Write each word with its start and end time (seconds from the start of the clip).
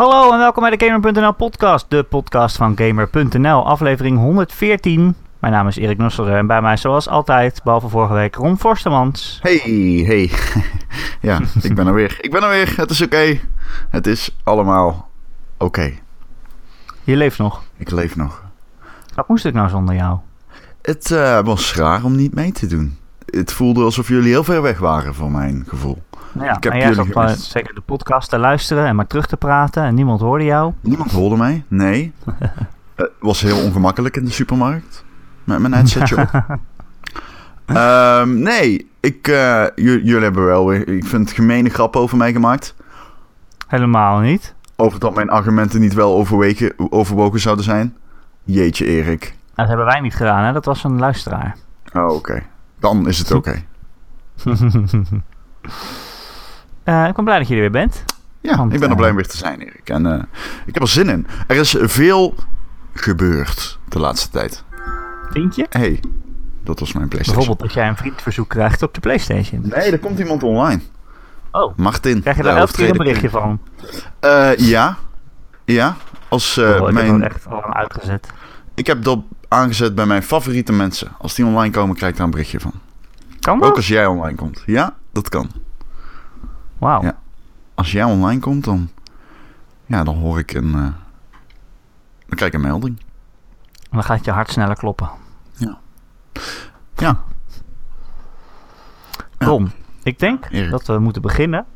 Hallo 0.00 0.32
en 0.32 0.38
welkom 0.38 0.62
bij 0.62 0.76
de 0.76 0.86
Gamer.nl 0.86 1.34
podcast, 1.34 1.86
de 1.88 2.02
podcast 2.02 2.56
van 2.56 2.76
Gamer.nl, 2.76 3.66
aflevering 3.66 4.18
114. 4.18 5.14
Mijn 5.38 5.52
naam 5.52 5.66
is 5.66 5.76
Erik 5.76 5.98
Nussel 5.98 6.28
en 6.28 6.46
bij 6.46 6.62
mij 6.62 6.76
zoals 6.76 7.08
altijd, 7.08 7.62
behalve 7.62 7.88
vorige 7.88 8.14
week, 8.14 8.34
Ron 8.34 8.58
Forstemans. 8.58 9.38
Hey, 9.42 9.60
hey. 10.06 10.30
ja, 11.30 11.40
ik 11.62 11.74
ben 11.74 11.86
er 11.86 11.94
weer. 11.94 12.18
Ik 12.20 12.30
ben 12.30 12.42
er 12.42 12.48
weer. 12.48 12.74
Het 12.76 12.90
is 12.90 13.02
oké. 13.02 13.40
Het 13.90 14.06
is 14.06 14.36
allemaal 14.44 15.10
oké. 15.58 15.92
Je 17.04 17.16
leeft 17.16 17.38
nog. 17.38 17.62
Ik 17.76 17.90
leef 17.90 18.16
nog. 18.16 18.44
Wat 19.14 19.28
moest 19.28 19.44
ik 19.44 19.54
nou 19.54 19.68
zonder 19.68 19.94
jou? 19.94 20.18
Het 20.82 21.10
eh, 21.10 21.40
was 21.40 21.74
raar 21.74 22.04
om 22.04 22.16
niet 22.16 22.34
mee 22.34 22.52
te 22.52 22.66
doen. 22.66 22.98
Het 23.24 23.52
voelde 23.52 23.84
alsof 23.84 24.08
jullie 24.08 24.30
heel 24.30 24.44
ver 24.44 24.62
weg 24.62 24.78
waren, 24.78 25.14
voor 25.14 25.30
mijn 25.30 25.64
gevoel. 25.66 26.02
Nou 26.32 26.46
ja, 26.46 26.56
Ik 26.56 26.62
heb 26.62 26.72
en 26.72 26.78
jij 26.78 26.88
jullie 26.88 27.04
zat 27.12 27.22
gemist. 27.22 27.50
zeker 27.50 27.74
de 27.74 27.80
podcast 27.80 28.30
te 28.30 28.38
luisteren 28.38 28.86
en 28.86 28.96
maar 28.96 29.06
terug 29.06 29.26
te 29.26 29.36
praten 29.36 29.82
en 29.84 29.94
niemand 29.94 30.20
hoorde 30.20 30.44
jou. 30.44 30.72
Niemand 30.80 31.10
hoorde 31.12 31.36
mij. 31.36 31.64
Nee. 31.68 32.12
Het 32.94 33.10
was 33.20 33.40
heel 33.40 33.64
ongemakkelijk 33.64 34.16
in 34.16 34.24
de 34.24 34.30
supermarkt. 34.30 35.04
Met 35.44 35.58
mijn 35.58 35.72
headsetje 35.74 36.16
op. 36.16 36.30
Ehm, 37.66 38.38
nee, 38.42 38.90
ik, 39.00 39.28
eh, 39.28 39.64
jullie 39.74 40.20
hebben 40.20 40.44
wel 40.44 40.66
weer... 40.66 40.88
Ik 40.88 41.04
vind 41.06 41.28
het 41.28 41.36
gemene 41.36 41.68
grappen 41.68 42.00
over 42.00 42.16
mij 42.16 42.32
gemaakt. 42.32 42.74
Helemaal 43.66 44.18
niet. 44.18 44.54
Over 44.76 45.00
dat 45.00 45.14
mijn 45.14 45.30
argumenten 45.30 45.80
niet 45.80 45.94
wel 45.94 46.14
overwegen, 46.14 46.72
overwogen 46.92 47.40
zouden 47.40 47.64
zijn. 47.64 47.96
Jeetje, 48.44 48.84
Erik. 48.86 49.36
Dat 49.54 49.68
hebben 49.68 49.86
wij 49.86 50.00
niet 50.00 50.14
gedaan, 50.14 50.44
hè? 50.44 50.52
Dat 50.52 50.64
was 50.64 50.84
een 50.84 50.98
luisteraar. 50.98 51.56
Oh, 51.92 52.14
oké. 52.14 52.42
Dan 52.80 53.08
is 53.08 53.18
het 53.18 53.32
oké. 53.40 53.62
Eh, 56.90 57.06
ik 57.06 57.14
ben 57.14 57.24
blij 57.24 57.38
dat 57.38 57.48
je 57.48 57.54
er 57.54 57.60
weer 57.60 57.70
bent. 57.70 58.04
Ja, 58.40 58.56
Want, 58.56 58.72
ik 58.72 58.78
ben 58.78 58.88
er 58.88 58.94
eh, 58.94 58.96
blij 58.96 59.10
om 59.10 59.16
weer 59.16 59.28
te 59.28 59.36
zijn, 59.36 59.60
Erik. 59.60 59.88
En 59.88 60.06
eh, 60.06 60.22
ik 60.66 60.74
heb 60.74 60.82
er 60.82 60.88
zin 60.88 61.08
in. 61.08 61.26
Er 61.46 61.56
is 61.56 61.76
veel 61.78 62.34
gebeurd 62.94 63.78
de 63.88 63.98
laatste 63.98 64.30
tijd. 64.30 64.64
Vind 65.30 65.56
je? 65.56 65.66
hey, 65.68 66.00
dat 66.62 66.80
was 66.80 66.92
mijn 66.92 67.08
PlayStation. 67.08 67.36
Bijvoorbeeld 67.36 67.68
dat 67.68 67.72
jij 67.72 67.88
een 67.88 67.96
vriendverzoek 67.96 68.48
krijgt 68.48 68.82
op 68.82 68.94
de 68.94 69.00
Playstation. 69.00 69.60
Nee, 69.64 69.90
er 69.90 69.98
komt 69.98 70.18
iemand 70.18 70.42
online. 70.42 70.80
Oh, 71.50 71.76
Martin. 71.76 72.20
krijg 72.20 72.36
je 72.36 72.42
daar 72.42 72.56
elke 72.56 72.72
keer 72.72 72.90
een 72.90 72.96
berichtje 72.96 73.30
van? 73.30 73.60
Eh, 74.20 74.56
ja. 74.56 74.96
Ja. 75.64 75.96
Als 76.28 76.56
eh, 76.56 76.64
oh, 76.64 76.76
ik 76.88 76.96
heb 76.96 77.06
mijn... 77.06 77.22
echt 77.22 77.46
al 77.46 77.74
uitgezet. 77.74 78.26
Ik 78.74 78.86
heb 78.86 79.02
dat 79.02 79.18
aangezet 79.48 79.94
bij 79.94 80.06
mijn 80.06 80.22
favoriete 80.22 80.72
mensen. 80.72 81.08
Als 81.18 81.34
die 81.34 81.44
online 81.44 81.72
komen, 81.72 81.96
krijg 81.96 82.10
ik 82.10 82.16
daar 82.16 82.26
een 82.26 82.32
berichtje 82.32 82.60
van. 82.60 82.72
Kan 83.40 83.56
Ook 83.56 83.62
dat? 83.62 83.76
als 83.76 83.88
jij 83.88 84.06
online 84.06 84.36
komt. 84.36 84.62
Ja, 84.66 84.96
dat 85.12 85.28
kan. 85.28 85.50
Wauw. 86.80 87.02
Ja. 87.02 87.18
Als 87.74 87.92
jij 87.92 88.04
online 88.04 88.40
komt, 88.40 88.64
dan... 88.64 88.88
Ja, 89.86 90.04
dan 90.04 90.16
hoor 90.16 90.38
ik 90.38 90.52
een... 90.52 90.74
eh, 90.74 90.80
dan 92.26 92.36
krijg 92.38 92.52
ik 92.52 92.54
een 92.54 92.60
melding. 92.66 93.00
Dan 93.90 94.04
gaat 94.04 94.24
je 94.24 94.30
hart 94.30 94.50
sneller 94.50 94.76
kloppen. 94.76 95.10
Ja. 95.52 95.78
Ja. 96.96 97.20
Ron, 99.38 99.70
ik 100.02 100.18
denk 100.18 100.46
Erik. 100.50 100.70
dat 100.70 100.86
we 100.86 100.98
moeten 100.98 101.22
beginnen 101.22 101.66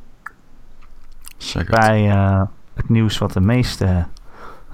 Zeg 1.37 1.67
bij 1.67 2.11
eh, 2.11 2.43
het 2.75 2.89
nieuws 2.89 3.19
wat 3.19 3.33
de 3.33 3.41
meeste, 3.41 4.07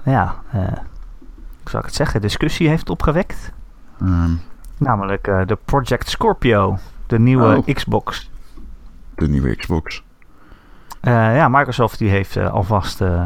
ja, 0.05 0.35
eh, 0.51 0.59
hoe 0.61 1.69
zou 1.69 1.77
ik 1.77 1.85
het 1.85 1.95
zeggen, 1.95 2.21
discussie 2.21 2.67
heeft 2.69 2.89
opgewekt. 2.89 3.51
Ehm, 4.01 4.31
Namelijk 4.77 5.23
de 5.23 5.57
Project 5.65 6.09
Scorpio, 6.09 6.77
de 7.07 7.19
nieuwe 7.19 7.57
Oh. 7.57 7.75
Xbox. 7.75 8.29
de 9.15 9.27
nieuwe 9.27 9.55
Xbox. 9.55 10.03
Eh, 11.01 11.35
ja, 11.35 11.47
Microsoft 11.49 11.97
die 11.97 12.09
heeft 12.09 12.35
eh, 12.35 12.51
alvast 12.53 13.01
eh, 13.01 13.23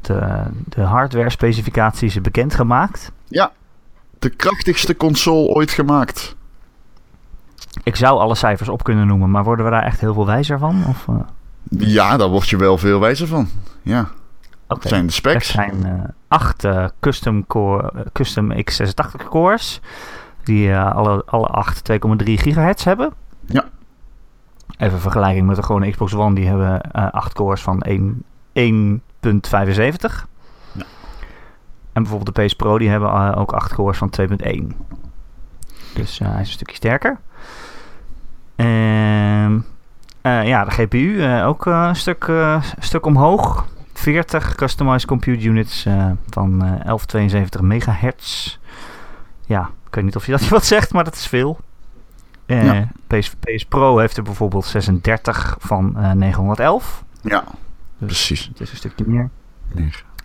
de, 0.00 0.42
de 0.64 0.80
hardware 0.82 1.30
specificaties 1.30 2.20
bekendgemaakt. 2.20 3.12
De 4.18 4.28
krachtigste 4.30 4.96
console 4.96 5.48
ooit 5.48 5.70
gemaakt. 5.70 6.36
Ik 7.82 7.96
zou 7.96 8.18
alle 8.20 8.34
cijfers 8.34 8.68
op 8.68 8.82
kunnen 8.84 9.06
noemen, 9.06 9.30
maar 9.30 9.44
worden 9.44 9.64
we 9.64 9.70
daar 9.70 9.82
echt 9.82 10.00
heel 10.00 10.14
veel 10.14 10.26
wijzer 10.26 10.58
van? 10.58 10.84
Of, 10.88 11.06
Ja, 11.68 12.16
daar 12.16 12.28
word 12.28 12.48
je 12.48 12.56
wel 12.56 12.78
veel 12.78 13.00
wijzer 13.00 13.26
van. 13.26 13.48
Ja, 13.82 14.08
dat 14.66 14.76
oké. 14.76 14.88
zijn 14.88 15.00
de 15.00 15.06
Er 15.06 15.12
specs. 15.12 15.48
zijn 15.50 15.84
eh, 15.86 15.92
acht 16.28 16.66
custom, 17.00 17.46
core, 17.46 17.92
custom 18.12 18.52
x86 18.52 19.28
cores. 19.28 19.80
Die 20.44 20.76
alle, 20.76 21.22
alle 21.26 21.46
acht 21.46 21.90
2,3 21.92 21.98
gigahertz 22.24 22.84
hebben. 22.84 23.12
Ja. 23.46 23.64
Even 24.78 25.00
vergelijking 25.00 25.46
met 25.46 25.56
de 25.56 25.62
gewone 25.62 25.90
Xbox 25.90 26.14
One. 26.14 26.34
Die 26.34 26.46
hebben 26.46 26.80
eh 26.80 27.10
8 27.10 27.32
cores 27.32 27.62
van 27.62 27.80
1 27.80 28.24
1.75. 28.56 30.26
Ja. 30.72 30.84
En 31.92 32.02
bijvoorbeeld 32.02 32.36
de 32.36 32.44
PS 32.44 32.54
Pro 32.54 32.78
die 32.78 32.88
hebben 32.88 33.10
eh, 33.10 33.38
ook 33.38 33.52
8 33.52 33.74
cores 33.74 33.98
van 33.98 34.12
2.1. 34.20 34.26
Dus 35.94 36.20
eh, 36.20 36.28
hij 36.28 36.40
is 36.40 36.46
een 36.46 36.52
stukje 36.52 36.76
sterker. 36.76 37.18
Ehm, 38.56 39.58
eh, 40.20 40.46
ja, 40.46 40.64
de 40.64 40.70
GPU 40.70 41.42
ook 41.42 41.66
een 41.66 41.96
stuk, 41.96 42.32
stuk 42.78 43.06
omhoog. 43.06 43.66
40 43.92 44.54
customized 44.54 45.06
compute 45.06 45.44
units 45.44 45.82
van 46.28 46.52
eh 46.52 46.68
1172 46.68 47.60
megahertz. 47.60 48.58
Ja, 49.46 49.70
ik 49.86 49.94
weet 49.94 50.04
niet 50.04 50.16
of 50.16 50.26
je 50.26 50.32
dat 50.32 50.48
wat 50.58 50.64
zegt, 50.64 50.92
maar 50.92 51.04
dat 51.04 51.14
is 51.14 51.26
veel. 51.26 51.58
Eh, 52.46 52.64
Ja. 52.64 52.88
PS, 53.06 53.34
PS 53.40 53.64
Pro 53.64 53.98
heeft 53.98 54.16
er 54.16 54.22
bijvoorbeeld 54.22 54.64
36 54.64 55.56
van 55.60 55.96
eh 55.96 56.12
911. 56.12 57.04
Ja, 57.20 57.44
Dus 57.98 58.06
precies. 58.06 58.46
Het 58.46 58.60
is 58.60 58.70
een 58.70 58.76
stukje 58.76 59.04
meer. 59.06 59.30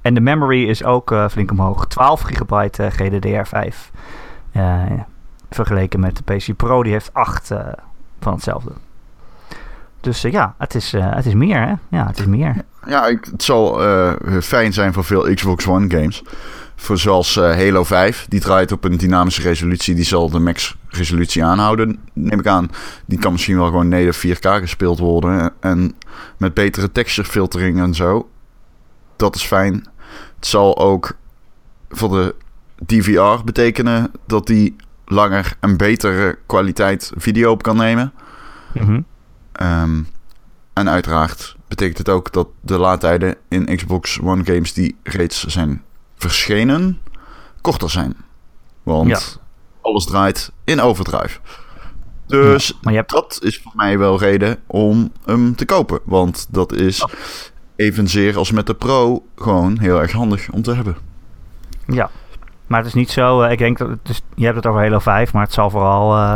En 0.01 0.13
de 0.13 0.21
memory 0.21 0.69
is 0.69 0.83
ook 0.83 1.11
eh, 1.11 1.27
flink 1.29 1.51
omhoog. 1.51 1.87
12 1.87 2.21
gigabyte 2.21 2.83
eh, 2.83 2.91
GDDR5. 2.91 3.75
Eh, 4.51 4.83
vergeleken 5.49 5.99
met 5.99 6.17
de 6.25 6.33
PC 6.35 6.55
Pro, 6.55 6.83
die 6.83 6.91
heeft 6.91 7.13
8 7.13 7.51
eh, 7.51 7.59
van 8.19 8.33
hetzelfde. 8.33 8.71
Dus 10.01 10.23
eh, 10.23 10.31
ja, 10.31 10.55
het 10.57 10.75
is, 10.75 10.93
eh, 10.93 11.13
het 11.15 11.25
is 11.25 11.33
meer 11.33 11.59
hè. 11.67 11.73
Ja, 11.97 12.07
het 12.07 12.19
is 12.19 12.25
meer. 12.25 12.55
Ja, 12.85 13.07
ik, 13.07 13.25
het 13.31 13.43
zal 13.43 13.83
eh, 13.83 14.13
fijn 14.41 14.73
zijn 14.73 14.93
voor 14.93 15.03
veel 15.03 15.33
Xbox 15.33 15.67
One 15.67 15.89
games. 15.89 16.23
Voor 16.81 16.97
zoals 16.97 17.37
eh, 17.37 17.43
Halo 17.43 17.83
5. 17.83 18.25
Die 18.29 18.39
draait 18.39 18.71
op 18.71 18.83
een 18.83 18.97
dynamische 18.97 19.41
resolutie. 19.41 19.95
Die 19.95 20.03
zal 20.03 20.29
de 20.29 20.39
max 20.39 20.75
resolutie 20.87 21.43
aanhouden, 21.43 21.99
neem 22.13 22.39
ik 22.39 22.47
aan. 22.47 22.69
Die 23.05 23.19
kan 23.19 23.31
misschien 23.31 23.57
wel 23.57 23.65
gewoon 23.65 23.87
native 23.87 24.35
4K 24.35 24.61
gespeeld 24.61 24.99
worden. 24.99 25.53
En 25.59 25.95
met 26.37 26.53
betere 26.53 26.91
texture 26.91 27.27
filtering 27.27 27.79
en 27.79 27.93
zo. 27.93 28.29
Dat 29.15 29.35
is 29.35 29.43
fijn. 29.43 29.73
Het 30.35 30.45
zal 30.45 30.77
ook 30.77 31.15
voor 31.89 32.09
de 32.09 32.35
DVR 32.85 33.43
betekenen 33.45 34.11
dat 34.27 34.47
die 34.47 34.75
langer 35.05 35.57
en 35.59 35.77
betere 35.77 36.37
kwaliteit 36.45 37.11
video 37.15 37.51
op 37.51 37.63
kan 37.63 37.77
nemen. 37.77 38.13
Mhm. 38.73 39.01
Ehm, 39.51 40.01
en 40.73 40.89
uiteraard 40.89 41.55
betekent 41.67 41.97
het 41.97 42.09
ook 42.09 42.31
dat 42.31 42.47
de 42.61 42.77
laadtijden 42.77 43.35
in 43.47 43.75
Xbox 43.75 44.19
One 44.19 44.43
games 44.45 44.73
die 44.73 44.95
reeds 45.03 45.43
zijn 45.43 45.81
verschenen, 46.21 46.99
korter 47.61 47.89
zijn. 47.89 48.15
Want 48.83 49.07
Ja. 49.09 49.19
alles 49.81 50.05
draait 50.05 50.51
in 50.63 50.81
overdrive. 50.81 51.39
Dus 52.27 52.67
Ja, 52.67 52.73
maar 52.81 52.91
je 52.93 52.99
hebt 52.99 53.11
dat 53.11 53.39
is 53.43 53.59
voor 53.61 53.71
mij 53.75 53.97
wel 53.97 54.19
reden 54.19 54.57
om 54.67 55.11
hem 55.25 55.55
te 55.55 55.65
kopen. 55.65 55.99
Want 56.03 56.47
dat 56.49 56.71
is 56.73 57.05
evenzeer 57.75 58.37
als 58.37 58.51
met 58.51 58.67
de 58.67 58.73
Pro 58.73 59.25
gewoon 59.35 59.79
heel 59.79 60.01
erg 60.01 60.11
handig 60.11 60.49
om 60.51 60.61
te 60.61 60.73
hebben. 60.75 60.95
Ja, 61.87 62.09
maar 62.67 62.77
het 62.79 62.87
is 62.87 62.93
niet 62.93 63.11
zo. 63.11 63.41
eh, 63.41 63.51
ik 63.51 63.57
denk 63.57 63.77
dat 63.77 63.89
het 63.89 64.09
is, 64.09 64.21
je 64.35 64.43
hebt 64.43 64.55
het 64.55 64.65
over 64.65 64.81
Halo 64.81 64.99
5, 64.99 65.33
maar 65.33 65.43
het 65.43 65.53
zal 65.53 65.69
vooral 65.69 66.15
eh, 66.17 66.33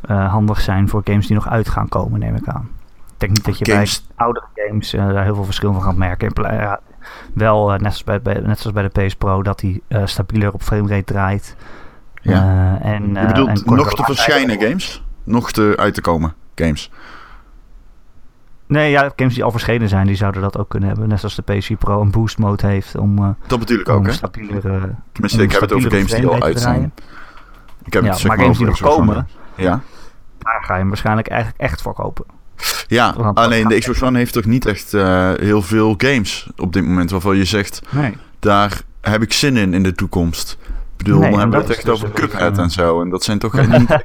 eh, 0.00 0.30
handig 0.30 0.60
zijn 0.60 0.88
voor 0.88 1.00
games 1.04 1.26
die 1.26 1.34
nog 1.36 1.48
uit 1.48 1.68
gaan 1.68 1.88
komen, 1.88 2.20
neem 2.20 2.34
ik 2.34 2.48
aan. 2.48 2.68
Ik 3.06 3.18
denk 3.18 3.32
niet 3.32 3.44
dat 3.44 3.58
je 3.58 3.72
Games- 3.72 4.04
bij 4.06 4.16
oudere 4.26 4.46
games 4.54 4.90
daar 4.90 5.24
heel 5.24 5.34
veel 5.34 5.44
verschil 5.44 5.72
van 5.72 5.82
gaat 5.82 5.96
merken. 5.96 6.28
In 6.28 6.32
wel, 7.34 7.72
eh, 7.72 7.78
net, 7.78 7.90
als 7.92 8.04
bij, 8.04 8.22
bij- 8.22 8.40
net 8.40 8.58
zoals 8.58 8.76
bij 8.76 8.88
de 8.88 9.04
PS 9.06 9.14
Pro, 9.14 9.42
dat 9.42 9.58
die 9.58 9.82
eh, 9.88 10.06
stabieler 10.06 10.52
op 10.52 10.62
framerate 10.62 11.04
draait. 11.12 11.56
Ja. 12.22 12.78
Eh, 12.80 12.90
en, 12.92 13.10
Je 13.12 13.18
eh, 13.18 13.26
bedoelt 13.26 13.48
en 13.64 13.74
nog 13.74 13.94
te 13.94 14.02
verschijnen 14.04 14.60
games? 14.60 15.04
Nog 15.24 15.52
te 15.52 15.72
uit 15.76 15.94
te 15.94 16.00
komen 16.00 16.34
games? 16.54 16.90
Nee, 18.66 18.90
ja, 18.90 19.12
games 19.16 19.34
die 19.34 19.44
al 19.44 19.50
verschenen 19.50 19.88
zijn, 19.88 20.06
die 20.06 20.16
zouden 20.16 20.42
dat 20.42 20.58
ook 20.58 20.68
kunnen 20.68 20.88
hebben. 20.88 21.08
Net 21.08 21.18
zoals 21.18 21.34
de 21.34 21.42
PC 21.42 21.78
Pro 21.78 22.00
een 22.00 22.10
boost 22.10 22.38
mode 22.38 22.66
heeft 22.66 22.96
om, 22.96 23.18
eh 23.18 23.28
Dat 23.46 23.58
bedoel 23.58 23.78
ik 23.78 23.88
ook, 23.88 24.06
hè? 24.06 24.12
Tenminste, 25.12 25.42
ik 25.42 25.52
heb 25.52 25.60
het 25.60 25.72
over 25.72 25.90
games 25.90 26.10
die 26.12 26.26
al 26.26 26.42
uit 26.42 26.60
zijn. 26.60 26.92
Ik 27.84 27.92
heb 27.92 28.04
Ja, 28.04 28.12
het 28.12 28.24
maar 28.26 28.38
games 28.38 28.56
die 28.58 28.66
nog 28.66 28.80
komen, 28.80 29.28
Ja. 29.56 29.80
daar 30.38 30.62
ga 30.64 30.72
je 30.72 30.78
hem 30.80 30.88
waarschijnlijk 30.88 31.28
eigenlijk 31.28 31.60
echt 31.60 31.82
voor 31.82 31.94
kopen. 31.94 32.24
Ja, 32.86 33.14
Want- 33.16 33.38
alleen 33.38 33.68
de 33.68 33.78
Xbox 33.78 34.02
One 34.02 34.18
heeft 34.18 34.32
toch 34.32 34.44
niet 34.44 34.66
echt 34.66 34.94
eh, 34.94 35.32
heel 35.36 35.62
veel 35.62 35.94
games 35.96 36.48
op 36.56 36.72
dit 36.72 36.84
moment 36.84 37.10
waarvan 37.10 37.36
je 37.36 37.44
zegt, 37.44 37.80
Nee. 37.90 38.16
daar 38.38 38.80
heb 39.00 39.22
ik 39.22 39.32
zin 39.32 39.56
in 39.56 39.74
in 39.74 39.82
de 39.82 39.92
toekomst. 39.94 40.56
Ik 40.96 40.96
bedoel, 40.96 41.20
Nee, 41.20 41.30
dan 41.30 41.32
en 41.32 41.38
hebben 41.40 41.58
we 41.60 41.66
het 41.66 41.76
echt 41.76 41.84
dus 41.86 41.94
over 41.94 42.10
Cuphead 42.10 42.58
en 42.58 42.70
zo. 42.70 43.00
En 43.00 43.10
dat 43.10 43.24
zijn 43.24 43.38
toch 43.38 43.66
niet... 43.68 43.88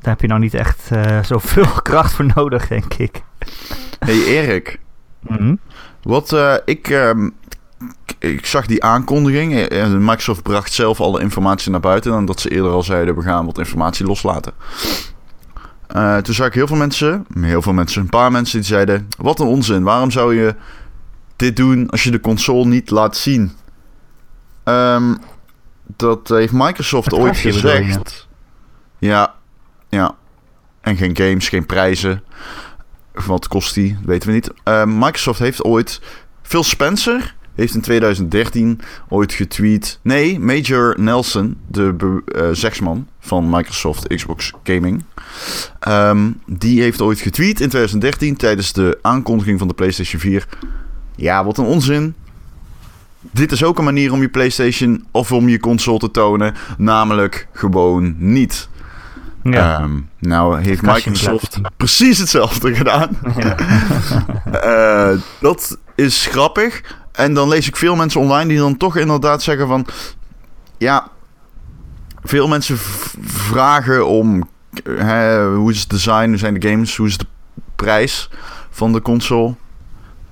Daar 0.00 0.14
heb 0.14 0.20
je 0.20 0.26
nou 0.26 0.40
niet 0.40 0.54
echt 0.54 0.88
eh, 0.90 1.22
zoveel 1.22 1.66
kracht 1.82 2.12
voor 2.12 2.32
nodig, 2.34 2.68
denk 2.68 2.94
ik. 2.94 3.22
hey 3.98 4.24
Erik, 4.24 4.78
Mhm. 5.20 5.54
Wat 6.02 6.32
eh, 6.32 6.54
ik, 6.64 6.88
ehm, 6.88 7.28
ik 8.18 8.46
zag 8.46 8.66
die 8.66 8.84
aankondiging. 8.84 9.68
Microsoft 9.98 10.42
bracht 10.42 10.72
zelf 10.72 11.00
alle 11.00 11.20
informatie 11.20 11.70
naar 11.70 11.80
buiten. 11.80 12.10
Dan 12.10 12.24
dat 12.24 12.40
ze 12.40 12.50
eerder 12.50 12.70
al 12.70 12.82
zeiden: 12.82 13.14
we 13.16 13.22
gaan 13.22 13.46
wat 13.46 13.58
informatie 13.58 14.06
loslaten. 14.06 14.52
Eh, 15.86 16.16
toen 16.16 16.34
zag 16.34 16.46
ik 16.46 16.54
heel 16.54 16.66
veel 16.66 16.76
mensen, 16.76 17.26
heel 17.40 17.62
veel 17.62 17.72
mensen, 17.72 18.02
een 18.02 18.08
paar 18.08 18.32
mensen 18.32 18.58
die 18.58 18.68
zeiden: 18.68 19.08
Wat 19.18 19.40
een 19.40 19.46
onzin, 19.46 19.82
waarom 19.82 20.10
zou 20.10 20.34
je 20.34 20.54
dit 21.36 21.56
doen 21.56 21.90
als 21.90 22.02
je 22.02 22.10
de 22.10 22.20
console 22.20 22.66
niet 22.66 22.90
laat 22.90 23.16
zien? 23.16 23.52
Ehm, 24.64 25.14
dat 25.96 26.28
heeft 26.28 26.52
Microsoft 26.52 27.12
ooit 27.12 27.36
gezegd. 27.36 28.28
Ja, 28.98 29.34
ja. 29.88 30.14
En 30.80 30.96
geen 30.96 31.16
games, 31.16 31.48
geen 31.48 31.66
prijzen. 31.66 32.22
Wat 33.12 33.48
kost 33.48 33.74
die? 33.74 33.98
Weten 34.04 34.28
we 34.28 34.34
niet. 34.34 34.50
Eh, 34.62 34.84
Microsoft 34.84 35.38
heeft 35.38 35.64
ooit. 35.64 36.00
Phil 36.42 36.62
Spencer 36.62 37.35
heeft 37.56 37.74
in 37.74 37.80
2013 37.80 38.80
ooit 39.08 39.32
getweet. 39.32 39.98
Nee, 40.02 40.40
Major 40.40 40.94
Nelson, 41.00 41.56
de 41.68 42.22
eh, 42.34 42.48
zegsman 42.52 43.06
van 43.20 43.50
Microsoft 43.50 44.06
Xbox 44.06 44.52
Gaming. 44.64 45.04
ehm, 45.80 46.30
die 46.46 46.80
heeft 46.82 47.00
ooit 47.02 47.20
getweet 47.20 47.60
in 47.60 47.68
2013 47.68 48.36
tijdens 48.36 48.72
de 48.72 48.98
aankondiging 49.02 49.58
van 49.58 49.68
de 49.68 49.74
PlayStation 49.74 50.20
4. 50.20 50.46
Ja, 51.16 51.44
wat 51.44 51.58
een 51.58 51.64
onzin. 51.64 52.14
Dit 53.20 53.52
is 53.52 53.64
ook 53.64 53.78
een 53.78 53.84
manier 53.84 54.12
om 54.12 54.20
je 54.20 54.28
PlayStation 54.28 55.04
of 55.10 55.32
om 55.32 55.48
je 55.48 55.60
console 55.60 55.98
te 55.98 56.10
tonen. 56.10 56.54
Namelijk 56.78 57.48
gewoon 57.52 58.14
niet. 58.18 58.68
Ja. 59.42 59.78
Ehm, 59.78 60.00
nou 60.18 60.60
heeft 60.60 60.82
Microsoft 60.82 61.58
precies 61.76 62.18
hetzelfde 62.18 62.74
gedaan. 62.74 63.08
ja. 63.38 63.56
Eh, 64.62 65.18
dat 65.40 65.78
is 65.94 66.26
grappig. 66.26 66.82
En 67.16 67.34
dan 67.34 67.48
lees 67.48 67.68
ik 67.68 67.76
veel 67.76 67.96
mensen 67.96 68.20
online 68.20 68.48
die 68.48 68.58
dan 68.58 68.76
toch 68.76 68.96
inderdaad 68.96 69.42
zeggen 69.42 69.66
van... 69.66 69.86
Ja, 70.78 71.08
veel 72.22 72.48
mensen 72.48 72.76
vragen 73.26 74.06
om... 74.06 74.48
hè, 74.84 75.46
hoe 75.54 75.70
is 75.72 75.80
het 75.80 75.90
design, 75.90 76.28
hoe 76.28 76.36
zijn 76.36 76.60
de 76.60 76.68
games, 76.68 76.96
hoe 76.96 77.06
is 77.06 77.18
de 77.18 77.26
prijs 77.76 78.30
van 78.70 78.92
de 78.92 79.02
console. 79.02 79.54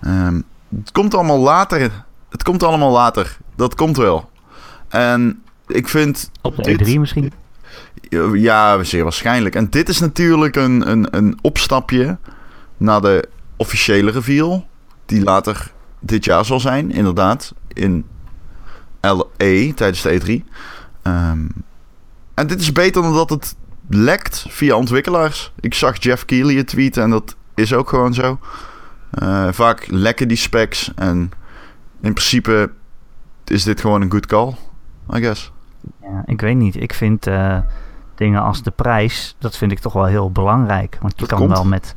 Ehm, 0.00 0.40
het 0.78 0.92
komt 0.92 1.14
allemaal 1.14 1.38
later. 1.38 1.90
Het 2.30 2.42
komt 2.42 2.62
allemaal 2.62 2.90
later. 2.92 3.36
Dat 3.56 3.74
komt 3.74 3.96
wel. 3.96 4.30
En 4.88 5.42
ik 5.66 5.88
vind 5.88 6.30
Op 6.42 6.56
de 6.56 6.62
Dit- 6.76 6.88
E3 6.88 6.98
misschien. 7.00 7.32
ja, 8.32 8.82
zeer 8.84 9.02
waarschijnlijk. 9.02 9.54
En 9.54 9.70
dit 9.70 9.88
is 9.88 10.00
natuurlijk 10.00 10.56
een, 10.56 10.90
een, 10.90 11.06
een 11.10 11.38
opstapje 11.42 12.16
naar 12.76 13.00
de 13.00 13.28
officiële 13.56 14.10
reveal. 14.10 14.66
Die 15.06 15.22
later 15.22 15.72
dit 16.06 16.24
jaar 16.24 16.44
zal 16.44 16.60
zijn, 16.60 16.90
inderdaad. 16.90 17.54
In 17.68 18.04
LA 19.00 19.72
tijdens 19.74 20.02
de 20.02 20.20
E3. 20.20 20.44
Ehm, 21.02 21.46
en 22.34 22.46
dit 22.46 22.60
is 22.60 22.72
beter 22.72 23.02
dan 23.02 23.14
dat 23.14 23.30
het 23.30 23.56
lekt 23.88 24.46
via 24.48 24.74
ontwikkelaars. 24.76 25.52
Ik 25.60 25.74
zag 25.74 26.02
Jeff 26.02 26.24
Keighley 26.24 26.54
het 26.54 26.66
tweeten 26.66 27.02
en 27.02 27.10
dat 27.10 27.36
is 27.54 27.72
ook 27.74 27.88
gewoon 27.88 28.14
zo. 28.14 28.38
Eh, 29.10 29.48
vaak 29.50 29.86
lekken 29.90 30.28
die 30.28 30.36
specs. 30.36 30.92
En 30.94 31.30
in 32.00 32.12
principe 32.12 32.70
is 33.44 33.62
dit 33.64 33.80
gewoon 33.80 34.02
een 34.02 34.10
good 34.10 34.26
call, 34.26 34.54
I 35.14 35.20
guess. 35.20 35.52
Ja, 36.02 36.22
ik 36.26 36.40
weet 36.40 36.56
niet. 36.56 36.76
Ik 36.76 36.94
vind 36.94 37.26
eh, 37.26 37.58
dingen 38.14 38.42
als 38.42 38.62
de 38.62 38.70
prijs, 38.70 39.36
dat 39.38 39.56
vind 39.56 39.72
ik 39.72 39.78
toch 39.78 39.92
wel 39.92 40.04
heel 40.04 40.30
belangrijk. 40.30 40.98
Want 41.00 41.12
je 41.12 41.18
Dat 41.20 41.28
kan 41.28 41.38
komt. 41.38 41.50
wel 41.52 41.64
met, 41.64 41.94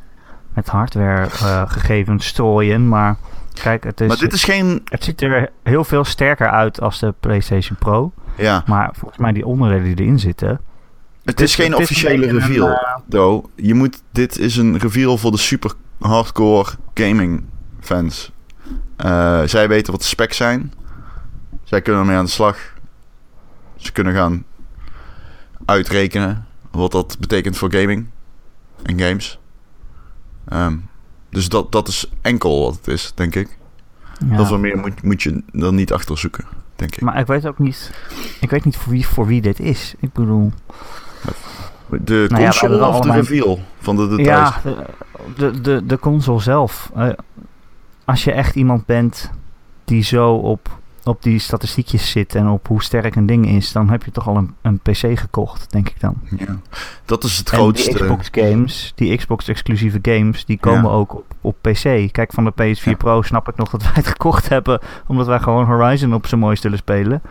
met 0.54 0.68
hardware 0.68 1.22
eh, 1.22 1.70
gegevens 1.70 2.26
strooien, 2.26 2.88
maar 2.88 3.16
kijk, 3.58 3.84
het, 3.84 4.00
is, 4.00 4.08
maar 4.08 4.16
dit 4.16 4.32
is 4.32 4.44
geen... 4.44 4.82
het 4.84 5.04
ziet 5.04 5.22
er 5.22 5.50
heel 5.62 5.84
veel 5.84 6.04
sterker 6.04 6.50
uit 6.50 6.80
als 6.80 6.98
de 6.98 7.14
PlayStation 7.20 7.78
Pro. 7.78 8.12
Ja, 8.36 8.62
Maar 8.66 8.90
volgens 8.92 9.20
mij 9.20 9.32
die 9.32 9.46
onderdelen 9.46 9.84
die 9.84 10.04
erin 10.04 10.18
zitten... 10.18 10.60
Het 11.24 11.40
is 11.40 11.54
geen 11.54 11.74
officiële 11.74 12.18
beetje 12.18 12.28
een, 12.28 12.40
reveal, 12.40 12.68
eh, 12.68 12.96
though. 13.08 13.46
Je 13.54 13.74
moet, 13.74 14.02
dit 14.12 14.38
is 14.38 14.56
een 14.56 14.78
reveal 14.78 15.18
voor 15.18 15.30
de 15.30 15.38
super 15.38 15.72
hardcore 15.98 16.70
gaming 16.94 17.44
fans. 17.80 18.32
Eh, 18.96 19.42
zij 19.42 19.68
weten 19.68 19.92
wat 19.92 20.00
de 20.00 20.06
specs 20.06 20.36
zijn. 20.36 20.72
Zij 21.64 21.82
kunnen 21.82 22.00
ermee 22.00 22.16
aan 22.16 22.24
de 22.24 22.30
slag. 22.30 22.58
Ze 23.76 23.92
kunnen 23.92 24.14
gaan 24.14 24.44
uitrekenen 25.64 26.46
wat 26.70 26.92
dat 26.92 27.16
betekent 27.20 27.56
voor 27.56 27.72
gaming 27.72 28.06
en 28.82 29.00
games. 29.00 29.38
Ehm, 30.48 30.76
dus 31.30 31.48
dat, 31.48 31.72
dat 31.72 31.88
is 31.88 32.10
enkel 32.22 32.62
wat 32.64 32.74
het 32.76 32.88
is, 32.88 33.12
denk 33.14 33.34
ik. 33.34 33.58
ja. 34.28 34.34
Heel 34.34 34.46
veel 34.46 34.58
meer 34.58 34.78
moet, 34.78 35.02
moet 35.02 35.22
je 35.22 35.42
er 35.52 35.72
niet 35.72 35.92
achter 35.92 36.18
zoeken, 36.18 36.44
denk 36.76 36.94
ik. 36.96 37.00
Maar 37.00 37.18
ik 37.18 37.26
weet 37.26 37.46
ook 37.46 37.58
niet, 37.58 37.90
ik 38.40 38.50
weet 38.50 38.64
niet 38.64 38.76
voor 38.76 38.92
wie, 38.92 39.06
voor 39.06 39.26
wie 39.26 39.40
dit 39.40 39.60
is. 39.60 39.94
Ik 39.98 40.12
bedoel, 40.12 40.52
de 41.88 42.26
Nou 42.28 42.42
console 42.42 42.86
of 42.86 43.00
de 43.00 43.12
reveal 43.12 43.60
van 43.80 43.96
de 43.96 44.16
details? 44.16 44.54
ja, 44.54 44.60
de, 44.64 44.86
de, 45.36 45.60
de, 45.60 45.86
de 45.86 45.98
console 45.98 46.40
zelf. 46.40 46.90
Eh, 46.94 47.08
als 48.04 48.24
je 48.24 48.32
echt 48.32 48.54
iemand 48.54 48.86
bent 48.86 49.30
die 49.84 50.02
zo 50.02 50.34
op, 50.34 50.78
op 51.08 51.22
die 51.22 51.38
statistiekjes 51.38 52.10
zit 52.10 52.34
en 52.34 52.48
op 52.48 52.66
hoe 52.66 52.82
sterk 52.82 53.14
een 53.16 53.26
ding 53.26 53.48
is, 53.48 53.72
dan 53.72 53.90
heb 53.90 54.04
je 54.04 54.10
toch 54.10 54.28
al 54.28 54.36
een, 54.36 54.54
een 54.62 54.78
PC 54.78 55.18
gekocht, 55.18 55.70
denk 55.72 55.88
ik 55.88 56.00
dan. 56.00 56.14
Ja. 56.36 56.56
Dat 57.04 57.24
is 57.24 57.38
het 57.38 57.50
En 57.50 57.58
grootste. 57.58 57.90
die 57.90 58.00
Xbox 58.02 58.28
games, 58.32 58.92
die 58.94 59.16
Xbox 59.16 59.48
exclusieve 59.48 59.98
games, 60.02 60.44
die 60.44 60.58
komen 60.58 60.90
Ja. 60.90 60.96
ook 60.96 61.14
op, 61.14 61.24
op 61.40 61.56
PC. 61.60 62.12
Kijk, 62.12 62.32
van 62.32 62.44
de 62.44 62.52
PS4 62.52 62.82
Ja. 62.90 62.96
Pro 62.96 63.22
snap 63.22 63.48
ik 63.48 63.56
nog 63.56 63.68
dat 63.70 63.82
wij 63.82 63.92
het 63.94 64.06
gekocht 64.16 64.48
hebben, 64.48 64.80
omdat 65.06 65.26
wij 65.26 65.38
gewoon 65.40 65.64
Horizon 65.64 66.14
op 66.14 66.26
zijn 66.26 66.40
mooist 66.40 66.62
willen 66.62 66.78
spelen. 66.78 67.22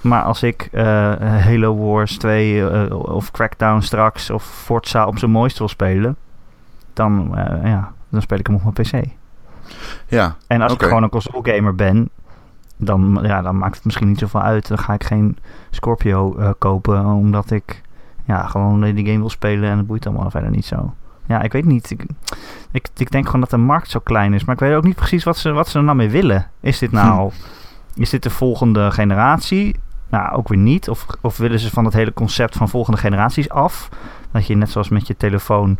Maar 0.00 0.22
als 0.22 0.42
ik 0.42 0.68
eh, 0.72 0.84
Halo 1.20 1.76
Wars 1.76 2.16
2 2.18 2.68
eh, 2.68 2.98
of 2.98 3.30
Crackdown 3.30 3.80
straks 3.80 4.30
of 4.30 4.44
Forza 4.44 5.06
op 5.06 5.18
zijn 5.18 5.30
mooist 5.30 5.58
wil 5.58 5.68
spelen, 5.68 6.16
dan, 6.92 7.36
eh, 7.36 7.70
ja, 7.70 7.92
dan 8.08 8.22
speel 8.22 8.38
ik 8.38 8.46
hem 8.46 8.56
op 8.56 8.62
mijn 8.62 8.88
PC. 9.04 9.08
Ja, 10.06 10.36
En 10.46 10.62
als 10.62 10.72
ik 10.72 10.82
gewoon 10.82 11.02
een 11.02 11.08
console 11.08 11.52
gamer 11.54 11.74
ben, 11.74 12.10
dan, 12.84 13.18
ja, 13.22 13.42
dan 13.42 13.58
maakt 13.58 13.74
het 13.74 13.84
misschien 13.84 14.08
niet 14.08 14.18
zoveel 14.18 14.42
uit. 14.42 14.68
Dan 14.68 14.78
ga 14.78 14.92
ik 14.92 15.04
geen 15.04 15.38
Scorpio 15.70 16.36
eh, 16.36 16.50
kopen, 16.58 17.04
omdat 17.04 17.50
ik 17.50 17.82
ja, 18.24 18.46
gewoon 18.46 18.80
die 18.80 19.06
game 19.06 19.18
wil 19.18 19.30
spelen 19.30 19.70
en 19.70 19.76
het 19.76 19.86
boeit 19.86 20.06
allemaal 20.06 20.30
verder 20.30 20.50
niet 20.50 20.66
zo. 20.66 20.94
Ja, 21.26 21.42
ik 21.42 21.52
weet 21.52 21.64
niet. 21.64 21.90
Ik, 21.90 22.04
ik, 22.70 22.88
ik 22.96 23.10
denk 23.10 23.26
gewoon 23.26 23.40
dat 23.40 23.50
de 23.50 23.56
markt 23.56 23.90
zo 23.90 24.00
klein 24.02 24.34
is, 24.34 24.44
maar 24.44 24.54
ik 24.54 24.60
weet 24.60 24.74
ook 24.74 24.84
niet 24.84 24.96
precies 24.96 25.24
wat 25.24 25.36
ze, 25.36 25.52
wat 25.52 25.68
ze 25.68 25.78
er 25.78 25.84
nou 25.84 25.96
mee 25.96 26.10
willen. 26.10 26.50
Is 26.60 26.78
dit 26.78 26.92
nou, 26.92 27.32
is 27.94 28.10
dit 28.10 28.22
de 28.22 28.30
volgende 28.30 28.90
generatie? 28.90 29.76
Nou, 30.08 30.32
ook 30.32 30.48
weer 30.48 30.58
niet. 30.58 30.88
Of, 30.88 31.06
of 31.20 31.36
willen 31.36 31.58
ze 31.58 31.70
van 31.70 31.84
het 31.84 31.94
hele 31.94 32.12
concept 32.12 32.56
van 32.56 32.68
volgende 32.68 32.98
generaties 32.98 33.48
af? 33.50 33.88
Dat 34.30 34.46
je 34.46 34.56
net 34.56 34.70
zoals 34.70 34.88
met 34.88 35.06
je 35.06 35.16
telefoon 35.16 35.78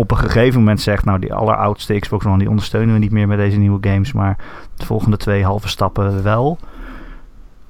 op 0.00 0.10
een 0.10 0.16
gegeven 0.16 0.58
moment 0.58 0.80
zegt, 0.80 1.04
nou 1.04 1.18
die 1.18 1.34
alleroudste 1.34 1.98
Xbox 1.98 2.24
One 2.24 2.38
die 2.38 2.48
ondersteunen 2.48 2.94
we 2.94 3.00
niet 3.00 3.10
meer 3.10 3.28
met 3.28 3.38
deze 3.38 3.58
nieuwe 3.58 3.88
games, 3.88 4.12
maar 4.12 4.36
de 4.76 4.86
volgende 4.86 5.16
twee 5.16 5.44
halve 5.44 5.68
stappen 5.68 6.22
wel. 6.22 6.58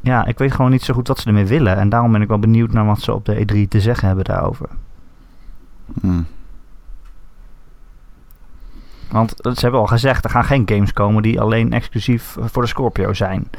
Ja, 0.00 0.26
ik 0.26 0.38
weet 0.38 0.52
gewoon 0.52 0.70
niet 0.70 0.82
zo 0.82 0.94
goed 0.94 1.08
wat 1.08 1.18
ze 1.18 1.28
ermee 1.28 1.46
willen 1.46 1.76
en 1.76 1.88
daarom 1.88 2.12
ben 2.12 2.22
ik 2.22 2.28
wel 2.28 2.38
benieuwd 2.38 2.72
naar 2.72 2.86
wat 2.86 3.00
ze 3.00 3.14
op 3.14 3.24
de 3.24 3.36
E3 3.36 3.68
te 3.68 3.80
zeggen 3.80 4.06
hebben 4.06 4.24
daarover. 4.24 4.68
Hm. 6.00 6.22
Want 9.10 9.40
eh, 9.40 9.52
ze 9.52 9.60
hebben 9.60 9.80
al 9.80 9.86
gezegd, 9.86 10.24
er 10.24 10.30
gaan 10.30 10.44
geen 10.44 10.68
games 10.68 10.92
komen 10.92 11.22
die 11.22 11.40
alleen 11.40 11.72
exclusief 11.72 12.36
eh, 12.36 12.44
voor 12.46 12.62
de 12.62 12.68
Scorpio 12.68 13.12
zijn. 13.12 13.50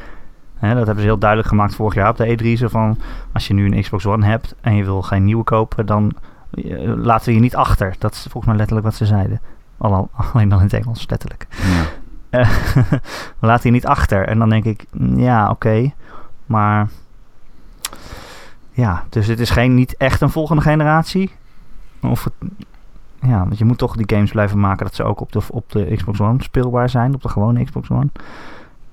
Dat 0.60 0.76
hebben 0.76 0.96
ze 0.96 1.10
heel 1.10 1.18
duidelijk 1.18 1.48
gemaakt 1.48 1.74
vorig 1.74 1.94
jaar 1.94 2.08
op 2.08 2.16
de 2.16 2.38
E3. 2.38 2.58
Zo 2.58 2.68
van, 2.68 2.98
als 3.32 3.46
je 3.46 3.54
nu 3.54 3.64
een 3.64 3.82
Xbox 3.82 4.06
One 4.06 4.26
hebt 4.26 4.54
en 4.60 4.74
je 4.74 4.84
wil 4.84 5.02
geen 5.02 5.24
nieuwe 5.24 5.44
kopen, 5.44 5.86
dan 5.86 6.12
laten 6.96 7.28
we 7.28 7.34
je 7.34 7.40
niet 7.40 7.56
achter. 7.56 7.94
Dat 7.98 8.12
is 8.12 8.20
volgens 8.20 8.46
mij 8.46 8.56
letterlijk 8.56 8.86
wat 8.86 8.96
ze 8.96 9.06
zeiden. 9.06 9.40
Al- 9.78 10.10
Alleen 10.32 10.48
dan 10.48 10.58
in 10.58 10.64
het 10.64 10.72
Engels, 10.74 11.06
letterlijk. 11.08 11.46
ja. 11.50 11.82
Eh, 12.30 12.50
we 13.38 13.46
laten 13.46 13.66
je 13.68 13.70
niet 13.70 13.86
achter. 13.86 14.28
En 14.28 14.38
dan 14.38 14.48
denk 14.48 14.64
ik, 14.64 14.84
mm, 14.90 15.18
ja, 15.18 15.50
oké. 15.50 15.92
Maar 16.46 16.88
ja, 18.72 19.04
dus 19.08 19.26
het 19.26 19.40
is 19.40 19.50
geen, 19.50 19.74
niet 19.74 19.96
echt 19.96 20.20
een 20.20 20.30
volgende 20.30 20.62
generatie. 20.62 21.30
Of 22.02 22.24
het, 22.24 22.32
ja, 23.20 23.38
want 23.38 23.58
je 23.58 23.64
moet 23.64 23.78
toch 23.78 23.96
die 23.96 24.16
games 24.16 24.30
blijven 24.30 24.60
maken 24.60 24.84
dat 24.84 24.94
ze 24.94 25.02
ook 25.04 25.20
op 25.20 25.32
de, 25.32 25.40
op 25.50 25.72
de 25.72 25.94
Xbox 25.96 26.20
One 26.20 26.42
speelbaar 26.42 26.88
zijn. 26.88 27.14
Op 27.14 27.22
de 27.22 27.28
gewone 27.28 27.64
Xbox 27.64 27.90
One. 27.90 28.08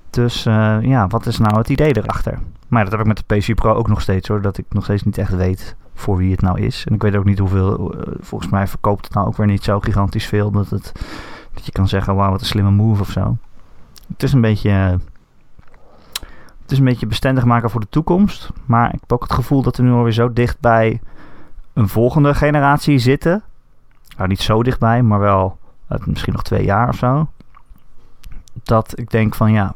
Dus 0.09 0.45
eh, 0.45 0.77
ja, 0.81 1.07
wat 1.07 1.25
is 1.25 1.37
nou 1.37 1.57
het 1.57 1.69
idee 1.69 1.97
erachter? 1.97 2.39
Maar 2.67 2.83
dat 2.83 2.91
heb 2.91 3.01
ik 3.01 3.07
met 3.07 3.23
de 3.27 3.35
PC 3.37 3.55
Pro 3.55 3.73
ook 3.73 3.87
nog 3.87 4.01
steeds 4.01 4.27
hoor. 4.27 4.41
Dat 4.41 4.57
ik 4.57 4.65
nog 4.69 4.83
steeds 4.83 5.03
niet 5.03 5.17
echt 5.17 5.35
weet 5.35 5.75
voor 5.98 6.18
wie 6.18 6.32
het 6.32 6.42
nou 6.42 6.62
is. 6.62 6.86
En 6.86 6.94
ik 6.94 7.01
weet 7.01 7.16
ook 7.16 7.25
niet 7.25 7.39
hoeveel. 7.39 7.94
eh, 7.94 8.13
volgens 8.20 8.51
mij 8.51 8.68
verkoopt 8.68 9.06
het 9.06 9.13
nou 9.13 9.27
ook 9.27 9.38
weer 9.38 9.48
niet 9.48 9.63
zo 9.63 9.80
gigantisch 9.80 10.25
veel. 10.27 10.51
Dat, 10.51 10.70
het, 10.70 10.92
dat 11.54 11.66
je 11.66 11.72
kan 11.72 11.88
zeggen, 11.88 12.16
wauw, 12.16 12.32
wat 12.32 12.39
een 12.39 12.46
slimme 12.46 12.72
move 12.72 13.01
of 13.01 13.10
zo. 13.10 13.38
Het 14.12 14.24
is 14.24 14.34
een 14.34 14.42
beetje. 14.42 14.70
het 16.62 16.72
is 16.72 16.77
een 16.77 16.86
beetje 16.86 17.08
bestendig 17.08 17.46
maken 17.46 17.70
voor 17.70 17.80
de 17.80 17.89
toekomst. 17.89 18.50
Maar 18.66 18.94
ik 18.94 19.00
heb 19.00 19.12
ook 19.13 19.24
het 19.24 19.34
gevoel 19.34 19.62
dat 19.62 19.77
we 19.77 19.84
nu 19.84 19.92
alweer 19.92 20.12
zo 20.12 20.34
dicht 20.34 20.60
bij 20.60 21.01
een 21.74 21.88
volgende 21.88 22.34
generatie 22.34 22.98
zitten. 22.98 23.44
Nou, 24.18 24.30
niet 24.30 24.42
zo 24.42 24.63
dichtbij, 24.63 25.01
maar 25.04 25.20
wel 25.20 25.58
eh, 25.88 25.98
misschien 26.06 26.34
nog 26.34 26.44
twee 26.44 26.63
jaar 26.63 26.89
of 26.89 26.96
zo. 26.96 27.27
dat 28.63 29.00
ik 29.00 29.10
denk 29.12 29.36
van 29.36 29.51
ja, 29.51 29.74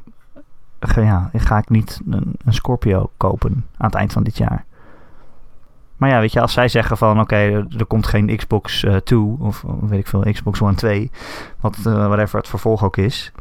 ga, 0.80 1.02
ja 1.02 1.30
ga 1.34 1.58
ik 1.58 1.70
niet 1.70 2.02
een 2.06 2.54
Scorpio 2.54 3.12
kopen 3.18 3.52
aan 3.78 3.86
het 3.86 3.96
eind 3.96 4.14
van 4.14 4.24
dit 4.24 4.38
jaar. 4.38 4.66
Maar 6.02 6.10
ja, 6.10 6.20
weet 6.20 6.34
je, 6.34 6.42
als 6.42 6.54
zij 6.54 6.68
zeggen 6.68 6.98
van 6.98 7.20
oké, 7.20 7.36
er 7.78 7.86
komt 7.88 8.08
geen 8.08 8.38
Xbox 8.38 8.84
uh, 8.84 8.96
2 8.96 9.36
of 9.40 9.64
weet 9.82 10.00
ik 10.00 10.08
veel, 10.08 10.22
Xbox 10.32 10.62
One 10.62 10.76
2, 10.76 11.12
wat 11.60 11.78
uh, 11.78 12.08
whatever 12.08 12.38
het 12.38 12.48
vervolg 12.48 12.84
ook 12.84 12.98
is. 12.98 13.32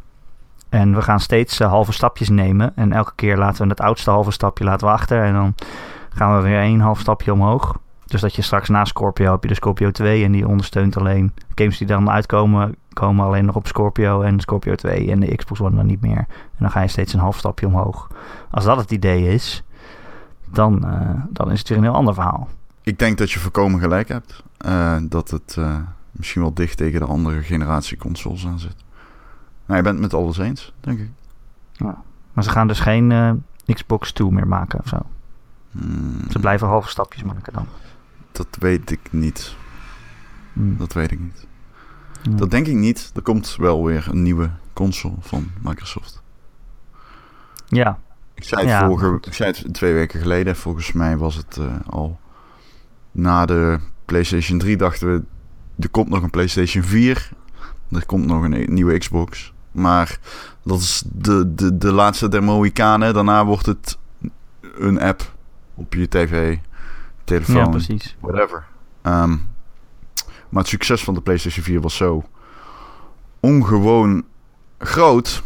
En 0.69 0.95
we 0.95 1.01
gaan 1.01 1.19
steeds 1.19 1.59
uh, 1.59 1.67
halve 1.67 1.91
stapjes 1.91 2.29
nemen. 2.29 2.71
En 2.75 2.91
elke 2.91 3.11
keer 3.15 3.37
laten 3.37 3.63
we 3.63 3.69
het 3.69 3.81
oudste 3.81 4.09
halve 4.09 4.31
stapje 4.31 4.63
laten 4.63 4.87
we 4.87 4.93
achter. 4.93 5.23
En 5.23 5.33
dan 5.33 5.55
gaan 6.09 6.35
we 6.35 6.41
weer 6.43 6.59
één 6.59 6.79
half 6.79 6.99
stapje 6.99 7.33
omhoog. 7.33 7.77
Dus 8.05 8.21
dat 8.21 8.35
je 8.35 8.41
straks 8.41 8.69
na 8.69 8.85
Scorpio 8.85 9.31
heb 9.31 9.41
je 9.41 9.47
de 9.47 9.55
Scorpio 9.55 9.91
2 9.91 10.23
en 10.23 10.31
die 10.31 10.47
ondersteunt 10.47 10.97
alleen 10.97 11.33
games 11.55 11.77
die 11.77 11.87
dan 11.87 12.09
uitkomen, 12.09 12.75
komen 12.93 13.25
alleen 13.25 13.45
nog 13.45 13.55
op 13.55 13.67
Scorpio 13.67 14.21
en 14.21 14.39
Scorpio 14.39 14.75
2 14.75 15.11
en 15.11 15.19
de 15.19 15.35
Xbox 15.35 15.61
One 15.61 15.75
dan 15.75 15.85
niet 15.85 16.01
meer. 16.01 16.17
En 16.17 16.59
dan 16.59 16.71
ga 16.71 16.81
je 16.81 16.87
steeds 16.87 17.13
een 17.13 17.19
half 17.19 17.37
stapje 17.37 17.65
omhoog. 17.67 18.07
Als 18.51 18.65
dat 18.65 18.77
het 18.77 18.91
idee 18.91 19.33
is, 19.33 19.63
dan, 20.51 20.85
uh, 20.85 21.23
dan 21.29 21.51
is 21.51 21.59
het 21.59 21.69
weer 21.69 21.77
een 21.77 21.83
heel 21.83 21.93
ander 21.93 22.13
verhaal. 22.13 22.49
Ik 22.81 22.99
denk 22.99 23.17
dat 23.17 23.31
je 23.31 23.39
voorkomen 23.39 23.79
gelijk 23.79 24.07
hebt. 24.07 24.43
Uh, 24.65 24.97
dat 25.03 25.29
het 25.29 25.55
uh, 25.59 25.77
misschien 26.11 26.41
wel 26.41 26.53
dicht 26.53 26.77
tegen 26.77 26.99
de 26.99 27.05
andere 27.05 27.43
generatie 27.43 27.97
consoles 27.97 28.45
aan 28.45 28.59
zit. 28.59 28.75
Nou, 29.65 29.77
je 29.77 29.83
bent 29.83 30.01
het 30.01 30.11
met 30.11 30.13
alles 30.13 30.37
eens, 30.37 30.73
denk 30.79 30.99
ik. 30.99 31.09
Ja. 31.71 32.01
Maar 32.33 32.43
ze 32.43 32.49
gaan 32.49 32.67
dus 32.67 32.79
geen 32.79 33.43
Xbox 33.65 34.11
2 34.11 34.31
meer 34.31 34.47
maken 34.47 34.79
of 34.79 34.87
zo. 34.87 34.97
Hmm. 35.71 36.29
Ze 36.29 36.39
blijven 36.39 36.67
halve 36.67 36.89
stapjes 36.89 37.23
maken 37.23 37.53
dan. 37.53 37.65
Dat 38.31 38.57
weet 38.59 38.91
ik 38.91 38.99
niet. 39.11 39.55
Hmm. 40.53 40.77
Dat 40.77 40.93
weet 40.93 41.11
ik 41.11 41.19
niet. 41.19 41.47
Dat 42.29 42.51
denk 42.51 42.67
ik 42.67 42.75
niet. 42.75 43.11
Er 43.15 43.21
komt 43.21 43.55
wel 43.55 43.85
weer 43.85 44.07
een 44.09 44.23
nieuwe 44.23 44.49
console 44.73 45.15
van 45.19 45.51
Microsoft. 45.61 46.21
Ja, 47.67 47.99
Ik 48.41 48.47
zei 48.47 48.61
het, 48.61 48.69
Ja, 48.69 48.87
vorige, 48.87 49.17
ik 49.21 49.33
zei 49.33 49.51
het 49.51 49.73
twee 49.73 49.93
weken 49.93 50.19
geleden. 50.19 50.55
Volgens 50.55 50.91
mij 50.91 51.17
was 51.17 51.35
het 51.35 51.57
eh, 51.57 51.65
al 51.89 52.19
na 53.11 53.45
de 53.45 53.79
PlayStation 54.05 54.59
3 54.59 54.77
dachten 54.77 55.13
we... 55.13 55.23
Er 55.79 55.89
komt 55.89 56.09
nog 56.09 56.23
een 56.23 56.29
PlayStation 56.29 56.83
4. 56.83 57.31
Er 57.91 58.05
komt 58.05 58.25
nog 58.25 58.43
een 58.43 58.73
nieuwe 58.73 58.97
Xbox. 58.97 59.53
Maar 59.71 60.19
dat 60.63 60.79
is 60.79 61.03
de, 61.11 61.55
de, 61.55 61.77
de 61.77 61.91
laatste 61.91 62.27
der 62.27 62.43
Mohikanen. 62.43 63.13
Daarna 63.13 63.45
wordt 63.45 63.65
het 63.65 63.97
een 64.77 64.99
app 64.99 65.33
op 65.73 65.93
je 65.93 66.07
tv, 66.07 66.57
telefoon, 67.23 67.55
ja 67.55 67.69
precies. 67.69 68.15
whatever. 68.19 68.63
Ehm, 69.01 69.37
maar 70.49 70.61
het 70.61 70.67
succes 70.67 71.03
van 71.03 71.13
de 71.13 71.21
PlayStation 71.21 71.65
4 71.65 71.81
was 71.81 71.95
zo 71.95 72.23
ongewoon 73.39 74.23
groot 74.77 75.43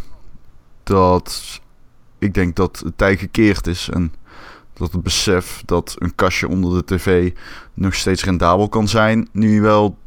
dat 0.83 1.61
ik 2.19 2.33
denk 2.33 2.55
dat 2.55 2.81
het 2.85 2.97
tij 2.97 3.17
gekeerd 3.17 3.67
is 3.67 3.89
en 3.89 4.13
dat 4.73 4.91
het 4.91 5.03
besef 5.03 5.63
dat 5.65 5.95
een 5.99 6.15
kastje 6.15 6.47
onder 6.47 6.85
de 6.85 6.95
tv 6.95 7.33
nog 7.73 7.93
steeds 7.93 8.23
rendabel 8.23 8.69
kan 8.69 8.87
zijn, 8.87 9.27
nu 9.31 9.61
wel 9.61 9.97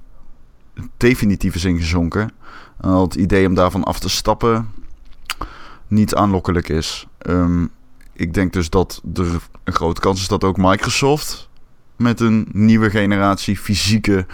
definitief 0.96 1.54
is 1.54 1.64
ingezonken. 1.64 2.32
En 2.80 2.90
dat 2.90 3.02
het 3.02 3.14
idee 3.14 3.46
om 3.46 3.54
daarvan 3.54 3.84
af 3.84 3.98
te 3.98 4.08
stappen 4.08 4.70
niet 5.86 6.14
aanlokkelijk 6.14 6.68
is. 6.68 7.06
Ehm, 7.18 7.66
ik 8.12 8.34
denk 8.34 8.52
dus 8.52 8.70
dat 8.70 9.02
er 9.14 9.26
een 9.64 9.72
grote 9.72 10.00
kans 10.00 10.20
is 10.20 10.28
dat 10.28 10.44
ook 10.44 10.56
Microsoft 10.56 11.48
met 11.96 12.20
een 12.20 12.48
nieuwe 12.52 12.90
generatie 12.90 13.58
fysieke 13.58 14.26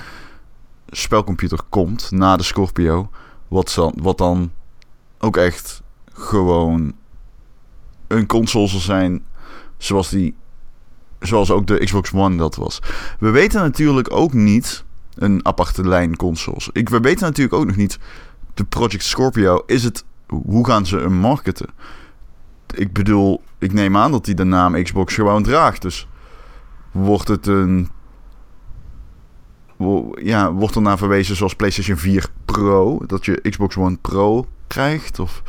spelcomputer 0.88 1.58
komt 1.68 2.10
na 2.10 2.36
de 2.36 2.42
Scorpio. 2.42 3.10
Wat, 3.48 3.92
wat 3.96 4.18
dan 4.18 4.52
ook 5.18 5.36
echt 5.36 5.82
gewoon 6.12 6.94
een 8.16 8.26
console 8.26 8.68
zal 8.68 8.80
zijn 8.80 9.24
zoals 9.78 10.08
die 10.08 10.34
zoals 11.20 11.50
ook 11.50 11.66
de 11.66 11.84
Xbox 11.84 12.12
One 12.12 12.36
dat 12.36 12.56
was. 12.56 12.78
We 13.18 13.30
weten 13.30 13.60
natuurlijk 13.60 14.12
ook 14.12 14.32
niet 14.32 14.84
een 15.14 15.46
aparte 15.46 15.88
lijn 15.88 16.16
consoles. 16.16 16.68
Ik, 16.72 16.88
we 16.88 17.00
weten 17.00 17.26
natuurlijk 17.26 17.54
ook 17.54 17.66
nog 17.66 17.76
niet 17.76 17.98
de 18.54 18.64
Project 18.64 19.04
Scorpio. 19.04 19.62
Is 19.66 19.84
het 19.84 20.04
hoe 20.26 20.66
gaan 20.66 20.86
ze 20.86 20.96
hem 20.96 21.12
marketen? 21.12 21.68
Ik 22.74 22.92
bedoel, 22.92 23.42
ik 23.58 23.72
neem 23.72 23.96
aan 23.96 24.10
dat 24.10 24.26
hij 24.26 24.34
de 24.34 24.44
naam 24.44 24.82
Xbox 24.82 25.14
gewoon 25.14 25.42
draagt. 25.42 25.82
Dus 25.82 26.08
wordt 26.90 27.28
het 27.28 27.46
een. 27.46 27.88
Ja, 30.14 30.52
wordt 30.52 30.74
er 30.74 30.82
naar 30.82 30.98
verwezen 30.98 31.36
zoals 31.36 31.54
PlayStation 31.54 31.96
4 31.96 32.30
Pro? 32.44 33.00
Dat 33.06 33.24
je 33.24 33.50
Xbox 33.50 33.76
One 33.76 33.96
Pro 33.96 34.46
krijgt? 34.66 35.18
Of 35.18 35.42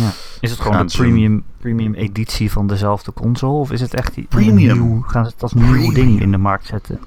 Ja. 0.00 0.10
Is 0.40 0.50
het 0.50 0.60
gewoon 0.60 0.86
de 0.86 0.90
ze- 0.92 0.96
premium, 0.96 1.44
premium 1.58 1.94
editie 1.94 2.50
van 2.52 2.66
dezelfde 2.66 3.12
console? 3.12 3.58
Of 3.58 3.70
is 3.72 3.80
het 3.80 3.94
echt 3.94 4.14
die, 4.14 4.26
Premium. 4.28 4.70
een 4.70 4.84
nieuw, 4.88 5.02
gaan 5.02 5.24
ze 5.24 5.30
het 5.32 5.42
als 5.42 5.52
nieuw 5.52 5.92
ding 5.92 6.20
in 6.20 6.30
de 6.30 6.38
markt 6.38 6.66
zetten? 6.66 7.00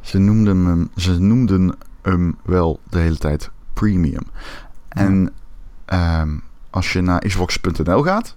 Ze 0.00 0.18
noemden 0.18 0.64
hem, 0.66 0.90
ze 0.96 1.18
noemden 1.20 1.74
hem 2.02 2.36
wel 2.44 2.80
de 2.90 2.98
hele 2.98 3.16
tijd 3.18 3.50
premium. 3.72 4.22
En 4.88 5.32
ehm, 5.84 6.36
als 6.70 6.92
je 6.92 7.00
naar 7.00 7.18
xbox.nl 7.18 8.02
gaat, 8.02 8.36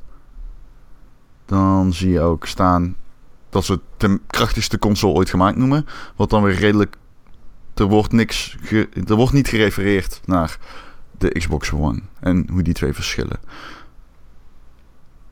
dan 1.46 1.94
zie 1.94 2.10
je 2.12 2.22
ook 2.22 2.46
staan 2.46 2.96
dat 3.50 3.66
ze 3.66 3.72
het 3.72 3.82
de 3.98 4.20
krachtigste 4.28 4.80
console 4.80 5.14
ooit 5.14 5.30
gemaakt 5.30 5.58
noemen. 5.58 5.86
Wat 6.16 6.30
dan 6.30 6.44
weer 6.44 6.56
redelijk. 6.56 6.96
Er 7.74 7.86
wordt, 7.86 8.12
niks 8.12 8.58
ge- 8.62 8.90
er 9.08 9.16
wordt 9.16 9.34
niet 9.34 9.48
gerefereerd 9.48 10.22
naar 10.26 10.58
de 11.20 11.30
Xbox 11.30 11.72
One 11.72 12.02
en 12.20 12.48
hoe 12.52 12.62
die 12.62 12.74
twee 12.74 12.94
verschillen. 12.94 13.40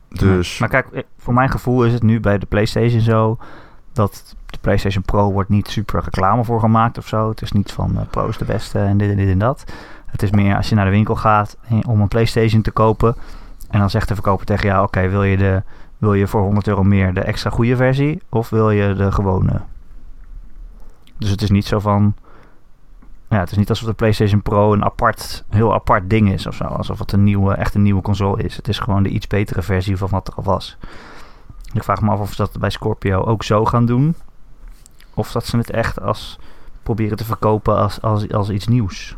Dus. 0.08 0.52
Ja. 0.52 0.56
Maar 0.58 0.68
kijk, 0.68 0.94
eh, 0.94 1.02
voor 1.18 1.34
mijn 1.34 1.50
gevoel 1.50 1.84
is 1.84 1.92
het 1.92 2.02
nu 2.02 2.20
bij 2.20 2.38
de 2.38 2.46
PlayStation 2.46 3.00
zo 3.00 3.38
dat 3.92 4.36
de 4.46 4.58
PlayStation 4.60 5.02
Pro 5.02 5.32
wordt 5.32 5.48
niet 5.48 5.68
super 5.68 6.02
reclame 6.04 6.44
voor 6.44 6.60
gemaakt 6.60 6.98
of 6.98 7.08
zo. 7.08 7.28
Het 7.28 7.42
is 7.42 7.52
niet 7.52 7.72
van 7.72 7.98
eh, 7.98 8.06
Pro 8.10 8.28
is 8.28 8.38
de 8.38 8.44
beste 8.44 8.78
en 8.78 8.98
dit 8.98 9.10
en 9.10 9.16
dit 9.16 9.28
en 9.28 9.38
dat. 9.38 9.64
Het 10.06 10.22
is 10.22 10.30
meer 10.30 10.56
als 10.56 10.68
je 10.68 10.74
naar 10.74 10.84
de 10.84 10.90
winkel 10.90 11.16
gaat 11.16 11.56
om 11.86 12.00
een 12.00 12.08
PlayStation 12.08 12.62
te 12.62 12.70
kopen 12.70 13.16
en 13.70 13.78
dan 13.78 13.90
zegt 13.90 14.08
de 14.08 14.14
verkoper 14.14 14.46
tegen 14.46 14.68
jou: 14.68 14.86
Oké, 14.86 15.08
wil 15.08 15.22
je 15.22 15.36
de 15.36 15.62
wil 15.98 16.14
je 16.14 16.26
voor 16.26 16.42
100 16.42 16.68
euro 16.68 16.82
meer 16.82 17.14
de 17.14 17.20
extra 17.20 17.50
goede 17.50 17.76
versie 17.76 18.22
of 18.28 18.48
wil 18.48 18.70
je 18.70 18.94
de 18.94 19.12
gewone? 19.12 19.60
Dus 21.18 21.30
het 21.30 21.42
is 21.42 21.50
niet 21.50 21.66
zo 21.66 21.78
van. 21.78 22.14
Ja, 23.28 23.38
het 23.38 23.50
is 23.50 23.56
niet 23.56 23.68
alsof 23.68 23.88
de 23.88 23.94
PlayStation 23.94 24.42
Pro 24.42 24.72
een 24.72 24.84
apart, 24.84 25.44
heel 25.48 25.74
apart 25.74 26.10
ding 26.10 26.32
is 26.32 26.46
of 26.46 26.54
zo. 26.54 26.64
Alsof 26.64 26.98
het 26.98 27.12
een 27.12 27.24
nieuwe, 27.24 27.54
echt 27.54 27.74
een 27.74 27.82
nieuwe 27.82 28.02
console 28.02 28.42
is. 28.42 28.56
Het 28.56 28.68
is 28.68 28.78
gewoon 28.78 29.02
de 29.02 29.08
iets 29.08 29.26
betere 29.26 29.62
versie 29.62 29.96
van 29.96 30.08
wat 30.08 30.28
er 30.28 30.34
al 30.34 30.42
was. 30.42 30.76
Ik 31.72 31.84
vraag 31.84 32.00
me 32.00 32.10
af 32.10 32.20
of 32.20 32.30
ze 32.30 32.36
dat 32.36 32.58
bij 32.58 32.70
Scorpio 32.70 33.22
ook 33.22 33.42
zo 33.42 33.64
gaan 33.64 33.86
doen. 33.86 34.14
Of 35.14 35.32
dat 35.32 35.46
ze 35.46 35.56
het 35.56 35.70
echt 35.70 36.00
als 36.00 36.38
proberen 36.82 37.16
te 37.16 37.24
verkopen 37.24 37.76
als, 37.76 38.02
als, 38.02 38.32
als 38.32 38.50
iets 38.50 38.66
nieuws. 38.66 39.16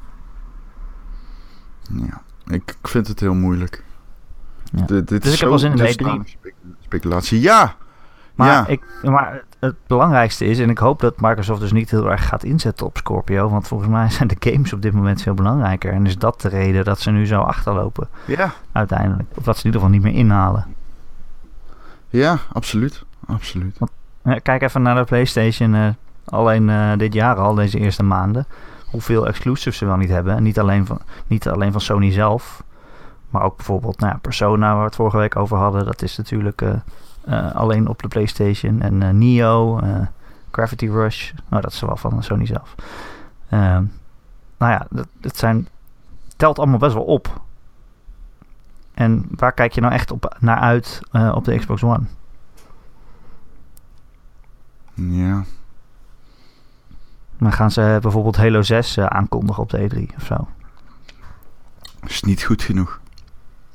Ja, 1.93 2.23
ik, 2.47 2.77
ik 2.81 2.89
vind 2.89 3.07
het 3.07 3.21
heel 3.21 3.35
moeilijk. 3.35 3.85
Ja. 4.73 4.85
Dit, 4.85 5.09
dit 5.09 5.23
Dus 5.23 5.33
is 5.33 5.35
ik 5.35 5.41
heb 5.41 5.49
wel 5.49 5.59
zin 5.59 5.71
in 5.71 5.77
de 5.77 6.23
speculatie. 6.81 7.41
Ja! 7.41 7.77
Maar, 8.35 8.49
ja. 8.49 8.67
ik, 8.67 8.83
maar 9.03 9.43
het, 9.59 9.75
belangrijkste 9.87 10.45
is, 10.45 10.59
en 10.59 10.71
ik 10.71 10.79
hoop 10.79 11.01
dat 11.01 11.21
Microsoft 11.21 11.61
dus 11.61 11.73
niet 11.73 11.91
heel 11.91 12.11
erg 12.11 12.29
gaat 12.29 12.45
inzetten 12.45 12.87
op 12.87 12.97
Scorpio. 12.97 13.49
Want 13.49 13.69
volgens 13.69 13.91
mij 13.91 14.11
zijn 14.19 14.29
de 14.29 14.51
games 14.51 14.73
op 14.73 14.83
dit 14.83 14.93
moment 14.93 15.23
veel 15.23 15.35
belangrijker. 15.35 15.93
En 15.93 16.07
is 16.07 16.19
dat 16.19 16.41
de 16.41 16.49
reden 16.49 16.85
dat 16.85 17.01
ze 17.01 17.11
nu 17.11 17.27
zo 17.27 17.41
achterlopen 17.41 18.09
ja, 18.27 18.53
uiteindelijk. 18.73 19.29
Of 19.35 19.45
dat 19.45 19.57
ze 19.57 19.67
in 19.67 19.73
ieder 19.73 19.81
geval 19.81 19.97
niet 19.97 20.03
meer 20.03 20.21
inhalen. 20.21 20.67
ja, 22.09 22.39
absoluut. 22.53 23.05
Absoluut. 23.27 23.79
Eh, 24.23 24.37
Kijk 24.43 24.63
even 24.63 24.83
naar 24.83 24.95
de 24.95 25.05
PlayStation. 25.05 25.75
eh, 25.75 25.89
alleen 26.25 26.71
eh, 26.71 26.93
dit 26.97 27.13
jaar 27.13 27.37
al, 27.37 27.55
deze 27.55 27.79
eerste 27.79 28.03
maanden. 28.03 28.47
Hoeveel 28.91 29.27
exclusives 29.27 29.79
ze 29.79 29.87
wel 29.87 29.97
niet 29.97 30.09
hebben. 30.09 30.37
En 30.37 30.43
niet 30.43 30.59
alleen 30.59 30.87
van, 30.87 30.99
niet 31.27 31.49
alleen 31.49 31.73
van 31.73 31.81
Sony 31.81 32.11
zelf. 32.11 32.63
Maar 33.31 33.43
ook 33.43 33.57
bijvoorbeeld 33.57 34.01
nou, 34.01 34.13
ja, 34.13 34.19
Persona, 34.19 34.69
waar 34.69 34.79
we 34.79 34.85
het 34.85 34.95
vorige 34.95 35.17
week 35.17 35.37
over 35.37 35.57
hadden. 35.57 35.85
Dat 35.85 36.03
is 36.03 36.17
natuurlijk 36.17 36.63
alleen 37.53 37.89
op 37.89 38.03
de 38.03 38.09
PlayStation. 38.09 38.81
En 38.81 39.03
eh 39.03 39.11
Neo, 39.11 39.79
eh, 39.79 40.07
Gravity 40.51 40.89
Rush. 40.89 41.33
Nou, 41.49 41.63
dat 41.63 41.73
is 41.73 41.81
wel 41.81 41.97
van 41.97 42.23
Sony 42.23 42.47
zelf. 42.47 42.75
Ehm, 43.49 43.85
nou 44.57 44.73
ja, 44.73 44.87
dat, 44.91 45.09
dat 45.21 45.37
zijn, 45.37 45.69
telt 46.37 46.59
allemaal 46.59 46.79
best 46.79 46.95
wel 46.95 47.05
op. 47.05 47.41
En 48.95 49.27
waar 49.31 49.53
kijk 49.53 49.73
je 49.73 49.81
nou 49.81 49.93
echt 49.93 50.11
op, 50.11 50.37
naar 50.41 50.59
uit 50.59 51.01
eh, 51.11 51.33
op 51.35 51.45
de 51.45 51.59
Xbox 51.59 51.83
One? 51.83 52.05
Ja. 54.95 55.45
Dan 57.39 57.53
gaan 57.53 57.71
ze 57.71 57.99
bijvoorbeeld 58.03 58.37
Halo 58.37 58.63
6 58.63 58.97
eh, 58.97 59.07
aankondigen 59.07 59.63
op 59.63 59.71
de 59.71 59.91
E3 59.91 60.17
of 60.17 60.25
zo. 60.25 60.49
Is 62.07 62.23
niet 62.23 62.43
goed 62.43 62.63
genoeg. 62.63 63.01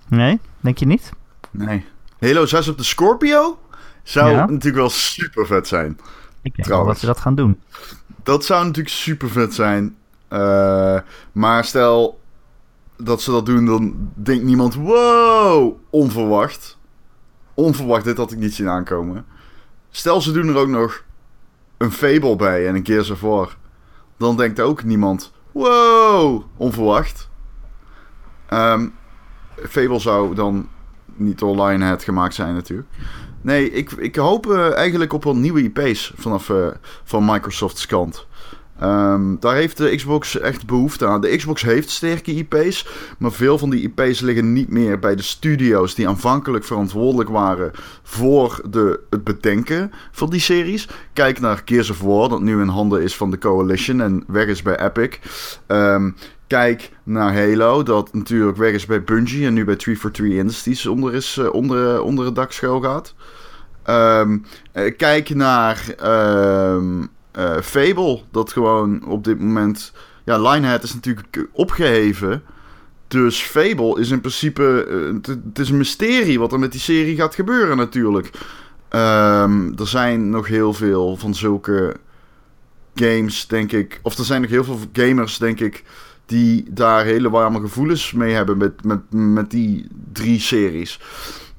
Nee? 0.08 0.40
Denk 0.60 0.78
je 0.78 0.86
niet? 0.86 1.12
Nee. 1.52 1.86
Halo 2.20 2.46
6 2.46 2.68
op 2.68 2.78
de 2.78 2.84
Scorpio? 2.84 3.60
Zou 4.04 4.32
Ja. 4.32 4.46
natuurlijk 4.46 4.76
wel 4.76 4.90
super 4.90 5.46
vet 5.46 5.68
zijn. 5.68 5.90
Ik 5.92 5.98
denk 6.42 6.56
wel 6.56 6.66
Trouwens. 6.66 6.92
dat 6.92 7.00
ze 7.00 7.06
dat 7.06 7.20
gaan 7.20 7.36
doen. 7.36 7.62
Dat 8.24 8.46
zou 8.46 8.64
natuurlijk 8.66 8.96
super 8.96 9.30
vet 9.30 9.54
zijn. 9.54 9.96
Eh, 10.28 11.00
maar 11.32 11.64
stel, 11.66 12.20
dat 12.98 13.22
ze 13.22 13.32
dat 13.32 13.46
doen, 13.46 13.66
dan 13.66 13.96
denkt 14.14 14.44
niemand: 14.44 14.76
wow, 14.76 15.78
onverwacht. 15.90 16.78
Onverwacht, 17.54 18.04
dit 18.04 18.18
had 18.18 18.32
ik 18.32 18.38
niet 18.38 18.54
zien 18.54 18.70
aankomen. 18.70 19.26
Stel, 19.90 20.22
ze 20.22 20.32
doen 20.32 20.48
er 20.48 20.56
ook 20.56 20.68
nog 20.68 21.04
een 21.78 21.92
Fable 21.92 22.36
bij 22.36 22.68
en 22.68 22.76
een 22.76 22.84
keer 22.84 23.12
of 23.12 23.20
voor. 23.20 23.56
Dan 24.18 24.38
denkt 24.38 24.60
ook 24.60 24.84
niemand: 24.84 25.32
wow, 25.52 26.44
onverwacht. 26.58 27.30
Um, 28.50 28.94
Fable 29.70 30.00
zou 30.00 30.36
dan 30.36 30.70
niet 31.16 31.40
door 31.40 31.56
Lionhead 31.56 32.04
gemaakt 32.04 32.34
zijn 32.34 32.54
natuurlijk. 32.54 32.88
Nee, 33.42 33.72
ik, 33.72 33.92
ik 33.92 34.16
hoop 34.16 34.46
uh, 34.46 34.74
eigenlijk 34.74 35.14
op 35.14 35.24
wel 35.24 35.36
nieuwe 35.36 35.64
IP's 35.64 36.14
vanaf 36.16 36.50
uh, 36.50 36.68
van 37.04 37.26
Microsoft's 37.26 37.86
kant. 37.86 38.28
Um, 38.84 39.38
daar 39.40 39.56
heeft 39.56 39.78
de 39.78 39.96
Xbox 39.96 40.40
echt 40.40 40.66
behoefte 40.66 41.08
aan. 41.08 41.22
De 41.22 41.36
Xbox 41.36 41.62
heeft 41.62 41.90
sterke 41.90 42.32
IP's, 42.32 42.88
maar 43.18 43.32
veel 43.32 43.58
van 43.58 43.70
die 43.70 43.94
IP's 43.94 44.20
liggen 44.20 44.54
niet 44.54 44.70
meer 44.70 45.00
bij 45.00 45.16
de 45.16 45.22
studio's 45.22 45.96
die 45.96 46.08
aanvankelijk 46.08 46.64
verantwoordelijk 46.66 47.30
waren 47.30 47.72
voor 48.04 48.62
de, 48.70 49.00
het 49.10 49.24
bedenken 49.24 49.92
van 50.12 50.30
die 50.30 50.40
series. 50.40 50.88
Kijk 51.14 51.40
naar 51.40 51.62
Gears 51.66 51.90
of 51.90 52.02
War, 52.02 52.30
dat 52.30 52.42
nu 52.42 52.62
in 52.62 52.68
handen 52.68 53.02
is 53.02 53.16
van 53.16 53.32
de 53.32 53.38
Coalition 53.38 54.02
en 54.02 54.24
weg 54.28 54.46
is 54.46 54.62
bij 54.62 54.80
Epic. 54.80 55.20
Um, 55.68 56.16
kijk 56.48 56.92
naar 57.04 57.34
Halo, 57.34 57.84
dat 57.84 58.14
natuurlijk 58.14 58.58
weg 58.58 58.74
is 58.74 58.86
bij 58.86 59.04
Bungie 59.04 59.46
en 59.46 59.54
nu 59.54 59.66
bij 59.66 59.76
343 59.76 60.40
Industries 60.40 60.86
onder, 60.86 61.14
is, 61.14 61.38
uh, 61.38 61.54
onder, 61.54 62.02
onder 62.02 62.26
het 62.26 62.36
dak 62.36 62.52
schuil 62.52 62.82
gaat. 62.82 63.14
Um, 63.90 64.46
uh, 64.74 64.96
kijk 64.98 65.30
naar 65.30 65.96
uh, 66.04 67.58
Fable, 67.62 68.22
dat 68.32 68.52
gewoon 68.52 69.06
op 69.06 69.24
dit 69.24 69.40
moment... 69.40 69.94
Ja, 70.24 70.38
Lionhead 70.38 70.84
is 70.84 70.94
natuurlijk 70.94 71.48
opgeheven. 71.52 72.44
Dus 73.08 73.42
Fable 73.42 74.00
is 74.00 74.10
in 74.10 74.20
principe... 74.20 74.88
het 75.22 75.60
is 75.60 75.70
een 75.70 75.78
mysterie 75.78 76.40
wat 76.40 76.52
er 76.52 76.60
met 76.60 76.72
die 76.72 76.82
serie 76.82 77.16
gaat 77.16 77.36
gebeuren 77.36 77.78
natuurlijk. 77.78 78.30
Um, 78.90 79.78
er 79.78 79.88
zijn 79.88 80.30
nog 80.30 80.48
heel 80.48 80.74
veel 80.74 81.18
van 81.18 81.36
zulke 81.36 81.96
games, 82.96 83.48
denk 83.48 83.72
ik... 83.72 84.00
Of 84.02 84.18
er 84.18 84.26
zijn 84.26 84.42
nog 84.42 84.50
heel 84.50 84.64
veel 84.64 84.80
gamers, 84.94 85.38
denk 85.38 85.60
ik 85.60 85.84
die 86.26 86.66
daar 86.70 87.06
hele 87.06 87.30
warme 87.30 87.60
gevoelens 87.60 88.12
mee 88.12 88.34
hebben 88.34 88.58
met, 88.58 88.84
met, 88.84 89.00
met 89.10 89.52
die 89.52 89.88
drie 90.14 90.40
series. 90.40 91.00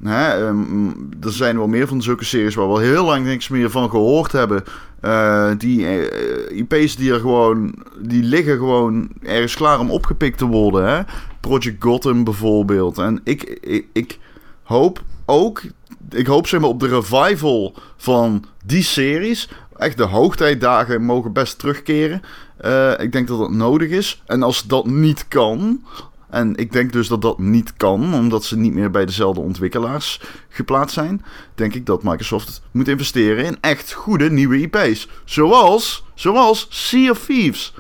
Hè, 0.03 0.47
um, 0.47 1.09
er 1.21 1.33
zijn 1.33 1.57
wel 1.57 1.67
meer 1.67 1.89
van 1.89 2.03
zulke 2.03 2.25
series 2.25 2.55
waar 2.55 2.73
we 2.73 2.81
heel 2.81 3.05
lang 3.05 3.25
niks 3.25 3.49
meer 3.49 3.71
van 3.71 3.91
gehoord 3.91 4.33
hebben. 4.33 4.65
Uh, 5.03 5.51
die 5.59 5.81
uh, 5.81 6.59
IP's 6.59 6.97
die 6.97 7.13
er 7.13 7.21
gewoon, 7.21 7.75
die 7.99 8.23
liggen 8.23 8.57
gewoon 8.57 9.09
ergens 9.23 9.55
klaar 9.55 9.79
om 9.79 9.91
opgepikt 9.91 10.39
te 10.39 10.47
worden. 10.47 10.89
Hè? 10.89 11.03
Project 11.41 11.83
Gotham 11.83 12.25
bijvoorbeeld. 12.25 12.99
En 12.99 13.21
ik, 13.25 13.43
ik, 13.61 13.87
ik 13.93 14.19
hoop 14.63 15.03
ook, 15.27 15.63
ik 16.11 16.27
hoop 16.27 16.47
zeg 16.47 16.61
maar 16.61 16.69
op 16.69 16.81
de 16.81 16.89
revival 16.89 17.75
van 17.97 18.45
die 18.65 18.83
series. 18.83 19.49
Echt 19.77 19.97
de 19.97 20.05
hoogtijdagen 20.05 21.03
mogen 21.03 21.33
best 21.33 21.59
terugkeren. 21.59 22.23
Uh, 22.65 22.93
ik 22.99 23.13
denk 23.13 23.29
dat 23.29 23.39
dat 23.39 23.51
nodig 23.51 23.91
is. 23.91 24.23
En 24.27 24.43
als 24.43 24.67
dat 24.67 24.87
niet 24.87 25.29
kan. 25.29 25.85
En 26.31 26.57
ik 26.57 26.73
denk 26.73 26.93
dus 26.93 27.09
dat 27.09 27.23
dat 27.23 27.39
niet 27.39 27.77
kan, 27.77 28.15
omdat 28.15 28.45
ze 28.45 28.57
niet 28.57 28.75
meer 28.75 28.91
bij 28.91 29.07
dezelfde 29.07 29.41
ontwikkelaars 29.41 30.21
geplaatst 30.49 30.95
zijn. 30.95 31.25
Denk 31.55 31.75
ik 31.75 31.87
dat 31.87 32.03
Microsoft 32.03 32.63
moet 32.71 32.89
investeren 32.89 33.45
in 33.45 33.57
echt 33.61 33.93
goede 33.93 34.31
nieuwe 34.31 34.61
IP's. 34.61 35.09
Zoals, 35.25 36.05
zoals 36.15 36.67
Sea 36.71 37.11
of 37.11 37.25
Thieves. 37.25 37.75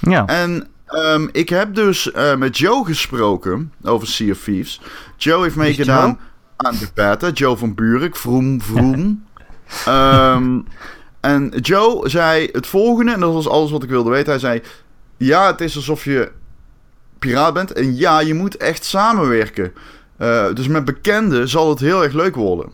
Ja. 0.00 0.26
En 0.26 0.68
um, 0.88 1.28
ik 1.32 1.48
heb 1.48 1.74
dus 1.74 2.10
uh, 2.16 2.36
met 2.36 2.58
Joe 2.58 2.84
gesproken 2.84 3.72
over 3.82 4.06
Sea 4.06 4.30
of 4.30 4.42
Thieves. 4.42 4.80
Joe 5.16 5.42
heeft 5.42 5.56
meegedaan 5.56 6.18
aan 6.56 6.76
de 6.76 6.88
beta. 6.94 7.30
Joe 7.30 7.56
van 7.56 7.74
Buurik, 7.74 8.16
vroom 8.16 8.60
vroom. 8.60 9.24
um, 9.88 10.64
En 11.20 11.48
Joe 11.60 12.08
zei 12.08 12.48
het 12.52 12.66
volgende, 12.66 13.12
en 13.12 13.20
dat 13.20 13.32
was 13.32 13.48
alles 13.48 13.70
wat 13.70 13.82
ik 13.82 13.88
wilde 13.88 14.10
weten. 14.10 14.30
Hij 14.30 14.38
zei: 14.38 14.62
Ja, 15.16 15.46
het 15.46 15.60
is 15.60 15.76
alsof 15.76 16.04
je 16.04 16.32
piraat 17.18 17.54
bent. 17.54 17.72
En 17.72 17.96
ja, 17.96 18.20
je 18.20 18.34
moet 18.34 18.56
echt 18.56 18.84
samenwerken. 18.84 19.72
Uh, 20.18 20.52
dus 20.54 20.66
met 20.66 20.84
bekenden 20.84 21.48
zal 21.48 21.68
het 21.68 21.80
heel 21.80 22.02
erg 22.02 22.12
leuk 22.12 22.34
worden. 22.34 22.68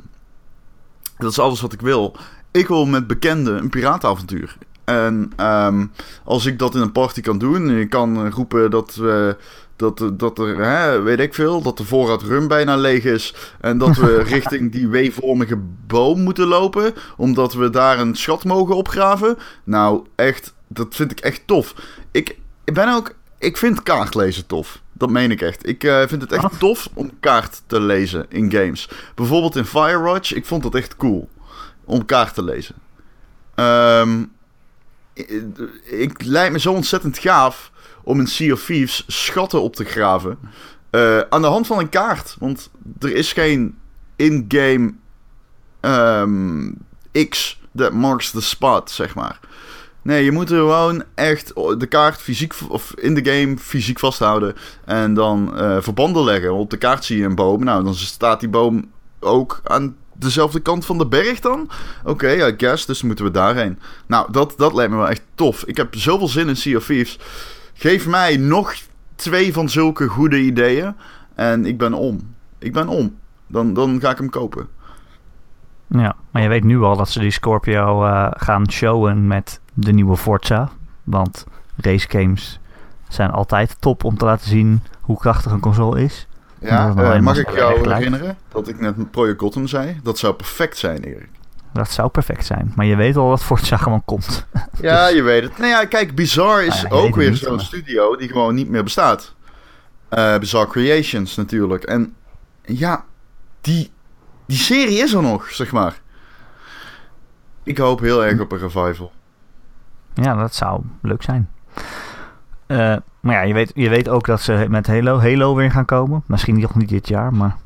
Dat 1.19 1.31
is 1.31 1.39
alles 1.39 1.61
wat 1.61 1.73
ik 1.73 1.81
wil. 1.81 2.17
Ik 2.51 2.69
wil 2.69 2.87
met 2.87 3.07
bekenden 3.07 3.59
een 3.59 3.71
piraatavontuur. 3.71 4.57
En 4.85 5.33
um, 5.41 5.93
als 6.25 6.47
ik 6.47 6.59
dat 6.59 6.75
in 6.75 6.81
een 6.81 6.93
party 6.93 7.21
kan 7.21 7.39
doen, 7.39 7.69
en 7.69 7.77
ik 7.77 7.91
kan 7.91 8.31
roepen 8.31 8.71
dat 8.71 8.95
we 8.95 9.37
dat, 9.77 10.11
dat 10.13 10.39
er, 10.39 10.57
hè, 10.65 11.01
weet 11.01 11.21
ik 11.21 11.35
veel, 11.35 11.63
dat 11.63 11.77
de 11.77 11.85
voorraad 11.85 12.23
rum 12.23 12.49
bijna 12.49 12.77
leeg 12.77 13.05
is. 13.05 13.35
En 13.61 13.79
dat 13.79 13.97
we 13.97 14.23
richting 14.37 14.73
die 14.73 14.89
W-vormige 14.89 15.57
boom 15.87 16.21
moeten 16.21 16.47
lopen. 16.47 16.95
Omdat 17.17 17.55
we 17.55 17.71
daar 17.71 17.99
een 17.99 18.15
schat 18.15 18.45
mogen 18.45 18.77
opgraven. 18.77 19.39
Nou, 19.65 20.07
echt, 20.15 20.55
dat 20.67 20.95
vind 20.95 21.11
ik 21.11 21.21
echt 21.21 21.43
tof. 21.47 21.75
Ik, 22.11 22.39
ik 22.65 22.75
ben 22.75 22.95
ook, 22.95 23.15
ik 23.39 23.57
vind 23.57 23.83
kaartlezen 23.83 24.47
tof. 24.47 24.81
Dat 24.93 25.11
meen 25.11 25.31
ik 25.31 25.41
echt. 25.41 25.69
Ik 25.69 25.85
uh, 25.85 26.03
vind 26.07 26.23
het 26.23 26.33
echt 26.33 26.59
tof 26.59 26.89
om 26.95 27.11
kaart 27.21 27.63
te 27.67 27.81
lezen 27.81 28.27
in 28.29 28.51
games. 28.51 28.89
Bijvoorbeeld 29.15 29.57
in 29.57 29.65
Firewatch, 29.65 30.35
ik 30.35 30.47
vond 30.47 30.63
dat 30.63 30.75
echt 30.75 30.97
cool. 30.97 31.29
Om 31.85 32.05
kaart 32.05 32.35
te 32.35 32.43
lezen. 32.43 32.75
Um, 33.55 34.33
ik, 35.13 35.43
ik 35.85 36.23
lijkt 36.23 36.53
me 36.53 36.61
zo 36.61 36.73
ontzettend 36.73 37.19
gaaf 37.19 37.71
om 38.07 38.21
in 38.21 38.27
Sea 38.27 38.53
of 38.53 38.65
Thieves 38.65 39.05
schatten 39.07 39.63
op 39.63 39.77
te 39.77 39.85
graven. 39.85 40.39
Uh, 40.91 41.19
aan 41.19 41.43
de 41.43 41.49
hand 41.49 41.67
van 41.67 41.79
een 41.79 41.89
kaart. 41.89 42.37
Want 42.39 42.71
er 42.99 43.15
is 43.15 43.33
geen 43.33 43.79
in-game 44.17 44.95
um, 45.81 46.79
X 47.29 47.61
that 47.75 47.93
marks 47.93 48.31
the 48.31 48.41
spot, 48.41 48.91
zeg 48.91 49.15
maar. 49.15 49.41
Nee, 50.03 50.25
je 50.25 50.33
moet 50.33 50.51
er 50.51 50.59
gewoon 50.59 51.03
echt 51.15 51.53
de 51.55 51.87
kaart 51.89 52.17
fysiek 52.17 52.55
of 52.69 52.93
in 52.97 53.15
de 53.15 53.33
game 53.33 53.59
fysiek 53.59 53.99
vasthouden. 53.99 54.55
En 54.85 55.15
dan 55.15 55.53
uh, 55.55 55.77
verbanden 55.81 56.25
leggen. 56.25 56.55
Op 56.55 56.71
de 56.71 56.77
kaart 56.77 57.05
zie 57.05 57.19
je 57.19 57.25
een 57.25 57.35
boom. 57.35 57.65
Nou, 57.65 57.85
dan 57.85 57.95
staat 57.95 58.41
die 58.41 58.49
boom 58.49 58.91
ook 59.21 59.61
aan 59.65 59.97
dezelfde 60.13 60.61
kant 60.61 60.87
van 60.87 60.99
de 60.99 61.07
berg 61.07 61.41
dan? 61.41 61.71
Oké, 62.05 62.47
I 62.47 62.55
guess. 62.57 62.87
Dus 62.87 63.03
moeten 63.03 63.25
we 63.25 63.31
daarheen. 63.31 63.79
Nou, 64.07 64.33
dat, 64.33 64.55
dat 64.57 64.75
lijkt 64.75 64.93
me 64.93 64.99
wel 64.99 65.09
echt 65.09 65.23
tof. 65.35 65.65
Ik 65.65 65.77
heb 65.77 65.95
zoveel 65.95 66.29
zin 66.29 66.49
in 66.49 66.57
Sea 66.57 66.77
of 66.77 66.87
Thieves. 66.87 67.19
Geef 67.79 68.07
mij 68.07 68.37
nog 68.37 68.75
twee 69.15 69.53
van 69.53 69.69
zulke 69.69 70.09
goede 70.09 70.39
ideeën. 70.39 70.95
En 71.35 71.67
ik 71.67 71.79
ben 71.79 71.93
om. 71.93 72.35
Ik 72.59 72.73
ben 72.73 72.89
om. 72.89 73.17
Dan, 73.47 73.75
dan 73.75 74.01
ga 74.01 74.11
ik 74.11 74.19
hem 74.19 74.31
kopen. 74.31 74.69
Ja, 75.87 76.17
maar 76.31 76.43
je 76.43 76.49
weet 76.49 76.65
nu 76.65 76.83
al 76.83 76.97
dat 76.97 77.09
ze 77.09 77.21
die 77.21 77.31
Scorpio 77.31 78.05
uh, 78.05 78.27
gaan 78.31 78.71
showen 78.71 79.27
met 79.27 79.61
de 79.75 79.93
nieuwe 79.93 80.17
Forza. 80.17 80.71
Want 81.05 81.47
race 81.77 82.09
games 82.09 82.61
zijn 83.09 83.31
altijd 83.31 83.77
top 83.81 84.05
om 84.05 84.19
te 84.19 84.25
laten 84.25 84.49
zien 84.49 84.83
hoe 85.01 85.19
krachtig 85.19 85.53
een 85.53 85.61
console 85.61 86.03
is. 86.03 86.27
Ja, 86.61 86.95
uh, 86.97 87.21
mag 87.21 87.39
ik 87.39 87.51
jou 87.51 87.93
herinneren 87.93 88.37
dat 88.49 88.69
ik 88.69 88.81
net 88.81 89.11
Project 89.11 89.41
Gotham 89.41 89.67
zei? 89.67 90.01
Dat 90.03 90.19
zou 90.19 90.35
perfect 90.35 90.77
zijn, 90.77 91.03
Erik. 91.03 91.31
Dat 91.77 91.91
zou 91.91 92.09
perfect 92.09 92.47
zijn. 92.47 92.73
Maar 92.77 92.87
je 92.87 92.97
weet 92.97 93.17
al 93.17 93.29
dat 93.29 93.43
Forza 93.43 93.77
gewoon 93.77 94.05
komt. 94.05 94.47
Ja, 94.81 95.09
je 95.09 95.23
weet 95.23 95.43
het. 95.43 95.59
Nou 95.59 95.71
ja, 95.71 95.85
kijk, 95.85 96.15
Bizarre 96.15 96.67
is 96.67 96.85
ah, 96.85 96.93
ook 96.93 97.15
weer 97.15 97.35
zo'n 97.35 97.61
studio 97.61 98.17
die 98.17 98.29
gewoon 98.29 98.55
niet 98.55 98.69
meer 98.69 98.83
bestaat. 98.83 99.35
Uh, 100.11 100.39
Bizarre 100.39 100.69
Creations 100.69 101.37
natuurlijk. 101.37 101.85
En 101.85 102.15
ja, 102.63 103.05
die, 103.61 103.91
die 104.47 104.57
serie 104.57 104.99
is 104.99 105.13
er 105.13 105.23
nog, 105.23 105.51
zeg 105.51 105.73
maar. 105.73 106.01
Ik 107.63 107.79
hoop 107.79 108.01
heel 108.01 108.25
erg 108.25 108.41
op 108.41 108.53
een 108.53 108.59
revival. 108.59 109.13
Ja, 110.15 110.35
dat 110.35 110.55
zou 110.55 110.83
leuk 111.03 111.23
zijn. 111.23 111.51
Uh, 112.67 112.97
maar 113.21 113.35
ja, 113.35 113.43
je 113.43 113.55
weet, 113.55 113.73
je 113.75 113.89
weet 113.89 114.09
ook 114.09 114.27
dat 114.27 114.41
ze 114.41 114.67
met 114.69 114.87
Halo, 114.87 115.21
Halo 115.21 115.55
weer 115.55 115.71
gaan 115.71 115.85
komen. 115.85 116.23
Misschien 116.27 116.61
nog 116.61 116.75
niet 116.75 116.89
dit 116.89 117.09
jaar, 117.09 117.35
maar... 117.35 117.57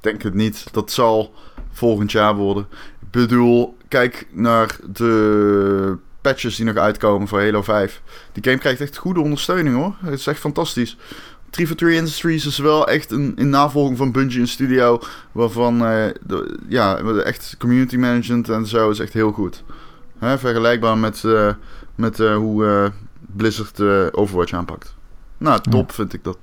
Denk 0.00 0.22
het 0.22 0.34
niet. 0.34 0.72
Dat 0.72 0.90
zal 0.90 1.34
volgend 1.72 2.12
jaar 2.12 2.34
worden 2.34 2.66
bedoel, 3.20 3.76
kijk 3.88 4.26
naar 4.32 4.76
de 4.92 5.96
patches 6.20 6.56
die 6.56 6.64
nog 6.64 6.76
uitkomen 6.76 7.28
voor 7.28 7.40
Halo 7.40 7.62
5. 7.62 8.02
Die 8.32 8.44
game 8.44 8.58
krijgt 8.58 8.80
echt 8.80 8.96
goede 8.96 9.20
ondersteuning 9.20 9.76
hoor. 9.76 9.94
Het 10.00 10.18
is 10.18 10.26
echt 10.26 10.38
fantastisch. 10.38 10.96
343 11.50 11.98
Industries 11.98 12.46
is 12.46 12.58
wel 12.58 12.88
echt 12.88 13.10
een 13.10 13.32
in 13.36 13.50
navolging 13.50 13.96
van 13.98 14.12
Bungie 14.12 14.40
een 14.40 14.48
studio 14.48 15.00
waarvan 15.32 15.74
uh, 15.74 16.06
de, 16.26 16.58
ja, 16.68 16.96
echt 16.98 17.54
community 17.58 17.96
management 17.96 18.48
en 18.48 18.66
zo 18.66 18.90
is 18.90 18.98
echt 18.98 19.12
heel 19.12 19.32
goed. 19.32 19.64
Hè, 20.18 20.38
vergelijkbaar 20.38 20.98
met, 20.98 21.22
uh, 21.26 21.52
met 21.94 22.18
uh, 22.18 22.36
hoe 22.36 22.92
Blizzard 23.36 23.80
Overwatch 24.14 24.52
aanpakt. 24.52 24.94
Nou, 25.38 25.60
top 25.60 25.92
vind 25.92 26.12
ik 26.12 26.24
dat. 26.24 26.38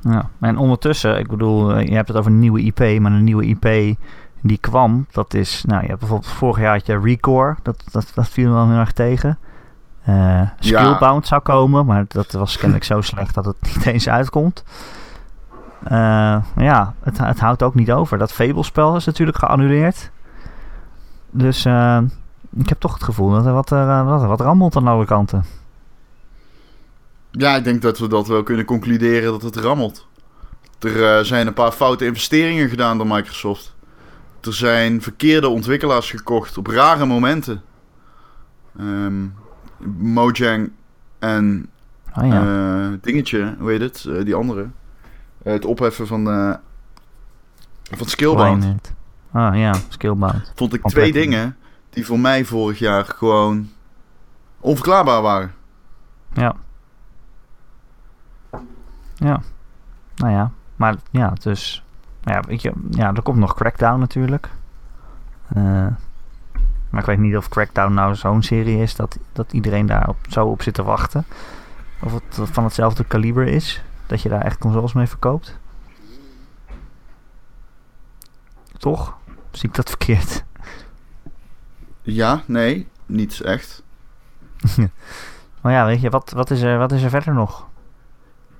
Ja, 0.00 0.30
en 0.40 0.56
ondertussen, 0.56 1.18
ik 1.18 1.28
bedoel, 1.28 1.78
je 1.78 1.94
hebt 1.94 2.08
het 2.08 2.16
over 2.16 2.30
een 2.30 2.38
nieuwe 2.38 2.60
IP, 2.60 3.00
maar 3.00 3.12
een 3.12 3.24
nieuwe 3.24 3.44
IP 3.44 3.96
die 4.46 4.58
kwam, 4.58 5.06
dat 5.10 5.34
is, 5.34 5.64
nou 5.66 5.82
je 5.82 5.86
hebt 5.86 5.98
bijvoorbeeld 5.98 6.32
vorig 6.32 6.58
jaar 6.58 6.72
had 6.72 6.86
je 6.86 6.98
Recore, 6.98 7.56
dat, 7.62 7.84
dat, 7.92 8.10
dat 8.14 8.28
viel 8.28 8.48
me 8.48 8.54
wel 8.54 8.68
heel 8.68 8.78
erg 8.78 8.92
tegen. 8.92 9.38
Uh, 10.08 10.40
Skillbound 10.58 11.26
zou 11.26 11.42
komen, 11.42 11.86
maar 11.86 12.04
dat 12.08 12.32
was 12.32 12.56
kennelijk 12.56 12.84
zo 12.84 13.00
slecht 13.00 13.34
dat 13.34 13.44
het 13.44 13.56
niet 13.74 13.86
eens 13.86 14.08
uitkomt. 14.08 14.64
Uh, 15.84 16.36
ja, 16.56 16.94
het, 17.00 17.18
het, 17.18 17.40
houdt 17.40 17.62
ook 17.62 17.74
niet 17.74 17.92
over. 17.92 18.18
Dat 18.18 18.32
Fable-spel 18.32 18.96
is 18.96 19.04
natuurlijk 19.04 19.38
geannuleerd. 19.38 20.10
Dus 21.30 21.66
uh, 21.66 22.00
ik 22.56 22.68
heb 22.68 22.80
toch 22.80 22.94
het 22.94 23.02
gevoel 23.02 23.30
dat 23.30 23.46
er 23.46 23.52
wat, 23.52 23.72
uh, 23.72 24.06
wat, 24.06 24.24
wat 24.24 24.40
rammelt 24.40 24.76
aan 24.76 24.86
alle 24.86 25.04
kanten. 25.04 25.44
Ja, 27.30 27.56
ik 27.56 27.64
denk 27.64 27.82
dat 27.82 27.98
we 27.98 28.08
dat 28.08 28.26
wel 28.26 28.42
kunnen 28.42 28.64
concluderen 28.64 29.32
dat 29.32 29.42
het 29.42 29.56
rammelt. 29.56 30.06
Er 30.78 31.26
zijn 31.26 31.46
een 31.46 31.54
paar 31.54 31.72
foute 31.72 32.06
investeringen 32.06 32.68
gedaan 32.68 32.96
door 32.96 33.06
Microsoft. 33.06 33.74
Er 34.46 34.54
zijn 34.54 35.02
verkeerde 35.02 35.48
ontwikkelaars 35.48 36.10
gekocht 36.10 36.58
op 36.58 36.66
rare 36.66 37.06
momenten. 37.06 37.62
Um, 38.80 39.34
Mojang 39.98 40.70
en 41.18 41.70
oh, 42.16 42.26
ja. 42.26 42.98
dingetje, 43.00 43.56
hoe 43.58 43.70
heet 43.70 43.80
het? 43.80 44.08
die 44.24 44.34
andere. 44.34 44.68
het 45.42 45.64
opheffen 45.64 46.06
van, 46.06 46.24
van 47.90 48.06
Skillbound. 48.06 48.94
Ah 49.32 49.56
ja, 49.56 49.74
Skillbound. 49.88 50.52
Vond 50.54 50.74
ik 50.74 50.82
twee 50.82 51.12
dingen 51.12 51.56
die 51.90 52.06
voor 52.06 52.20
mij 52.20 52.44
vorig 52.44 52.78
jaar 52.78 53.04
gewoon 53.04 53.70
onverklaarbaar 54.60 55.22
waren. 55.22 55.54
Ja. 56.32 56.56
Ja. 59.14 59.40
Nou 60.16 60.32
ja, 60.32 60.50
maar 60.76 60.96
ja, 61.10 61.32
dus... 61.42 61.83
Ja, 62.24 62.42
weet 62.46 62.62
je, 62.62 62.72
ja, 62.90 63.14
er 63.14 63.22
komt 63.22 63.38
nog 63.38 63.54
Crackdown 63.54 63.98
natuurlijk. 63.98 64.48
Uh, 65.56 65.86
maar 66.90 67.00
ik 67.00 67.06
weet 67.06 67.18
niet 67.18 67.36
of 67.36 67.48
Crackdown 67.48 67.94
nou 67.94 68.14
zo'n 68.14 68.42
serie 68.42 68.78
is 68.78 68.96
dat, 68.96 69.18
dat 69.32 69.52
iedereen 69.52 69.86
daar 69.86 70.08
op, 70.08 70.16
zo 70.28 70.46
op 70.46 70.62
zit 70.62 70.74
te 70.74 70.82
wachten. 70.82 71.24
Of 72.00 72.12
het 72.12 72.38
van 72.50 72.64
hetzelfde 72.64 73.04
kaliber 73.04 73.46
is. 73.46 73.82
Dat 74.06 74.22
je 74.22 74.28
daar 74.28 74.40
echt 74.40 74.58
consoles 74.58 74.92
mee 74.92 75.06
verkoopt. 75.06 75.58
Toch? 78.78 79.16
Zie 79.50 79.68
ik 79.68 79.74
dat 79.74 79.88
verkeerd? 79.88 80.44
Ja, 82.02 82.42
nee, 82.46 82.88
niets 83.06 83.42
echt. 83.42 83.82
maar 85.62 85.72
ja, 85.72 85.86
weet 85.86 86.00
je, 86.00 86.10
wat, 86.10 86.30
wat, 86.30 86.50
is 86.50 86.62
er, 86.62 86.78
wat 86.78 86.92
is 86.92 87.02
er 87.02 87.10
verder 87.10 87.34
nog? 87.34 87.68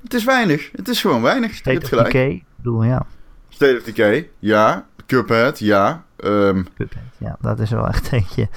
Het 0.03 0.15
is 0.15 0.25
weinig. 0.25 0.71
Het 0.73 0.89
is 0.89 1.01
gewoon 1.01 1.23
weinig. 1.23 1.55
State 1.55 1.83
of 1.83 1.89
gelijk. 1.89 2.13
Decay, 2.13 2.45
bedoel, 2.57 2.85
ja. 2.85 3.07
State 3.55 3.77
of 3.77 3.83
Decay, 3.83 4.31
ja. 4.39 4.87
Cuphead, 5.07 5.59
ja. 5.59 6.05
Um, 6.17 6.67
Cuphead, 6.75 7.05
ja, 7.19 7.37
dat 7.41 7.61
is 7.61 7.71
wel 7.71 7.89
echt 7.89 8.13
eentje. 8.13 8.49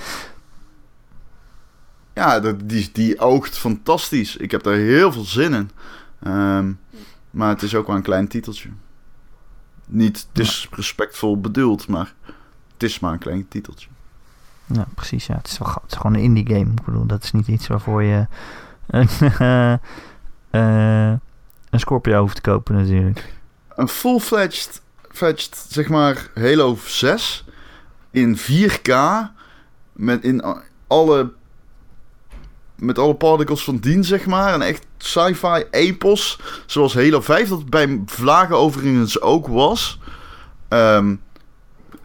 Ja, 2.14 2.40
dat, 2.40 2.70
die, 2.70 2.90
die 2.94 3.20
oogt 3.20 3.58
fantastisch. 3.58 4.38
Ik 4.38 4.52
heb 4.52 4.64
daar 4.64 4.76
heel 4.76 5.12
veel 5.12 5.24
zin 5.24 5.54
in. 5.54 5.72
Um, 6.32 6.80
maar 7.32 7.50
het 7.50 7.62
is 7.62 7.76
ook 7.76 7.88
wel 7.88 7.96
een 7.96 8.02
klein 8.02 8.28
titeltje. 8.28 8.70
Niet 9.86 10.28
disrespectvol 10.32 11.40
bedoeld, 11.40 11.88
maar 11.88 12.14
het 12.74 12.84
is 12.84 13.00
maar 13.00 13.12
een 13.12 13.20
klein 13.20 13.48
titeltje. 13.48 13.90
Ja, 14.66 14.88
precies. 14.96 15.26
Ja. 15.26 15.36
Het, 15.36 15.48
is 15.48 15.58
wel, 15.58 15.68
het 15.68 15.92
is 15.92 15.98
gewoon 15.98 16.14
een 16.14 16.22
indie 16.24 16.48
game. 16.48 16.72
Ik 16.72 16.86
bedoel, 16.86 17.06
dat 17.06 17.24
is 17.24 17.32
niet 17.32 17.48
iets 17.48 17.68
waarvoor 17.68 18.04
je 18.04 18.28
een, 18.88 19.10
uh, 19.42 21.12
een 21.70 21.80
Scorpio 21.80 22.20
hoeft 22.20 22.36
te 22.36 22.42
kopen 22.42 22.76
natuurlijk. 22.76 23.34
Een 23.76 23.88
full-fledged, 23.88 24.82
fledged, 25.18 25.66
zeg 25.70 25.90
maar, 25.90 26.30
Halo 26.34 26.78
6 26.86 27.46
in 28.12 28.38
4K 28.38 28.94
met 29.94 30.24
in 30.24 30.44
alle 30.88 31.32
met 32.76 33.00
alle 33.00 33.16
particles 33.16 33.64
van 33.64 33.78
dien, 33.78 34.04
zeg 34.04 34.26
maar. 34.26 34.54
Een 34.54 34.62
echt 34.62 34.86
sci-fi 34.98 35.64
epos. 35.72 36.40
Zoals 36.66 36.94
Halo 36.94 37.22
5, 37.22 37.50
dat 37.50 37.70
bij 37.70 38.02
Vlagen 38.06 38.58
overigens 38.58 39.22
ook 39.22 39.48
was. 39.48 40.00
Ehm, 40.68 41.16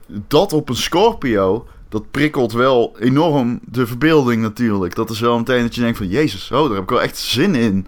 dat 0.06 0.52
op 0.52 0.68
een 0.68 0.76
Scorpio, 0.76 1.66
dat 1.88 2.10
prikkelt 2.10 2.52
wel 2.52 2.96
enorm 2.98 3.60
de 3.62 3.86
verbeelding 3.86 4.42
natuurlijk. 4.42 4.94
Dat 4.94 5.10
is 5.10 5.20
wel 5.20 5.38
meteen 5.38 5.62
dat 5.62 5.74
je 5.74 5.80
denkt 5.80 5.98
van... 5.98 6.08
Jezus, 6.08 6.50
oh, 6.50 6.64
daar 6.64 6.74
heb 6.74 6.82
ik 6.82 6.90
wel 6.90 7.02
echt 7.02 7.16
zin 7.16 7.54
in. 7.54 7.86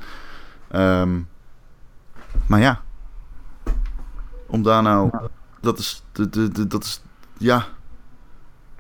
Ehm, 0.71 1.21
maar 2.47 2.61
ja. 2.61 2.84
Om 4.47 4.63
daar 4.63 4.83
nou... 4.83 5.11
Dat 5.61 5.79
is... 5.79 6.03
De, 6.13 6.29
de, 6.29 6.49
de, 6.49 6.67
dat 6.67 6.85
is 6.85 7.03
ja. 7.39 7.67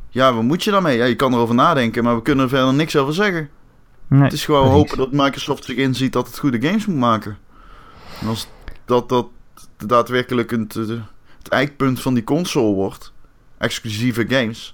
Ja, 0.08 0.34
wat 0.34 0.42
moet 0.42 0.64
je 0.64 0.70
daarmee? 0.70 0.96
Ja, 0.96 1.04
je 1.04 1.14
kan 1.14 1.32
erover 1.32 1.54
nadenken, 1.54 2.04
maar 2.04 2.16
we 2.16 2.22
kunnen 2.22 2.44
er 2.44 2.50
verder 2.50 2.74
niks 2.74 2.96
over 2.96 3.14
zeggen. 3.14 3.50
Nee, 4.06 4.22
het 4.22 4.32
is 4.32 4.44
gewoon 4.44 4.68
hopen 4.68 4.96
dat 4.96 5.12
Microsoft 5.12 5.64
zich 5.64 5.76
inziet 5.76 6.12
dat 6.12 6.26
het 6.26 6.38
goede 6.38 6.66
games 6.66 6.86
moet 6.86 6.96
maken. 6.96 7.38
En 8.20 8.26
als 8.26 8.48
dat, 8.84 9.08
dat 9.08 9.26
daadwerkelijk 9.76 10.52
een, 10.52 10.70
het 11.38 11.48
eikpunt 11.48 12.00
van 12.00 12.14
die 12.14 12.24
console 12.24 12.74
wordt, 12.74 13.12
exclusieve 13.58 14.24
games, 14.28 14.73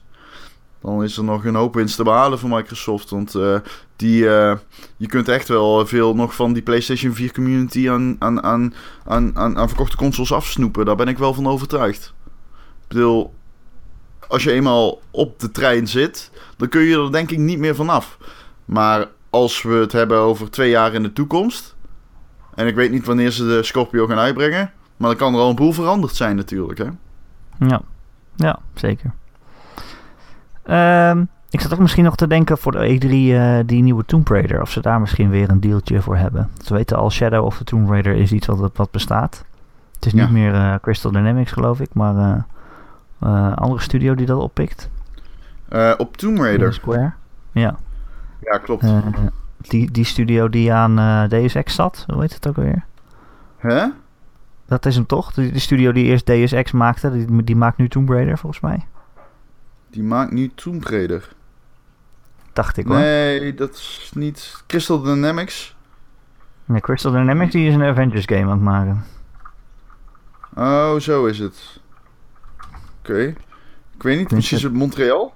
dan 0.81 1.03
is 1.03 1.16
er 1.16 1.25
nog 1.25 1.45
een 1.45 1.55
hoop 1.55 1.75
winst 1.75 1.97
te 1.97 2.03
behalen 2.03 2.38
voor 2.38 2.49
Microsoft. 2.49 3.11
Want 3.11 3.35
uh, 3.35 3.59
die, 3.97 4.23
uh, 4.23 4.57
je 4.97 5.07
kunt 5.07 5.29
echt 5.29 5.49
wel 5.49 5.87
veel 5.87 6.14
nog 6.14 6.35
van 6.35 6.53
die 6.53 6.62
PlayStation 6.62 7.14
4 7.14 7.33
community 7.33 7.90
aan, 7.90 8.16
aan, 8.19 8.43
aan, 8.43 8.75
aan, 9.05 9.37
aan, 9.37 9.59
aan 9.59 9.69
verkochte 9.69 9.97
consoles 9.97 10.33
afsnoepen. 10.33 10.85
Daar 10.85 10.97
ben 10.97 11.09
ik 11.09 11.19
wel 11.19 11.35
van 11.35 11.47
overtuigd. 11.47 12.14
Ik 12.81 12.88
bedoel, 12.88 13.35
als 14.29 14.43
je 14.43 14.53
eenmaal 14.53 15.01
op 15.11 15.38
de 15.38 15.51
trein 15.51 15.87
zit, 15.87 16.31
dan 16.57 16.69
kun 16.69 16.81
je 16.81 16.97
er 17.05 17.12
denk 17.12 17.31
ik 17.31 17.38
niet 17.38 17.59
meer 17.59 17.75
vanaf. 17.75 18.19
Maar 18.64 19.09
als 19.31 19.62
we 19.62 19.75
het 19.75 19.93
hebben 19.93 20.19
over 20.19 20.51
twee 20.51 20.71
jaar 20.71 20.95
in 20.95 21.03
de 21.03 21.12
toekomst. 21.12 21.77
En 22.55 22.66
ik 22.66 22.75
weet 22.75 22.90
niet 22.90 23.07
wanneer 23.07 23.31
ze 23.31 23.47
de 23.47 23.62
Scorpio 23.62 24.07
gaan 24.07 24.19
uitbrengen. 24.19 24.73
Maar 24.97 25.09
dan 25.09 25.19
kan 25.19 25.35
er 25.35 25.40
al 25.40 25.49
een 25.49 25.57
boel 25.57 25.73
veranderd 25.73 26.14
zijn 26.14 26.37
natuurlijk. 26.37 26.79
Hè? 26.79 26.88
Ja, 27.66 27.83
ja 28.37 28.59
zeker. 28.75 29.12
Um, 30.66 31.29
ik 31.51 31.61
zat 31.61 31.73
ook 31.73 31.79
misschien 31.79 32.05
nog 32.05 32.16
te 32.16 32.27
denken 32.27 32.59
voor 32.59 32.73
de 32.73 32.99
E3 33.01 33.09
uh, 33.09 33.59
die 33.66 33.83
nieuwe 33.83 34.05
Tomb 34.05 34.29
Raider. 34.29 34.61
Of 34.61 34.70
ze 34.70 34.81
daar 34.81 35.01
misschien 35.01 35.31
weer 35.31 35.51
een 35.51 35.61
dealtje 35.61 36.03
voor 36.03 36.16
hebben. 36.16 36.51
Ze 36.64 36.75
weten 36.75 36.96
al, 36.96 37.11
Shadow 37.11 37.44
of 37.44 37.57
the 37.57 37.64
Tomb 37.64 37.88
Raider 37.88 38.14
is 38.14 38.33
iets 38.33 38.46
wat, 38.46 38.70
wat 38.77 38.90
bestaat. 38.90 39.44
Het 39.94 40.07
is 40.07 40.12
niet 40.12 40.31
meer 40.31 40.55
uh, 40.55 40.75
Crystal 40.83 41.12
Dynamics 41.12 41.53
geloof 41.53 41.81
ik, 41.81 41.94
maar 41.94 42.44
uh, 43.23 43.55
andere 43.55 43.81
studio 43.81 44.14
die 44.14 44.27
dat 44.27 44.40
oppikt. 44.40 44.90
op 45.96 46.16
Tomb 46.16 46.38
Raider? 46.38 46.73
Square, 46.73 47.12
ja. 47.53 47.77
Ja, 48.40 48.59
klopt. 48.59 48.87
Die, 49.57 49.90
die 49.90 50.05
studio 50.05 50.49
die 50.49 50.73
aan 50.73 50.99
uh, 50.99 51.25
DSX 51.25 51.75
zat, 51.75 52.05
hoe 52.12 52.20
heet 52.20 52.35
het 52.35 52.49
ook 52.49 52.57
alweer? 52.57 52.85
Hè? 53.57 53.87
Dat 54.66 54.87
is 54.87 54.94
hem 54.94 55.07
toch? 55.07 55.33
Die, 55.33 55.59
studio 55.59 55.92
die 55.92 56.05
eerst 56.05 56.27
DSX 56.27 56.73
maakte, 56.73 57.12
die, 57.12 57.44
die 57.44 57.57
maakt 57.57 57.77
nu 57.77 57.88
Tomb 57.88 58.09
Raider 58.09 58.38
volgens 58.38 58.62
mij. 58.62 58.87
Die 59.90 60.03
maakt 60.03 60.33
nu 60.33 60.50
Tomb 60.55 60.85
Raider. 60.85 61.29
Dacht 62.53 62.76
ik 62.76 62.87
hoor. 62.87 62.96
Nee, 62.96 63.55
dat 63.55 63.74
is 63.74 64.11
niet 64.14 64.62
Crystal 64.66 65.03
Dynamics. 65.03 65.76
Nee, 66.64 66.81
Crystal 66.81 67.12
Dynamics 67.12 67.53
die 67.53 67.68
is 67.68 67.74
een 67.74 67.83
Avengers 67.83 68.24
game 68.24 68.44
aan 68.44 68.50
het 68.50 68.61
maken. 68.61 69.05
Oh, 70.55 70.96
zo 70.96 71.26
is 71.26 71.38
het. 71.38 71.81
Oké. 72.98 73.35
Ik 73.94 74.03
weet 74.03 74.18
niet, 74.18 74.29
precies 74.29 74.62
het 74.62 74.72
Montreal? 74.72 75.35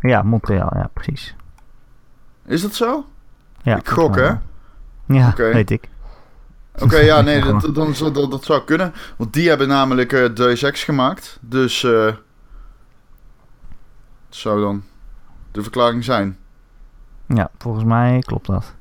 Ja, 0.00 0.22
Montreal, 0.22 0.70
ja, 0.74 0.90
precies. 0.92 1.36
Is 2.46 2.62
dat 2.62 2.74
zo? 2.74 3.06
Ja. 3.62 3.76
Ik 3.76 3.88
gok, 3.88 4.16
hè? 4.16 4.32
Ja, 5.06 5.34
weet 5.36 5.70
ik. 5.70 5.88
Oké, 6.78 6.98
ja, 6.98 7.20
nee, 7.30 7.40
dat, 7.40 7.74
dan, 7.74 7.94
dat, 8.12 8.30
dat 8.30 8.44
zou 8.44 8.64
kunnen. 8.64 8.94
Want 9.16 9.32
die 9.32 9.48
hebben 9.48 9.68
namelijk 9.68 10.12
uh, 10.12 10.34
Deus 10.34 10.62
Ex 10.62 10.84
gemaakt. 10.84 11.38
Dus 11.40 11.82
uh, 11.82 12.12
zou 14.28 14.60
dan 14.60 14.82
de 15.50 15.62
verklaring 15.62 16.04
zijn. 16.04 16.36
Ja, 17.26 17.50
volgens 17.58 17.84
mij 17.84 18.18
klopt 18.18 18.46
dat. 18.46 18.74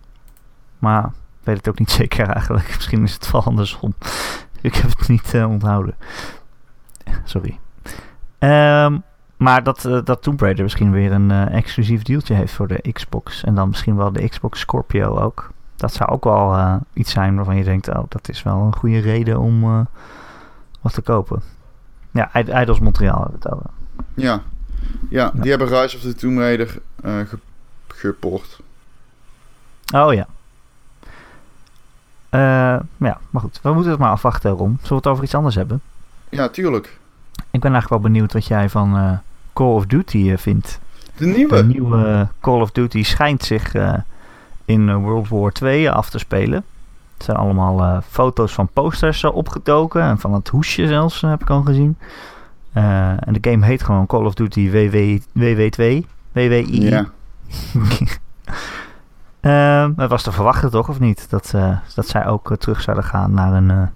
Maar 0.80 1.06
ik 1.06 1.12
weet 1.44 1.58
het 1.58 1.70
ook 1.70 1.80
niet 1.80 1.92
zeker 2.02 2.30
eigenlijk. 2.30 2.68
Misschien 2.76 3.04
is 3.04 3.14
het 3.14 3.32
wel 3.32 3.44
andersom. 3.44 3.94
ik 4.62 4.76
heb 4.76 4.98
het 4.98 5.08
niet 5.08 5.34
uh, 5.34 5.50
onthouden. 5.50 5.96
Sorry. 7.24 7.60
Um, 8.40 9.04
maar 9.38 9.64
dat, 9.64 9.86
uh, 9.86 10.00
dat 10.04 10.22
Tomb 10.22 10.42
Raider 10.42 10.64
misschien 10.64 10.92
weer 10.92 11.12
een 11.12 11.30
uh, 11.30 11.54
exclusief 11.54 12.04
dealtje 12.04 12.34
heeft 12.34 12.54
voor 12.54 12.68
de 12.68 12.92
Xbox. 12.92 13.44
En 13.44 13.56
dan 13.56 13.68
misschien 13.68 13.96
wel 13.96 14.12
de 14.12 14.30
Xbox 14.30 14.60
Scorpio 14.60 15.20
ook. 15.20 15.52
Dat 15.76 15.94
zou 15.94 16.10
ook 16.10 16.24
wel 16.24 16.56
uh, 16.56 16.76
iets 16.94 17.12
zijn 17.12 17.36
waarvan 17.36 17.56
je 17.56 17.64
denkt, 17.64 17.90
oh, 17.90 18.04
dat 18.10 18.30
is 18.30 18.44
wel 18.44 18.62
een 18.62 18.76
goede 18.76 19.00
reden 19.00 19.40
om 19.40 19.88
wat 20.82 20.94
te 20.94 21.02
kopen. 21.02 21.42
Ja, 22.12 22.32
Idols 22.62 22.80
Montreal 22.80 23.22
hebben 23.22 23.40
we 23.40 23.50
het 23.50 23.56
over. 23.56 23.70
Ja. 24.14 24.42
Ja, 25.10 25.32
die 25.34 25.50
hebben 25.50 25.68
Rise 25.68 25.96
of 25.96 26.02
the 26.02 26.16
Tomb 26.16 26.38
Raider 26.38 26.78
ge 27.02 27.38
geport. 27.88 28.60
Oh 29.94 30.14
ja. 30.14 30.28
ja, 32.98 33.20
maar 33.30 33.42
goed. 33.42 33.60
We 33.62 33.74
moeten 33.74 33.92
het 33.92 34.00
maar 34.00 34.12
afwachten, 34.12 34.52
Ron. 34.52 34.78
Zullen 34.82 34.90
we 34.90 34.96
het 34.96 35.08
over 35.08 35.24
iets 35.24 35.36
anders 35.36 35.56
hebben? 35.56 35.82
Ja, 36.30 36.50
tuurlijk. 36.50 36.98
Ik 37.52 37.62
ben 37.62 37.72
eigenlijk 37.72 37.90
wel 37.90 38.12
benieuwd 38.12 38.34
wat 38.34 38.46
jij 38.46 38.70
van 38.70 38.98
uh, 38.98 39.12
Call 39.54 39.74
of 39.74 39.86
Duty 39.86 40.18
uh, 40.18 40.38
vindt. 40.38 40.80
De 41.18 41.26
nieuwe? 41.26 41.56
De 41.56 41.64
nieuwe 41.64 42.28
Call 42.42 42.62
of 42.62 42.72
Duty 42.72 43.04
schijnt 43.04 43.44
zich 43.44 43.74
uh, 43.74 43.94
in 44.66 44.90
eh, 44.90 44.96
World 44.96 45.30
War 45.30 45.52
II 45.62 45.88
af 45.88 46.10
te 46.10 46.18
spelen. 46.18 46.64
Het 47.14 47.24
zijn 47.24 47.38
allemaal 47.38 47.82
eh, 47.82 47.98
foto's 48.10 48.54
van 48.54 48.70
posters 48.74 49.24
uh, 49.24 49.36
opgedoken 49.36 50.02
en 50.02 50.20
van 50.20 50.34
het 50.34 50.48
hoesje 50.48 50.88
zelfs, 50.88 51.22
heb 51.22 51.42
ik 51.42 51.50
al 51.50 51.62
gezien. 51.62 51.98
En 52.76 53.34
de 53.34 53.50
game 53.50 53.66
heet 53.66 53.84
gewoon 53.84 54.06
Call 54.06 54.26
of 54.26 54.34
Duty 54.34 54.70
WW, 54.70 55.20
WW2, 55.40 56.06
WWI. 56.32 56.82
Ja. 56.82 57.12
het 60.02 60.10
was 60.10 60.24
te 60.24 60.32
verwachten 60.32 60.72
toch, 60.72 60.90
of 60.90 61.00
niet? 61.00 61.30
Dat, 61.30 61.54
dat 61.96 62.08
zij 62.08 62.28
ook 62.28 62.58
terug 62.58 62.82
zouden 62.82 63.06
gaan 63.06 63.34
naar 63.34 63.54
een, 63.54 63.90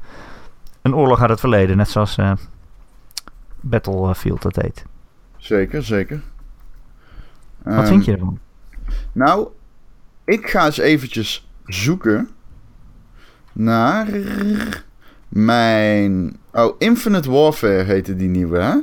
een 0.82 0.96
oorlog 0.96 1.22
uit 1.22 1.30
het 1.30 1.40
verleden, 1.40 1.78
net 1.78 1.90
zoals 1.90 2.18
Battlefield 3.62 4.42
dat 4.42 4.56
heet. 4.56 4.86
Zeker, 5.38 5.84
zeker. 5.84 6.22
Wat 7.64 7.88
vind 7.88 8.06
je 8.06 8.12
ervan? 8.12 8.40
Nou, 9.12 9.48
ik 10.24 10.50
ga 10.50 10.66
eens 10.66 10.78
eventjes 10.78 11.50
zoeken 11.66 12.30
naar 13.52 14.08
mijn... 15.30 16.38
Oh, 16.54 16.76
Infinite 16.78 17.32
Warfare 17.32 17.84
heette 17.84 18.16
die 18.16 18.30
nieuwe, 18.30 18.60
hè? 18.60 18.76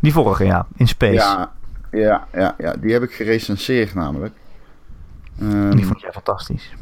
Die 0.00 0.12
vorige, 0.12 0.44
ja. 0.44 0.66
In 0.76 0.88
Space. 0.88 1.12
Ja, 1.12 1.52
ja, 1.90 2.26
ja, 2.32 2.54
ja. 2.58 2.72
die 2.72 2.92
heb 2.92 3.02
ik 3.02 3.12
gerecenseerd 3.12 3.94
namelijk. 3.94 4.34
Um, 5.42 5.76
die 5.76 5.86
vond 5.86 6.00
jij 6.00 6.12
fantastisch. 6.12 6.74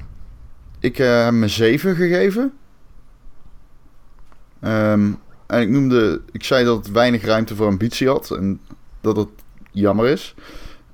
Ik 0.79 0.99
uh, 0.99 1.25
heb 1.25 1.33
me 1.33 1.49
7 1.49 1.97
gegeven. 1.97 2.53
Um, 4.61 5.18
en 5.47 5.61
ik 5.61 5.68
noemde... 5.68 6.21
Ik 6.33 6.45
zei 6.45 6.64
dat 6.64 6.77
het 6.77 6.90
weinig 6.90 7.25
ruimte 7.25 7.57
voor 7.57 7.66
ambitie 7.66 8.09
had. 8.09 8.31
En 8.31 8.61
dat 9.01 9.16
het 9.16 9.29
jammer 9.71 10.07
is. 10.07 10.35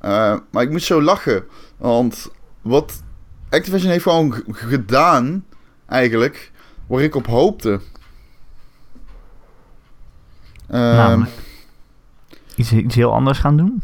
Uh, 0.04 0.36
maar 0.50 0.62
ik 0.62 0.70
moet 0.70 0.82
zo 0.82 1.02
lachen. 1.02 1.44
Want 1.76 2.30
wat 2.62 3.02
Activision 3.50 3.90
heeft 3.90 4.02
gewoon 4.02 4.42
gedaan, 4.48 5.44
eigenlijk, 5.86 6.52
waar 6.88 7.02
ik 7.02 7.14
op 7.14 7.26
hoopte. 7.26 7.80
Uh, 10.70 11.26
iets, 12.56 12.72
iets 12.72 12.94
heel 12.94 13.12
anders 13.12 13.38
gaan 13.38 13.56
doen? 13.56 13.82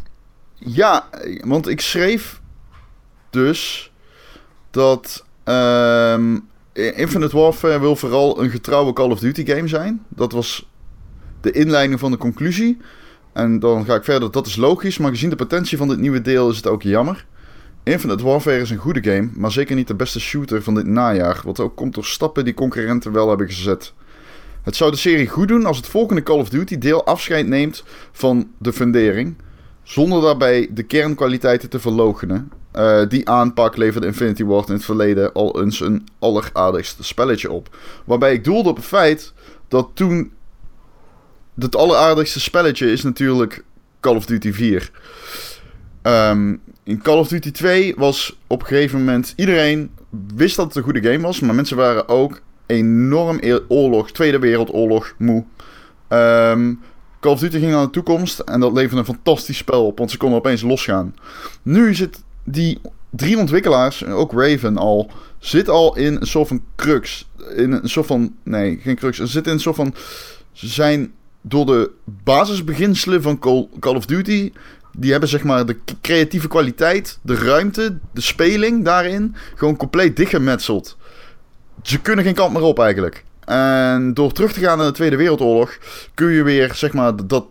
Ja, 0.54 1.08
want 1.40 1.68
ik 1.68 1.80
schreef 1.80 2.40
dus 3.30 3.92
dat 4.70 5.24
um, 5.44 6.48
Infinite 6.72 7.36
Warfare 7.36 7.80
wil 7.80 7.96
vooral 7.96 8.42
een 8.42 8.50
getrouwe 8.50 8.92
Call 8.92 9.10
of 9.10 9.18
Duty 9.18 9.46
game 9.46 9.68
zijn. 9.68 10.04
Dat 10.08 10.32
was 10.32 10.68
de 11.40 11.50
inleiding 11.50 12.00
van 12.00 12.10
de 12.10 12.16
conclusie. 12.16 12.80
En 13.32 13.58
dan 13.58 13.84
ga 13.84 13.94
ik 13.94 14.04
verder, 14.04 14.30
dat 14.30 14.46
is 14.46 14.56
logisch, 14.56 14.98
maar 14.98 15.10
gezien 15.10 15.30
de 15.30 15.36
potentie 15.36 15.76
van 15.76 15.88
dit 15.88 15.98
nieuwe 15.98 16.22
deel 16.22 16.50
is 16.50 16.56
het 16.56 16.66
ook 16.66 16.82
jammer. 16.82 17.26
Infinite 17.84 18.24
Warfare 18.24 18.60
is 18.60 18.70
een 18.70 18.76
goede 18.76 19.02
game, 19.02 19.28
maar 19.34 19.52
zeker 19.52 19.76
niet 19.76 19.86
de 19.86 19.94
beste 19.94 20.20
shooter 20.20 20.62
van 20.62 20.74
dit 20.74 20.86
najaar, 20.86 21.40
wat 21.44 21.60
ook 21.60 21.76
komt 21.76 21.94
door 21.94 22.04
stappen 22.04 22.44
die 22.44 22.54
concurrenten 22.54 23.12
wel 23.12 23.28
hebben 23.28 23.46
gezet. 23.46 23.92
Het 24.62 24.76
zou 24.76 24.90
de 24.90 24.96
serie 24.96 25.28
goed 25.28 25.48
doen 25.48 25.66
als 25.66 25.76
het 25.76 25.86
volgende 25.86 26.22
Call 26.22 26.38
of 26.38 26.48
Duty 26.48 26.78
deel 26.78 27.04
afscheid 27.04 27.46
neemt 27.46 27.84
van 28.12 28.50
de 28.58 28.72
fundering, 28.72 29.36
zonder 29.82 30.22
daarbij 30.22 30.68
de 30.70 30.82
kernkwaliteiten 30.82 31.70
te 31.70 31.80
verloochenen. 31.80 32.50
Uh, 32.76 33.08
die 33.08 33.28
aanpak 33.28 33.76
leverde 33.76 34.06
Infinity 34.06 34.44
Ward 34.44 34.68
in 34.68 34.74
het 34.74 34.84
verleden 34.84 35.32
al 35.32 35.62
eens 35.62 35.80
een 35.80 36.06
alleraardigste 36.18 37.04
spelletje 37.04 37.50
op. 37.50 37.76
Waarbij 38.04 38.32
ik 38.32 38.44
doelde 38.44 38.68
op 38.68 38.76
het 38.76 38.84
feit 38.84 39.32
dat 39.68 39.90
toen 39.94 40.32
het 41.58 41.76
alleraardigste 41.76 42.40
spelletje 42.40 42.92
is 42.92 43.02
natuurlijk 43.02 43.64
Call 44.00 44.16
of 44.16 44.26
Duty 44.26 44.52
4. 44.52 44.90
Um, 46.02 46.60
in 46.84 47.02
Call 47.02 47.18
of 47.18 47.28
Duty 47.28 47.50
2 47.50 47.94
was 47.96 48.38
op 48.46 48.60
een 48.60 48.66
gegeven 48.66 48.98
moment... 48.98 49.32
Iedereen 49.36 49.90
wist 50.34 50.56
dat 50.56 50.66
het 50.66 50.76
een 50.76 50.82
goede 50.82 51.02
game 51.02 51.20
was. 51.20 51.40
Maar 51.40 51.54
mensen 51.54 51.76
waren 51.76 52.08
ook 52.08 52.40
enorm 52.66 53.40
oorlog, 53.68 54.10
Tweede 54.10 54.38
Wereldoorlog 54.38 55.14
moe. 55.18 55.44
Um, 56.08 56.80
Call 57.20 57.32
of 57.32 57.40
Duty 57.40 57.58
ging 57.58 57.70
naar 57.70 57.84
de 57.84 57.90
toekomst. 57.90 58.38
En 58.38 58.60
dat 58.60 58.72
leverde 58.72 58.96
een 58.96 59.04
fantastisch 59.04 59.56
spel 59.56 59.86
op. 59.86 59.98
Want 59.98 60.10
ze 60.10 60.16
konden 60.16 60.38
opeens 60.38 60.62
losgaan. 60.62 61.14
Nu 61.62 61.94
zit 61.94 62.22
die 62.44 62.80
drie 63.10 63.38
ontwikkelaars, 63.38 64.04
ook 64.04 64.32
Raven 64.32 64.76
al... 64.76 65.10
Zit 65.38 65.68
al 65.68 65.96
in 65.96 66.16
een 66.20 66.26
soort 66.26 66.48
van 66.48 66.62
crux. 66.76 67.28
In 67.56 67.72
een 67.72 67.88
soort 67.88 68.06
van... 68.06 68.34
Nee, 68.42 68.78
geen 68.82 68.96
crux. 68.96 69.16
Ze 69.16 69.26
zitten 69.26 69.52
in 69.52 69.56
een 69.58 69.62
soort 69.62 69.76
van... 69.76 69.94
Ze 70.52 70.68
zijn 70.68 71.12
door 71.40 71.66
de 71.66 71.90
basisbeginselen 72.04 73.22
van 73.22 73.38
Call, 73.38 73.68
Call 73.78 73.94
of 73.94 74.06
Duty 74.06 74.52
die 74.96 75.10
hebben 75.10 75.28
zeg 75.28 75.42
maar 75.42 75.66
de 75.66 75.76
creatieve 76.00 76.48
kwaliteit, 76.48 77.18
de 77.22 77.34
ruimte, 77.34 77.98
de 78.12 78.20
speling 78.20 78.84
daarin 78.84 79.34
gewoon 79.54 79.76
compleet 79.76 80.16
dichtgemetseld. 80.16 80.96
Ze 81.82 82.00
kunnen 82.00 82.24
geen 82.24 82.34
kant 82.34 82.52
meer 82.52 82.62
op 82.62 82.78
eigenlijk. 82.78 83.24
En 83.44 84.14
door 84.14 84.32
terug 84.32 84.52
te 84.52 84.60
gaan 84.60 84.78
naar 84.78 84.86
de 84.86 84.92
Tweede 84.92 85.16
Wereldoorlog 85.16 85.78
kun 86.14 86.30
je 86.30 86.42
weer 86.42 86.74
zeg 86.74 86.92
maar 86.92 87.26
dat 87.26 87.44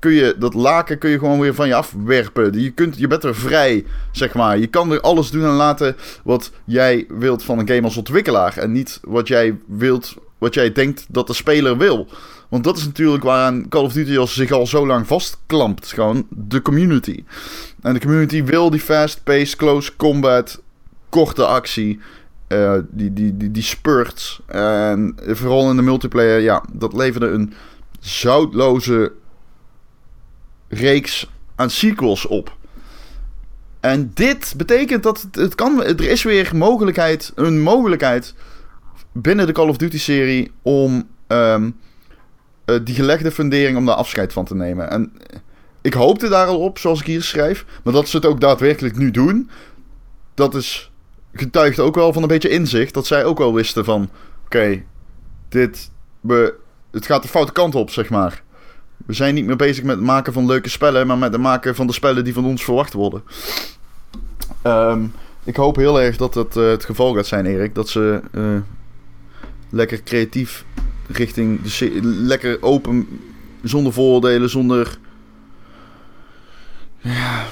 kun 0.00 0.12
je 0.12 0.34
dat 0.38 0.54
laken 0.54 0.98
kun 0.98 1.10
je 1.10 1.18
gewoon 1.18 1.40
weer 1.40 1.54
van 1.54 1.68
je 1.68 1.74
afwerpen. 1.74 2.60
Je, 2.60 2.70
kunt, 2.70 2.98
je 2.98 3.06
bent 3.06 3.24
er 3.24 3.34
vrij, 3.34 3.84
zeg 4.12 4.34
maar. 4.34 4.58
Je 4.58 4.66
kan 4.66 4.92
er 4.92 5.00
alles 5.00 5.30
doen 5.30 5.44
en 5.44 5.50
laten 5.50 5.96
wat 6.24 6.52
jij 6.64 7.06
wilt 7.08 7.42
van 7.42 7.58
een 7.58 7.68
game 7.68 7.82
als 7.82 7.96
ontwikkelaar. 7.96 8.56
En 8.56 8.72
niet 8.72 9.00
wat 9.02 9.28
jij 9.28 9.58
wilt, 9.66 10.14
wat 10.38 10.54
jij 10.54 10.72
denkt 10.72 11.06
dat 11.08 11.26
de 11.26 11.32
speler 11.32 11.76
wil. 11.76 12.08
Want 12.50 12.64
dat 12.64 12.76
is 12.76 12.84
natuurlijk 12.84 13.22
waaraan 13.22 13.68
Call 13.68 13.84
of 13.84 13.92
Duty 13.92 14.26
zich 14.26 14.50
al 14.50 14.66
zo 14.66 14.86
lang 14.86 15.06
vastklampt. 15.06 15.92
Gewoon 15.92 16.26
de 16.28 16.62
community. 16.62 17.24
En 17.82 17.94
de 17.94 18.00
community 18.00 18.44
wil 18.44 18.70
die 18.70 18.80
fast-paced, 18.80 19.56
close 19.56 19.96
combat, 19.96 20.62
korte 21.08 21.46
actie. 21.46 22.00
Uh, 22.48 22.74
die, 22.88 23.12
die, 23.12 23.36
die, 23.36 23.50
die 23.50 23.62
spurts. 23.62 24.40
En 24.46 25.16
vooral 25.26 25.70
in 25.70 25.76
de 25.76 25.82
multiplayer, 25.82 26.40
ja, 26.40 26.64
dat 26.72 26.92
leverde 26.92 27.26
een 27.26 27.52
zoutloze 28.00 29.12
reeks 30.68 31.30
aan 31.54 31.70
sequels 31.70 32.26
op. 32.26 32.56
En 33.80 34.10
dit 34.14 34.54
betekent 34.56 35.02
dat 35.02 35.28
het, 35.32 35.54
kan. 35.54 35.84
Er 35.84 36.00
is 36.00 36.22
weer 36.22 36.50
mogelijkheid, 36.54 37.32
een 37.34 37.60
mogelijkheid 37.60 38.34
binnen 39.12 39.46
de 39.46 39.52
Call 39.52 39.68
of 39.68 39.76
Duty 39.76 39.98
serie 39.98 40.52
om 40.62 41.08
um, 41.28 41.76
uh, 42.70 42.80
die 42.84 42.94
gelegde 42.94 43.30
fundering 43.30 43.76
om 43.76 43.86
daar 43.86 43.94
afscheid 43.94 44.32
van 44.32 44.44
te 44.44 44.54
nemen. 44.54 44.90
En 44.90 45.12
ik 45.80 45.94
hoopte 45.94 46.28
daar 46.28 46.46
al 46.46 46.58
op, 46.58 46.78
zoals 46.78 47.00
ik 47.00 47.06
hier 47.06 47.22
schrijf. 47.22 47.64
Maar 47.84 47.92
dat 47.92 48.08
ze 48.08 48.16
het 48.16 48.26
ook 48.26 48.40
daadwerkelijk 48.40 48.96
nu 48.96 49.10
doen, 49.10 49.50
dat 50.34 50.54
is 50.54 50.90
getuigt 51.32 51.78
ook 51.80 51.94
wel 51.94 52.12
van 52.12 52.22
een 52.22 52.28
beetje 52.28 52.48
inzicht. 52.48 52.94
Dat 52.94 53.06
zij 53.06 53.24
ook 53.24 53.38
wel 53.38 53.54
wisten 53.54 53.84
van, 53.84 54.10
oké, 54.44 54.82
dit, 55.48 55.90
we, 56.20 56.54
het 56.90 57.06
gaat 57.06 57.22
de 57.22 57.28
foute 57.28 57.52
kant 57.52 57.74
op, 57.74 57.90
zeg 57.90 58.10
maar. 58.10 58.42
We 59.06 59.12
zijn 59.12 59.34
niet 59.34 59.46
meer 59.46 59.56
bezig 59.56 59.84
met 59.84 59.96
het 59.96 60.04
maken 60.04 60.32
van 60.32 60.46
leuke 60.46 60.68
spellen, 60.68 61.06
maar 61.06 61.18
met 61.18 61.32
het 61.32 61.40
maken 61.40 61.74
van 61.74 61.86
de 61.86 61.92
spellen 61.92 62.24
die 62.24 62.34
van 62.34 62.44
ons 62.44 62.64
verwacht 62.64 62.92
worden. 62.92 63.22
Um, 64.66 65.12
ik 65.44 65.56
hoop 65.56 65.76
heel 65.76 66.00
erg 66.00 66.16
dat 66.16 66.34
dat 66.34 66.56
uh, 66.56 66.68
het 66.68 66.84
geval 66.84 67.14
gaat 67.14 67.26
zijn, 67.26 67.46
Erik. 67.46 67.74
Dat 67.74 67.88
ze 67.88 68.20
uh, 68.32 68.56
lekker 69.70 70.02
creatief 70.02 70.64
richting 71.12 71.62
de 71.62 72.00
lekker 72.02 72.62
open, 72.62 73.08
zonder 73.62 73.92
vooroordelen, 73.92 74.50
zonder, 74.50 74.98
ja, 76.98 77.44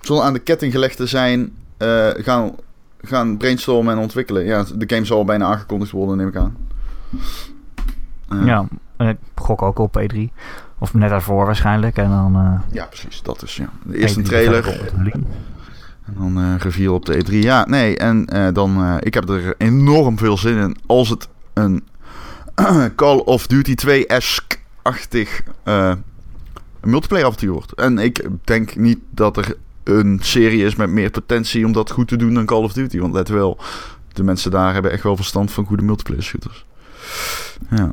zonder 0.00 0.24
aan 0.24 0.32
de 0.32 0.38
ketting 0.38 0.72
gelegd 0.72 0.96
te 0.96 1.06
zijn, 1.06 1.52
uh, 1.78 2.08
gaan, 2.14 2.54
gaan 3.02 3.36
brainstormen 3.36 3.94
en 3.94 4.00
ontwikkelen. 4.00 4.44
Ja, 4.44 4.64
de 4.74 4.94
game 4.94 5.04
zal 5.04 5.18
al 5.18 5.24
bijna 5.24 5.46
aangekondigd 5.46 5.90
worden, 5.90 6.16
neem 6.16 6.28
ik 6.28 6.36
aan. 6.36 6.56
Uh, 8.32 8.46
ja, 8.46 8.68
ik 8.98 9.16
gok 9.34 9.62
ook 9.62 9.78
op 9.78 10.00
E3. 10.00 10.18
Of 10.78 10.94
net 10.94 11.10
daarvoor 11.10 11.46
waarschijnlijk. 11.46 11.96
En 11.96 12.08
dan, 12.08 12.36
uh, 12.36 12.60
ja, 12.72 12.84
precies. 12.84 13.22
Dat 13.22 13.42
is 13.42 13.56
ja. 13.56 13.68
De 13.82 13.98
eerste 13.98 14.20
E3 14.20 14.24
trailer. 14.24 14.90
En 16.04 16.14
dan 16.18 16.38
uh, 16.38 16.54
reveal 16.58 16.94
op 16.94 17.04
de 17.06 17.24
E3. 17.24 17.32
Ja, 17.32 17.64
nee. 17.64 17.96
En 17.96 18.26
uh, 18.34 18.48
dan... 18.52 18.98
ik 19.00 19.14
heb 19.14 19.28
er 19.28 19.54
enorm 19.58 20.18
veel 20.18 20.38
zin 20.38 20.56
in. 20.56 20.76
Als 20.86 21.08
het 21.08 21.28
een 21.52 21.84
Call 22.96 23.18
of 23.18 23.46
Duty 23.46 23.74
2-esque-achtig 23.86 25.42
uh, 25.64 25.92
multiplayer 26.80 27.26
avontuur 27.26 27.52
wordt. 27.52 27.72
En 27.72 27.98
ik 27.98 28.28
denk 28.44 28.76
niet 28.76 28.98
dat 29.10 29.36
er 29.36 29.56
een 29.84 30.18
serie 30.22 30.64
is 30.64 30.74
met 30.74 30.90
meer 30.90 31.10
potentie 31.10 31.66
om 31.66 31.72
dat 31.72 31.90
goed 31.90 32.08
te 32.08 32.16
doen 32.16 32.34
dan 32.34 32.44
Call 32.44 32.62
of 32.62 32.72
Duty. 32.72 32.98
Want 32.98 33.14
let 33.14 33.28
wel, 33.28 33.58
de 34.12 34.22
mensen 34.22 34.50
daar 34.50 34.72
hebben 34.72 34.90
echt 34.90 35.02
wel 35.02 35.16
verstand 35.16 35.52
van 35.52 35.64
goede 35.64 35.82
multiplayer 35.82 36.22
shooters. 36.22 36.66
Ja. 37.70 37.92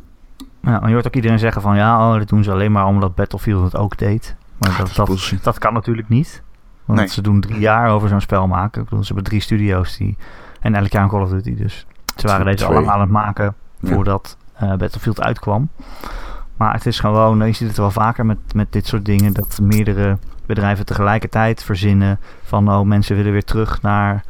Ja, 0.64 0.80
maar 0.80 0.88
je 0.88 0.94
hoort 0.94 1.08
ook 1.08 1.16
iedereen 1.16 1.40
zeggen 1.40 1.62
van 1.62 1.76
ja, 1.76 2.12
oh, 2.12 2.18
dat 2.18 2.28
doen 2.28 2.44
ze 2.44 2.52
alleen 2.52 2.72
maar 2.72 2.86
omdat 2.86 3.16
Battlefield 3.16 3.64
het 3.64 3.78
ook 3.78 3.98
deed. 3.98 4.36
Maar 4.58 4.78
dat, 4.78 4.96
dat, 4.96 5.34
dat, 5.42 5.58
kan 5.58 5.74
natuurlijk 5.74 6.10
niet. 6.10 6.42
Want 6.86 7.00
nee. 7.00 7.08
ze 7.08 7.22
doen 7.22 7.42
drie 7.42 7.60
jaar 7.60 7.90
over 7.90 8.10
zo'n 8.10 8.22
spel 8.22 8.48
maken. 8.48 8.82
Ik 8.82 8.90
bedoel, 8.90 9.04
ze 9.04 9.14
hebben 9.14 9.30
drie 9.32 9.42
studio's 9.42 9.98
die. 9.98 10.18
En 10.60 10.76
elk 10.76 10.92
jaar 10.92 11.04
een 11.04 11.10
Call 11.10 11.22
of 11.22 11.30
Duty. 11.30 11.56
Dus 11.56 11.86
ze 12.16 12.28
waren 12.28 12.46
deze 12.46 12.66
allemaal 12.66 12.94
aan 12.94 13.00
het 13.00 13.10
maken 13.10 13.56
voordat 13.84 14.38
uh, 14.64 14.74
Battlefield 14.76 15.22
uitkwam. 15.22 15.70
Maar 16.58 16.74
het 16.74 16.86
is 16.86 17.00
gewoon, 17.00 17.46
je 17.46 17.54
ziet 17.54 17.68
het 17.68 17.78
wel 17.78 17.92
vaker 17.92 18.26
met, 18.26 18.38
met 18.56 18.72
dit 18.72 18.88
soort 18.88 19.06
dingen, 19.06 19.34
dat 19.34 19.60
meerdere 19.62 20.18
bedrijven 20.46 20.86
tegelijkertijd 20.86 21.64
verzinnen 21.64 22.20
van 22.44 22.72
oh, 22.72 22.82
mensen 22.82 23.16
willen 23.16 23.32
weer 23.32 23.44
terug 23.44 23.82
naar 23.82 24.24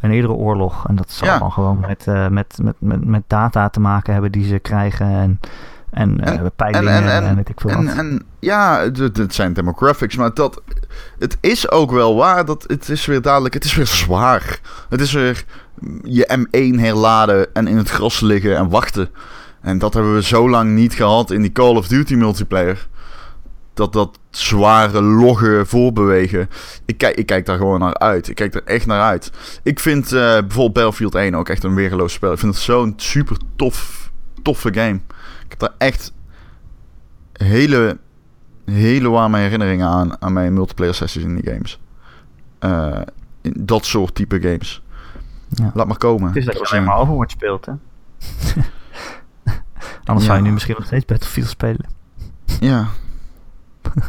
een 0.00 0.10
eerdere 0.10 0.32
oorlog. 0.32 0.88
En 0.88 0.96
dat 0.96 1.10
zal 1.10 1.28
Ja. 1.28 1.38
dan 1.38 1.52
gewoon 1.52 1.80
met, 1.80 2.06
eh, 2.06 2.28
met, 2.28 2.58
met, 2.62 2.74
met, 2.78 3.04
met 3.04 3.22
data 3.26 3.68
te 3.68 3.80
maken 3.80 4.12
hebben 4.12 4.32
die 4.32 4.46
ze 4.46 4.58
krijgen. 4.58 5.06
En, 5.06 5.40
en, 5.90 6.20
eh, 6.24 6.32
En- 6.38 6.52
peilingen 6.56 7.10
en, 7.12 7.22
en- 7.24 7.36
weet 7.36 7.48
ik 7.48 7.60
veel 7.60 7.70
En, 7.70 7.84
wat. 7.86 7.94
en 7.96 8.22
ja, 8.38 8.80
het, 8.80 8.98
het- 8.98 9.16
het 9.16 9.34
zijn 9.34 9.52
demographics, 9.52 10.16
maar 10.16 10.34
dat, 10.34 10.62
het 11.18 11.36
is 11.40 11.70
ook 11.70 11.90
wel 11.90 12.16
waar. 12.16 12.44
Dat 12.44 12.64
het 12.66 12.88
is 12.88 13.06
weer 13.06 13.22
dadelijk, 13.22 13.54
het 13.54 13.64
is 13.64 13.74
weer 13.74 13.86
zwaar. 13.86 14.60
Het 14.88 15.00
is 15.00 15.12
weer 15.12 15.44
je 16.02 16.38
M1 16.38 16.80
herladen 16.80 17.54
en 17.54 17.66
in 17.66 17.76
het 17.76 17.90
gras 17.90 18.20
liggen 18.20 18.56
en 18.56 18.68
wachten. 18.68 19.08
En 19.68 19.78
dat 19.78 19.94
hebben 19.94 20.14
we 20.14 20.22
zo 20.22 20.48
lang 20.50 20.70
niet 20.74 20.94
gehad 20.94 21.30
in 21.30 21.42
die 21.42 21.52
Call 21.52 21.76
of 21.76 21.88
Duty 21.88 22.14
multiplayer. 22.14 22.88
Dat 23.74 23.92
dat 23.92 24.18
zware, 24.30 25.02
logge 25.02 25.62
voorbewegen. 25.66 26.48
Ik 26.84 26.98
kijk, 26.98 27.16
ik 27.16 27.26
kijk 27.26 27.46
daar 27.46 27.56
gewoon 27.56 27.80
naar 27.80 27.94
uit. 27.98 28.28
Ik 28.28 28.34
kijk 28.34 28.54
er 28.54 28.64
echt 28.64 28.86
naar 28.86 29.00
uit. 29.02 29.32
Ik 29.62 29.80
vind 29.80 30.04
eh, 30.04 30.20
bijvoorbeeld 30.20 30.72
Battlefield 30.72 31.14
1 31.14 31.34
ook 31.34 31.48
echt 31.48 31.64
een 31.64 31.74
weergeloos 31.74 32.12
spel. 32.12 32.32
Ik 32.32 32.38
vind 32.38 32.54
het 32.54 32.62
zo'n 32.62 32.92
super 32.96 33.36
tof, 33.56 34.10
toffe 34.42 34.72
game. 34.74 35.00
Ik 35.44 35.48
heb 35.48 35.58
daar 35.58 35.74
echt 35.78 36.12
hele, 37.32 37.98
hele 38.64 39.08
warme 39.08 39.38
herinneringen 39.38 39.86
aan, 39.88 40.22
aan 40.22 40.32
mijn 40.32 40.52
multiplayer 40.52 40.94
sessies 40.94 41.22
in 41.22 41.34
die 41.40 41.52
games. 41.52 41.80
Eh, 42.58 43.00
in 43.42 43.54
dat 43.58 43.84
soort 43.84 44.14
type 44.14 44.40
games. 44.40 44.82
Ja. 45.48 45.70
Laat 45.74 45.86
maar 45.86 45.98
komen. 45.98 46.28
Het 46.28 46.36
is 46.36 46.44
dat 46.44 46.54
je 46.58 46.64
alleen 46.64 46.80
een- 46.80 46.86
maar 46.88 46.98
Overwatch 46.98 47.30
speelt, 47.32 47.66
hè? 47.66 47.72
Anders 50.08 50.26
Ja. 50.26 50.32
zou 50.32 50.36
je 50.36 50.42
nu 50.48 50.52
misschien 50.52 50.74
nog 50.78 50.86
steeds 50.86 51.04
Battlefield 51.04 51.48
spelen. 51.48 51.86
Ja, 52.60 52.86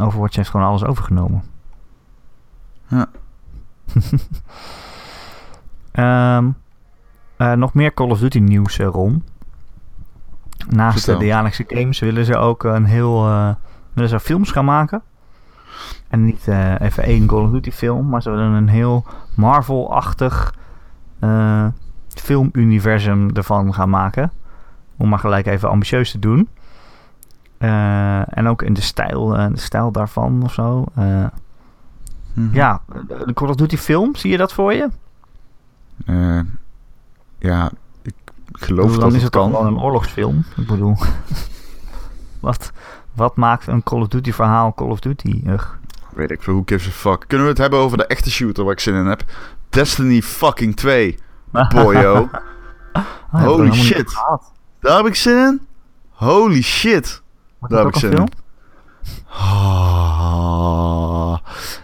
Overwatch 0.00 0.36
heeft 0.36 0.50
gewoon 0.50 0.66
alles 0.66 0.84
overgenomen. 0.84 1.42
Ja. 2.88 3.06
Ehm, 5.92 6.48
eh, 7.36 7.52
nog 7.52 7.74
meer 7.74 7.94
Call 7.94 8.10
of 8.10 8.18
Duty 8.18 8.38
nieuws, 8.38 8.78
eh, 8.78 8.86
Ron. 8.86 9.24
Naast 10.68 10.96
eh, 10.96 11.02
Vertel. 11.02 11.18
de 11.18 11.26
jaarlijkse 11.26 11.64
games 11.68 11.98
willen 11.98 12.24
ze 12.24 12.36
ook 12.36 12.64
een 12.64 12.84
heel... 12.84 13.22
willen 13.92 14.10
ze 14.10 14.20
films 14.20 14.50
gaan 14.50 14.64
maken. 14.64 15.02
En 16.08 16.24
niet 16.24 16.46
even 16.78 17.02
één 17.02 17.26
Call 17.26 17.44
of 17.44 17.50
Duty 17.50 17.70
film, 17.70 18.08
maar 18.08 18.22
ze 18.22 18.30
willen 18.30 18.52
een 18.52 18.68
heel 18.68 19.04
Marvel-achtig 19.34 20.54
filmuniversum 22.28 23.30
ervan 23.34 23.74
gaan 23.74 23.90
maken. 23.90 24.32
Om 24.96 25.08
maar 25.08 25.18
gelijk 25.18 25.46
even 25.46 25.70
ambitieus 25.70 26.10
te 26.10 26.18
doen. 26.18 26.48
Eh, 27.58 28.38
en 28.38 28.46
ook 28.48 28.62
in 28.62 28.72
de 28.72 28.80
stijl, 28.80 29.36
eh, 29.36 29.46
de 29.52 29.58
stijl 29.60 29.90
daarvan 29.92 30.42
of 30.42 30.52
zo. 30.52 30.84
Eh, 30.94 31.24
Mhm. 32.32 32.54
ja, 32.54 32.80
de 33.26 33.32
Call 33.34 33.48
of 33.48 33.54
Duty 33.54 33.76
film, 33.76 34.14
zie 34.16 34.30
je 34.30 34.36
dat 34.36 34.52
voor 34.52 34.72
je? 34.74 34.88
Ja, 37.38 37.70
ik 38.02 38.14
geloof 38.52 38.84
bedoel, 38.86 39.00
dat 39.00 39.00
dan 39.10 39.14
is 39.14 39.22
het 39.22 39.34
gewoon 39.36 39.66
een 39.66 39.78
oorlogsfilm. 39.80 40.44
Ik 40.56 40.66
bedoel, 40.66 40.96
wat, 42.40 42.72
wat 43.14 43.36
maakt 43.36 43.66
een 43.66 43.82
Call 43.82 44.00
of 44.00 44.08
Duty 44.08 44.32
verhaal 44.32 44.74
Call 44.74 44.88
of 44.88 45.00
Duty? 45.00 45.42
Ugh. 45.46 45.66
Weet 46.14 46.30
ik 46.30 46.42
veel, 46.42 46.54
who 46.54 46.62
gives 46.66 46.86
a 46.88 46.90
fuck. 46.90 47.24
Kunnen 47.26 47.46
we 47.46 47.52
het 47.52 47.60
hebben 47.62 47.78
over 47.78 47.96
de 47.98 48.06
echte 48.06 48.30
shooter 48.30 48.64
waar 48.64 48.72
ik 48.72 48.80
zin 48.80 48.94
in 48.94 49.06
heb? 49.06 49.24
Destiny 49.68 50.22
fucking 50.22 50.76
2. 50.76 51.18
Boyo. 51.74 52.28
Ah, 52.92 53.04
heb 53.30 53.40
ik 53.40 53.46
Holy 53.46 53.72
shit. 53.72 54.14
Daar 54.80 54.96
heb 54.96 55.06
ik 55.06 55.14
zin 55.14 55.36
in. 55.36 55.66
Holy 56.10 56.62
shit. 56.62 57.22
Wordt 57.58 57.74
Daar 57.74 57.84
heb 57.84 57.94
ik 57.94 58.00
zin 58.00 58.12
in. 58.12 58.28
Ah. 59.28 60.68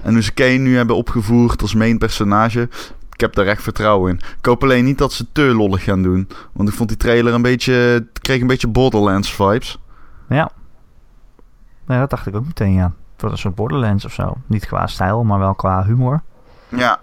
En 0.02 0.12
hoe 0.12 0.22
ze 0.22 0.32
Kane 0.32 0.50
nu 0.50 0.76
hebben 0.76 0.96
opgevoerd 0.96 1.62
als 1.62 1.74
main 1.74 1.98
personage. 1.98 2.68
Ik 3.12 3.20
heb 3.20 3.34
daar 3.34 3.46
echt 3.46 3.62
vertrouwen 3.62 4.10
in. 4.10 4.20
Ik 4.38 4.44
hoop 4.46 4.62
alleen 4.62 4.84
niet 4.84 4.98
dat 4.98 5.12
ze 5.12 5.26
te 5.32 5.42
lollig 5.42 5.84
gaan 5.84 6.02
doen. 6.02 6.28
Want 6.52 6.68
ik 6.68 6.74
vond 6.74 6.88
die 6.88 6.98
trailer 6.98 7.34
een 7.34 7.42
beetje... 7.42 7.72
het 7.72 8.18
kreeg 8.20 8.40
een 8.40 8.46
beetje 8.46 8.68
Borderlands 8.68 9.34
vibes. 9.34 9.78
Ja. 10.28 10.50
Nee, 11.86 11.98
dat 11.98 12.10
dacht 12.10 12.26
ik 12.26 12.34
ook 12.34 12.46
meteen, 12.46 12.72
ja. 12.72 12.84
Het 12.84 13.20
wordt 13.20 13.34
een 13.34 13.40
soort 13.40 13.54
Borderlands 13.54 14.04
of 14.04 14.12
zo. 14.12 14.36
Niet 14.46 14.66
qua 14.66 14.86
stijl, 14.86 15.24
maar 15.24 15.38
wel 15.38 15.54
qua 15.54 15.84
humor. 15.84 16.22
Ja. 16.68 16.98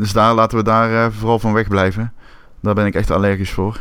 Dus 0.00 0.12
daar 0.12 0.34
laten 0.34 0.58
we 0.58 0.64
daar 0.64 1.04
eh, 1.04 1.12
vooral 1.12 1.38
van 1.38 1.52
wegblijven. 1.52 2.12
Daar 2.60 2.74
ben 2.74 2.86
ik 2.86 2.94
echt 2.94 3.10
allergisch 3.10 3.50
voor. 3.52 3.80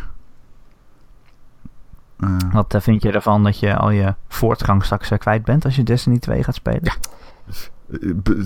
Eh, 2.19 2.36
Wat 2.51 2.73
eh, 2.73 2.82
vind 2.82 3.01
je 3.01 3.12
ervan 3.12 3.43
dat 3.43 3.60
je 3.60 3.75
al 3.75 3.89
je 3.89 4.15
voortgang 4.27 4.84
straks 4.84 5.10
kwijt 5.17 5.43
bent 5.43 5.65
als 5.65 5.75
je 5.75 5.84
Destiny 5.84 6.19
2 6.19 6.43
gaat 6.43 6.55
spelen? 6.55 6.82
Ja. 6.84 6.93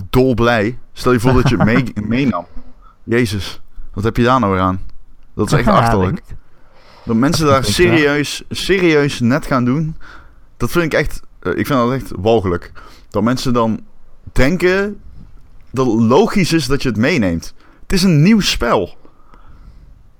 dolblij. 0.09 0.77
Stel 0.93 1.11
je 1.11 1.19
voor 1.19 1.33
dat 1.33 1.49
je 1.49 1.55
het 1.57 1.65
mee, 1.73 1.93
meenam. 2.07 2.45
Jezus. 3.03 3.61
Wat 3.93 4.03
heb 4.03 4.17
je 4.17 4.23
daar 4.23 4.39
nou 4.39 4.51
weer 4.53 4.61
aan? 4.61 4.81
Dat 5.35 5.45
is 5.47 5.53
echt 5.53 5.65
Ja, 5.65 5.71
achterlijk. 5.71 6.21
Dat 7.05 7.15
mensen 7.15 7.45
daar 7.45 7.61
wel. 7.61 7.71
serieus, 7.71 8.43
serieus 8.49 9.19
net 9.19 9.45
gaan 9.45 9.65
doen. 9.65 9.97
Dat 10.57 10.71
vind 10.71 10.85
ik 10.85 10.93
echt. 10.93 11.21
ik 11.41 11.67
vind 11.67 11.79
dat 11.79 11.91
echt 11.91 12.11
walgelijk. 12.17 12.71
Dat 13.09 13.23
mensen 13.23 13.53
dan 13.53 13.79
denken. 14.31 14.99
dat 15.71 15.85
het 15.85 15.99
logisch 16.01 16.53
is 16.53 16.67
dat 16.67 16.81
je 16.83 16.89
het 16.89 16.97
meeneemt. 16.97 17.53
Het 17.93 18.01
is 18.01 18.07
een 18.07 18.21
nieuw 18.21 18.39
spel. 18.39 18.97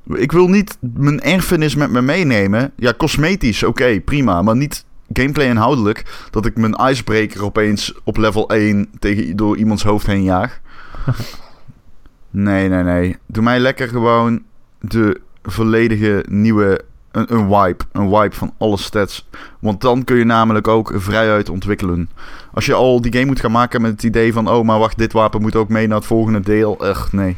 Ik 0.08 0.32
wil 0.32 0.48
niet 0.48 0.78
mijn 0.80 1.22
erfenis 1.22 1.76
met 1.76 1.92
me 1.92 2.02
meenemen. 2.02 2.72
Ja, 2.76 2.94
cosmetisch, 2.98 3.64
oké, 3.64 4.00
prima. 4.00 4.42
Maar 4.42 4.56
niet 4.56 4.86
gameplay 5.14 5.48
inhoudelijk. 5.48 6.28
Dat 6.30 6.46
ik 6.46 6.58
mijn 6.58 6.90
icebreaker 6.90 7.44
opeens 7.44 7.94
op 8.04 8.18
level 8.18 8.50
1 8.50 8.90
tegen, 9.00 9.36
door 9.36 9.58
iemands 9.58 9.84
hoofd 9.84 10.06
heen 10.06 10.24
jaag. 10.24 10.60
nee, 12.30 12.70
nee, 12.70 12.84
nee. 12.84 13.18
Doe 13.26 13.44
mij 13.44 13.60
lekker 13.60 13.88
gewoon 13.88 14.44
de 14.80 15.22
volledige 15.44 16.26
nieuwe. 16.30 16.82
Een, 17.12 17.34
een 17.34 17.48
wipe. 17.48 17.86
Een 17.92 18.10
wipe 18.10 18.36
van 18.36 18.54
alle 18.58 18.78
stats. 18.78 19.30
Want 19.60 19.82
dan 19.82 20.04
kun 20.04 20.18
je 20.18 20.26
namelijk 20.26 20.68
ook 20.68 20.92
vrijuit 20.96 21.50
ontwikkelen. 21.50 22.10
Als 22.52 22.66
je 22.66 22.74
al 22.74 23.02
die 23.02 23.14
game 23.14 23.26
moet 23.26 23.40
gaan 23.40 23.52
maken 23.52 23.82
met 23.82 23.92
het 23.92 24.04
idee 24.04 24.34
van... 24.34 24.50
Oh, 24.50 24.66
maar 24.66 24.80
wacht, 24.80 24.98
dit 24.98 25.14
wapen 25.14 25.42
moet 25.42 25.56
ook 25.56 25.70
mee 25.70 25.88
naar 25.88 25.98
het 25.98 26.06
volgende 26.06 26.40
deel. 26.40 26.86
Echt, 26.86 27.14
nee. 27.14 27.38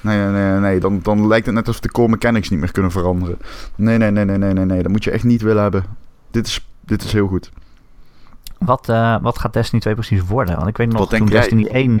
Nee, 0.00 0.18
nee, 0.18 0.30
nee, 0.30 0.60
nee. 0.60 0.80
Dan, 0.80 0.98
dan 1.02 1.26
lijkt 1.26 1.46
het 1.46 1.54
net 1.54 1.66
alsof 1.66 1.82
de 1.82 1.90
core 1.90 2.08
mechanics 2.08 2.48
niet 2.48 2.60
meer 2.60 2.72
kunnen 2.72 2.90
veranderen. 2.90 3.38
Nee, 3.74 3.98
nee, 3.98 4.10
nee, 4.10 4.24
nee, 4.24 4.38
nee, 4.38 4.52
nee, 4.52 4.64
nee. 4.64 4.82
Dat 4.82 4.92
moet 4.92 5.04
je 5.04 5.10
echt 5.10 5.24
niet 5.24 5.42
willen 5.42 5.62
hebben. 5.62 5.84
Dit 6.30 6.46
is, 6.46 6.68
dit 6.80 7.04
is 7.04 7.12
heel 7.12 7.26
goed. 7.26 7.50
Wat, 8.58 8.88
eh, 8.88 9.16
wat 9.22 9.38
gaat 9.38 9.52
Destiny 9.52 9.80
2 9.80 9.94
precies 9.94 10.22
worden? 10.26 10.56
Want 10.56 10.68
ik 10.68 10.76
weet 10.76 10.88
nog, 10.88 10.98
Wat 10.98 11.10
toen 11.10 11.26
jij? 11.26 11.40
Destiny, 11.40 11.66
1, 11.66 12.00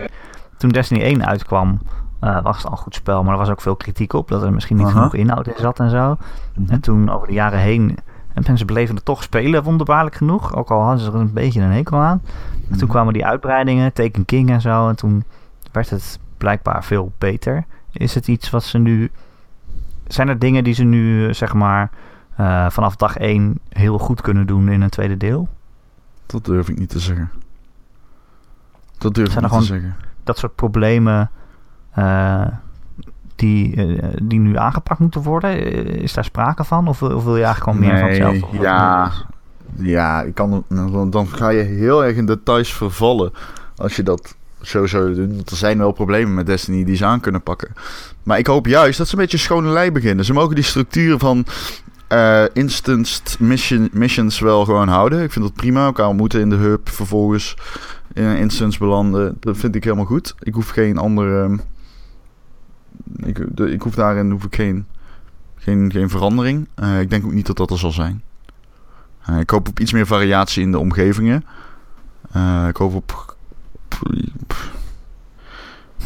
toen 0.58 0.70
Destiny 0.70 1.02
1 1.02 1.26
uitkwam, 1.26 1.80
eh, 2.20 2.42
was 2.42 2.56
het 2.56 2.66
al 2.66 2.72
een 2.72 2.78
goed 2.78 2.94
spel. 2.94 3.22
Maar 3.22 3.32
er 3.32 3.38
was 3.38 3.50
ook 3.50 3.60
veel 3.60 3.76
kritiek 3.76 4.12
op, 4.12 4.28
dat 4.28 4.42
er 4.42 4.52
misschien 4.52 4.76
niet 4.76 4.86
genoeg 4.86 5.14
inhoud 5.14 5.46
in 5.46 5.54
zat 5.56 5.80
en 5.80 5.90
zo. 5.90 6.16
En 6.66 6.80
toen 6.80 7.10
over 7.10 7.26
de 7.26 7.34
jaren 7.34 7.58
heen, 7.58 7.98
en 8.34 8.42
mensen 8.46 8.66
bleven 8.66 8.94
het 8.94 9.04
toch 9.04 9.22
spelen, 9.22 9.62
wonderbaarlijk 9.62 10.14
genoeg. 10.14 10.54
Ook 10.56 10.70
al 10.70 10.80
hadden 10.80 11.04
ze 11.04 11.10
er 11.10 11.14
een 11.14 11.32
beetje 11.32 11.60
een 11.60 11.70
hekel 11.70 11.98
aan. 11.98 12.22
En 12.70 12.78
toen 12.78 12.88
kwamen 12.88 13.12
die 13.12 13.26
uitbreidingen, 13.26 13.92
Taken 13.92 14.24
King 14.24 14.50
en 14.50 14.60
zo. 14.60 14.88
En 14.88 14.96
toen 14.96 15.24
werd 15.72 15.90
het 15.90 16.18
blijkbaar 16.36 16.84
veel 16.84 17.12
beter. 17.18 17.64
Is 17.96 18.14
het 18.14 18.28
iets 18.28 18.50
wat 18.50 18.64
ze 18.64 18.78
nu... 18.78 19.10
Zijn 20.06 20.28
er 20.28 20.38
dingen 20.38 20.64
die 20.64 20.74
ze 20.74 20.84
nu, 20.84 21.28
eh, 21.28 21.34
zeg 21.34 21.54
maar, 21.54 21.90
eh, 22.36 22.70
vanaf 22.70 22.96
dag 22.96 23.16
1 23.16 23.58
heel 23.68 23.98
goed 23.98 24.20
kunnen 24.20 24.46
doen 24.46 24.68
in 24.68 24.80
een 24.82 24.88
tweede 24.90 25.16
deel? 25.16 25.48
Dat 26.26 26.44
durf 26.44 26.68
ik 26.68 26.78
niet 26.78 26.88
te 26.88 27.00
zeggen. 27.00 27.30
Dat 28.98 29.14
durf 29.14 29.28
ik 29.28 29.40
niet 29.40 29.50
te 29.50 29.66
zeggen. 29.66 29.96
dat 30.24 30.38
soort 30.38 30.54
problemen 30.54 31.30
eh, 31.90 32.46
die, 33.36 33.76
die 34.22 34.38
nu 34.38 34.56
aangepakt 34.56 35.00
moeten 35.00 35.22
worden? 35.22 35.58
Is 36.02 36.12
daar 36.12 36.24
sprake 36.24 36.64
van? 36.64 36.88
Of, 36.88 36.98
wil- 37.00 37.16
of 37.16 37.24
wil 37.24 37.36
je 37.36 37.44
eigenlijk 37.44 37.76
gewoon 37.78 37.88
meer 37.88 37.98
van 37.98 38.08
hetzelfde? 38.08 38.62
Ja, 38.62 39.12
ja 39.74 40.22
ik 40.22 40.34
kan, 40.34 40.64
dan, 40.68 41.10
dan 41.10 41.28
ga 41.28 41.48
je 41.48 41.62
heel 41.62 42.04
erg 42.04 42.16
in 42.16 42.26
details 42.26 42.72
vervallen 42.74 43.32
als 43.76 43.96
je 43.96 44.02
dat 44.02 44.36
zou 44.66 45.14
doen. 45.14 45.42
Er 45.50 45.56
zijn 45.56 45.78
wel 45.78 45.92
problemen 45.92 46.34
met 46.34 46.46
Destiny 46.46 46.84
die 46.84 46.96
ze 46.96 47.04
aan 47.04 47.20
kunnen 47.20 47.42
pakken. 47.42 47.72
Maar 48.22 48.38
ik 48.38 48.46
hoop 48.46 48.66
juist 48.66 48.98
dat 48.98 49.08
ze 49.08 49.14
een 49.14 49.20
beetje 49.20 49.38
schone 49.38 49.68
lei 49.68 49.92
beginnen. 49.92 50.24
Ze 50.24 50.32
mogen 50.32 50.54
die 50.54 50.64
structuur 50.64 51.18
van 51.18 51.46
eh 52.08 52.44
instant 52.52 53.36
mission, 53.38 53.88
missions 53.92 54.38
wel 54.38 54.64
gewoon 54.64 54.88
houden. 54.88 55.22
Ik 55.22 55.32
vind 55.32 55.44
dat 55.44 55.54
prima. 55.54 55.84
Elkaar 55.84 56.08
ontmoeten 56.08 56.40
in 56.40 56.50
de 56.50 56.56
hub, 56.56 56.88
vervolgens 56.88 57.56
in 58.12 58.24
een 58.24 58.38
instance 58.38 58.78
belanden. 58.78 59.36
Dat 59.40 59.56
vind 59.56 59.74
ik 59.74 59.84
helemaal 59.84 60.04
goed. 60.04 60.34
Ik 60.38 60.54
hoef 60.54 60.68
geen 60.68 60.98
andere... 60.98 61.42
ehm, 61.42 61.58
ik, 63.28 63.38
ik 63.58 63.82
hoef 63.82 63.94
daarin 63.94 64.30
hoef 64.30 64.44
ik 64.44 64.54
geen, 64.54 64.86
geen, 65.56 65.90
geen 65.92 66.10
verandering. 66.10 66.68
Eh, 66.74 67.00
ik 67.00 67.10
denk 67.10 67.24
ook 67.24 67.32
niet 67.32 67.46
dat 67.46 67.56
dat 67.56 67.70
er 67.70 67.78
zal 67.78 67.92
zijn. 67.92 68.22
Eh, 69.22 69.38
ik 69.38 69.50
hoop 69.50 69.68
op 69.68 69.80
iets 69.80 69.92
meer 69.92 70.06
variatie 70.06 70.62
in 70.62 70.70
de 70.70 70.78
omgevingen. 70.78 71.44
Eh, 72.30 72.66
ik 72.68 72.76
hoop 72.76 72.94
op. 72.94 73.35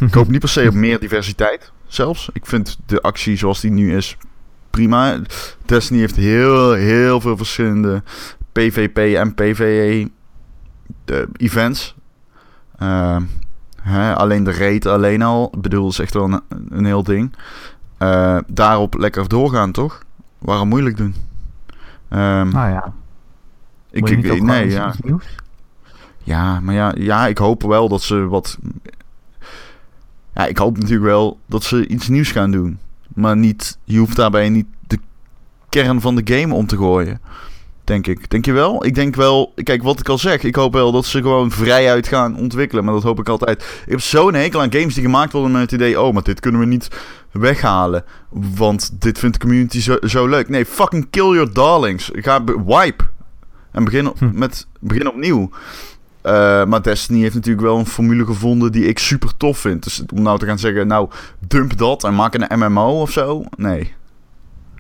Ik 0.01 0.14
hoop 0.14 0.28
niet 0.28 0.41
per 0.41 0.49
se 0.49 0.68
op 0.68 0.74
meer 0.74 1.01
diversiteit 1.01 1.72
zelfs. 1.87 2.28
Ik 2.33 2.47
vind 2.47 2.78
de 2.87 3.01
actie 3.03 3.37
zoals 3.37 3.61
die 3.61 3.70
nu 3.70 3.97
is 3.97 4.16
prima. 4.70 5.18
Destiny 5.64 6.01
heeft 6.01 6.16
heel, 6.16 6.72
heel 6.72 7.20
veel 7.20 7.37
verschillende 7.37 8.03
PvP 8.53 8.99
en 8.99 9.35
PvE 9.35 10.11
de 11.05 11.28
events. 11.37 11.95
Eh, 12.78 13.16
Hè, 13.83 14.14
alleen 14.14 14.45
de 14.45 14.53
rate 14.53 14.91
alleen 14.91 15.22
al. 15.22 15.51
Ik 15.55 15.61
bedoel, 15.61 15.89
is 15.89 15.99
echt 15.99 16.14
wel 16.14 16.24
een, 16.24 16.41
een 16.68 16.85
heel 16.85 17.03
ding. 17.03 17.35
Eh, 17.99 18.39
daarop 18.47 18.95
lekker 18.95 19.28
doorgaan, 19.28 19.72
toch? 19.72 20.03
Waarom 20.39 20.68
moeilijk 20.68 20.97
doen? 20.97 21.14
Ehm, 22.09 22.49
Nou 22.49 22.70
ja, 22.70 22.93
ik, 23.91 24.09
ik, 24.09 24.43
nee, 24.43 24.70
ja. 24.70 24.95
nieuws? 25.03 25.24
Ja, 26.22 26.60
maar 26.60 26.74
ja, 26.74 26.94
ja, 26.98 27.26
ik 27.26 27.38
hoop 27.38 27.62
wel 27.62 27.88
dat 27.88 28.02
ze 28.02 28.26
wat. 28.28 28.58
Ja, 30.34 30.46
ik 30.46 30.58
hoop 30.58 30.76
natuurlijk 30.76 31.04
wel 31.04 31.38
dat 31.46 31.64
ze 31.64 31.86
iets 31.86 32.08
nieuws 32.08 32.30
gaan 32.32 32.50
doen. 32.50 32.78
Maar 33.14 33.36
niet, 33.36 33.78
je 33.84 33.98
hoeft 33.98 34.16
daarbij 34.16 34.48
niet 34.48 34.66
de 34.86 34.98
kern 35.68 36.00
van 36.00 36.14
de 36.16 36.34
game 36.36 36.54
om 36.54 36.66
te 36.66 36.76
gooien. 36.76 37.20
Denk 37.84 38.06
ik. 38.06 38.30
Denk 38.30 38.44
je 38.44 38.52
wel? 38.52 38.84
Ik 38.86 38.94
denk 38.94 39.14
wel. 39.14 39.52
Kijk, 39.62 39.82
wat 39.82 40.00
ik 40.00 40.08
al 40.08 40.18
zeg. 40.18 40.42
Ik 40.42 40.54
hoop 40.54 40.72
wel 40.72 40.92
dat 40.92 41.04
ze 41.06 41.20
gewoon 41.22 41.50
vrijuit 41.50 42.08
gaan 42.08 42.36
ontwikkelen. 42.36 42.84
Maar 42.84 42.94
dat 42.94 43.02
hoop 43.02 43.18
ik 43.18 43.28
altijd. 43.28 43.62
Ik 43.84 43.90
heb 43.90 44.00
zo'n 44.00 44.34
hekel 44.34 44.60
aan 44.60 44.72
games 44.72 44.94
die 44.94 45.02
gemaakt 45.04 45.32
worden 45.32 45.50
met 45.52 45.60
het 45.60 45.72
idee. 45.72 46.00
Oh, 46.00 46.12
maar 46.14 46.22
dit 46.22 46.40
kunnen 46.40 46.60
we 46.60 46.66
niet 46.66 46.88
weghalen. 47.30 48.04
Want 48.54 48.90
dit 49.02 49.18
vindt 49.18 49.40
de 49.40 49.46
community 49.46 49.80
zo, 49.80 49.96
zo 50.02 50.26
leuk. 50.26 50.48
Nee, 50.48 50.66
fucking 50.66 51.06
kill 51.10 51.28
your 51.34 51.52
darlings. 51.52 52.10
Ga 52.12 52.44
wipe. 52.44 53.04
En 53.72 53.84
begin, 53.84 54.08
op- 54.08 54.18
Hm. 54.18 54.30
met, 54.38 54.66
begin 54.80 55.08
opnieuw. 55.08 55.50
Eh, 56.22 56.64
maar 56.64 56.82
Destiny 56.82 57.20
heeft 57.20 57.34
natuurlijk 57.34 57.66
wel 57.66 57.78
een 57.78 57.86
formule 57.86 58.24
gevonden 58.24 58.72
die 58.72 58.84
ik 58.84 58.98
super 58.98 59.36
tof 59.36 59.58
vind. 59.58 59.82
Dus 59.82 60.04
om 60.14 60.22
nou 60.22 60.38
te 60.38 60.46
gaan 60.46 60.58
zeggen, 60.58 60.86
nou, 60.86 61.10
dump 61.38 61.76
dat 61.76 62.04
en 62.04 62.14
maak 62.14 62.34
een 62.34 62.58
MMO 62.58 63.00
of 63.00 63.10
zo. 63.10 63.44
Nee. 63.56 63.94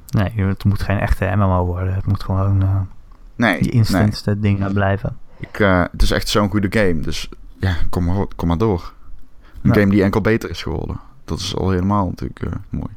Nee, 0.08 0.32
het 0.34 0.64
moet 0.64 0.82
geen 0.82 0.98
echte 0.98 1.32
MMO 1.36 1.64
worden. 1.64 1.94
Het 1.94 2.06
moet 2.06 2.22
gewoon 2.22 2.62
eh, 2.62 2.80
Nee. 3.36 3.62
die 3.62 3.84
nee. 3.90 4.02
instant 4.02 4.42
dingen 4.42 4.72
blijven. 4.72 5.16
Ik, 5.38 5.58
eh, 5.58 5.84
het 5.92 6.02
is 6.02 6.10
echt 6.10 6.28
zo'n 6.28 6.50
goede 6.50 6.66
game. 6.70 7.00
Dus 7.00 7.28
ja, 7.58 7.76
kom 7.90 8.04
maar, 8.04 8.26
kom 8.36 8.48
maar 8.48 8.58
door. 8.58 8.92
Een 9.62 9.74
game 9.74 9.90
die 9.90 10.02
enkel 10.02 10.20
beter 10.20 10.50
is 10.50 10.62
geworden. 10.62 11.00
Dat 11.24 11.38
is 11.38 11.56
al 11.56 11.70
helemaal 11.70 12.06
natuurlijk 12.06 12.40
eh, 12.40 12.52
mooi. 12.68 12.90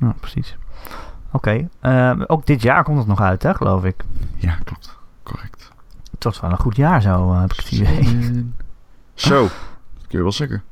Ja, 0.00 0.14
precies. 0.20 0.56
Oké, 1.32 1.68
eh, 1.80 2.20
ook 2.26 2.46
dit 2.46 2.62
jaar 2.62 2.84
komt 2.84 2.98
het 2.98 3.06
nog 3.06 3.20
uit, 3.20 3.42
hè, 3.42 3.54
geloof 3.54 3.84
ik. 3.84 4.04
Ja, 4.36 4.58
klopt. 4.64 4.96
Correct. 5.22 5.55
Het 6.16 6.24
was 6.24 6.40
wel 6.40 6.50
een 6.50 6.58
goed 6.58 6.76
jaar 6.76 7.02
zo, 7.02 7.32
eh, 7.32 7.40
heb 7.40 7.52
ik 7.52 7.58
het 7.58 7.70
idee. 7.72 8.52
Zo, 9.14 9.42
dat 9.42 10.06
kun 10.08 10.18
je 10.18 10.22
wel 10.22 10.32
zeggen. 10.32 10.62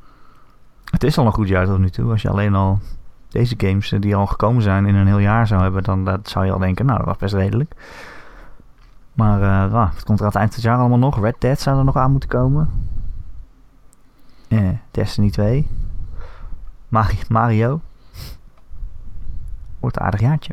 Het 0.84 1.04
is 1.04 1.18
al 1.18 1.26
een 1.26 1.32
goed 1.32 1.48
jaar 1.48 1.66
tot 1.66 1.78
nu 1.78 1.90
toe. 1.90 2.10
Als 2.10 2.22
je 2.22 2.28
alleen 2.30 2.54
al 2.54 2.78
deze 3.28 3.54
games 3.58 3.92
eh, 3.92 4.00
die 4.00 4.16
al 4.16 4.26
gekomen 4.26 4.62
zijn 4.62 4.86
in 4.86 4.94
een 4.94 5.06
heel 5.06 5.18
jaar 5.18 5.46
zou 5.46 5.62
hebben, 5.62 5.82
dan 5.82 6.04
dat 6.04 6.28
zou 6.28 6.44
je 6.44 6.52
al 6.52 6.58
denken, 6.58 6.86
nou, 6.86 6.98
dat 6.98 7.06
was 7.06 7.16
best 7.16 7.34
redelijk. 7.34 7.74
Maar 9.12 9.42
eh 9.42 9.72
nou, 9.72 9.88
het 9.94 10.04
komt 10.04 10.18
er 10.18 10.24
aan 10.24 10.30
het 10.30 10.40
eind 10.40 10.54
van 10.54 10.60
het 10.62 10.70
jaar 10.70 10.78
allemaal 10.78 10.98
nog. 10.98 11.20
Red 11.20 11.36
Dead 11.40 11.60
zou 11.60 11.78
er 11.78 11.84
nog 11.84 11.96
aan 11.96 12.10
moeten 12.10 12.28
komen. 12.28 12.68
Eh, 14.48 14.68
Destiny 14.90 15.30
2. 15.30 15.68
Mari- 16.88 17.18
Mario. 17.28 17.80
Wordt 19.80 19.96
een 19.96 20.02
aardig 20.02 20.20
jaartje. 20.20 20.52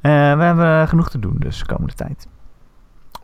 Eh, 0.00 0.10
we 0.36 0.42
hebben 0.42 0.88
genoeg 0.88 1.10
te 1.10 1.18
doen 1.18 1.36
dus 1.38 1.58
de 1.58 1.66
komende 1.66 1.94
tijd. 1.94 2.28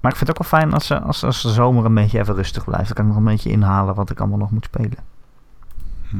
Maar 0.03 0.11
ik 0.11 0.16
vind 0.16 0.28
het 0.30 0.38
ook 0.40 0.50
wel 0.50 0.61
fijn 0.61 0.72
als, 0.72 0.86
ze- 0.86 1.00
als, 1.00 1.24
als 1.24 1.42
de 1.42 1.48
zomer 1.48 1.84
een 1.84 1.94
beetje 1.94 2.18
even 2.18 2.34
rustig 2.34 2.64
blijft. 2.64 2.86
Dan 2.86 2.94
kan 2.96 3.05
ik 3.05 3.11
nog 3.11 3.18
een 3.20 3.24
beetje 3.32 3.50
inhalen 3.50 3.94
wat 3.94 4.11
ik 4.11 4.20
allemaal 4.20 4.38
nog 4.38 4.50
moet 4.50 4.64
spelen. 4.64 4.98
Hm. 6.09 6.16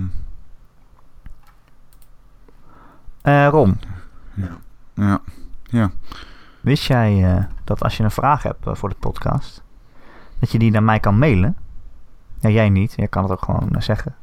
Eh 3.23 3.49
Ron, 3.51 3.81
Ja. 5.65 5.91
wist 6.61 6.85
jij 6.87 7.35
eh, 7.37 7.45
dat 7.65 7.83
als 7.83 7.97
je 7.97 8.03
een 8.03 8.11
vraag 8.11 8.43
hebt 8.43 8.67
eh, 8.67 8.75
voor 8.75 8.89
de 8.89 8.95
podcast, 9.01 9.63
dat 10.39 10.51
je 10.51 10.59
die 10.59 10.71
naar 10.71 10.83
mij 10.83 11.01
kan 11.01 11.19
mailen? 11.19 11.57
Ja, 12.41 12.49
jij 12.49 12.69
niet. 12.71 12.93
Jij 12.97 13.09
kan 13.09 13.23
het 13.23 13.33
ook 13.33 13.43
gewoon 13.43 13.75
zeggen. 13.79 14.15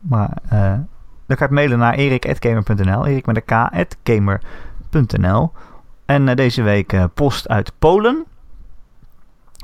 Maar 0.00 0.38
dan 0.48 0.86
kan 1.26 1.36
je 1.36 1.42
het 1.44 1.50
mailen 1.50 1.78
naar 1.78 1.94
erik.gamer.nl. 1.94 3.06
Erik 3.06 3.26
met 3.26 3.36
een 3.36 3.44
k, 3.44 3.86
gamer.nl. 4.04 5.52
En 6.04 6.36
deze 6.36 6.62
week 6.62 7.08
post 7.14 7.48
uit 7.48 7.72
Polen. 7.78 8.24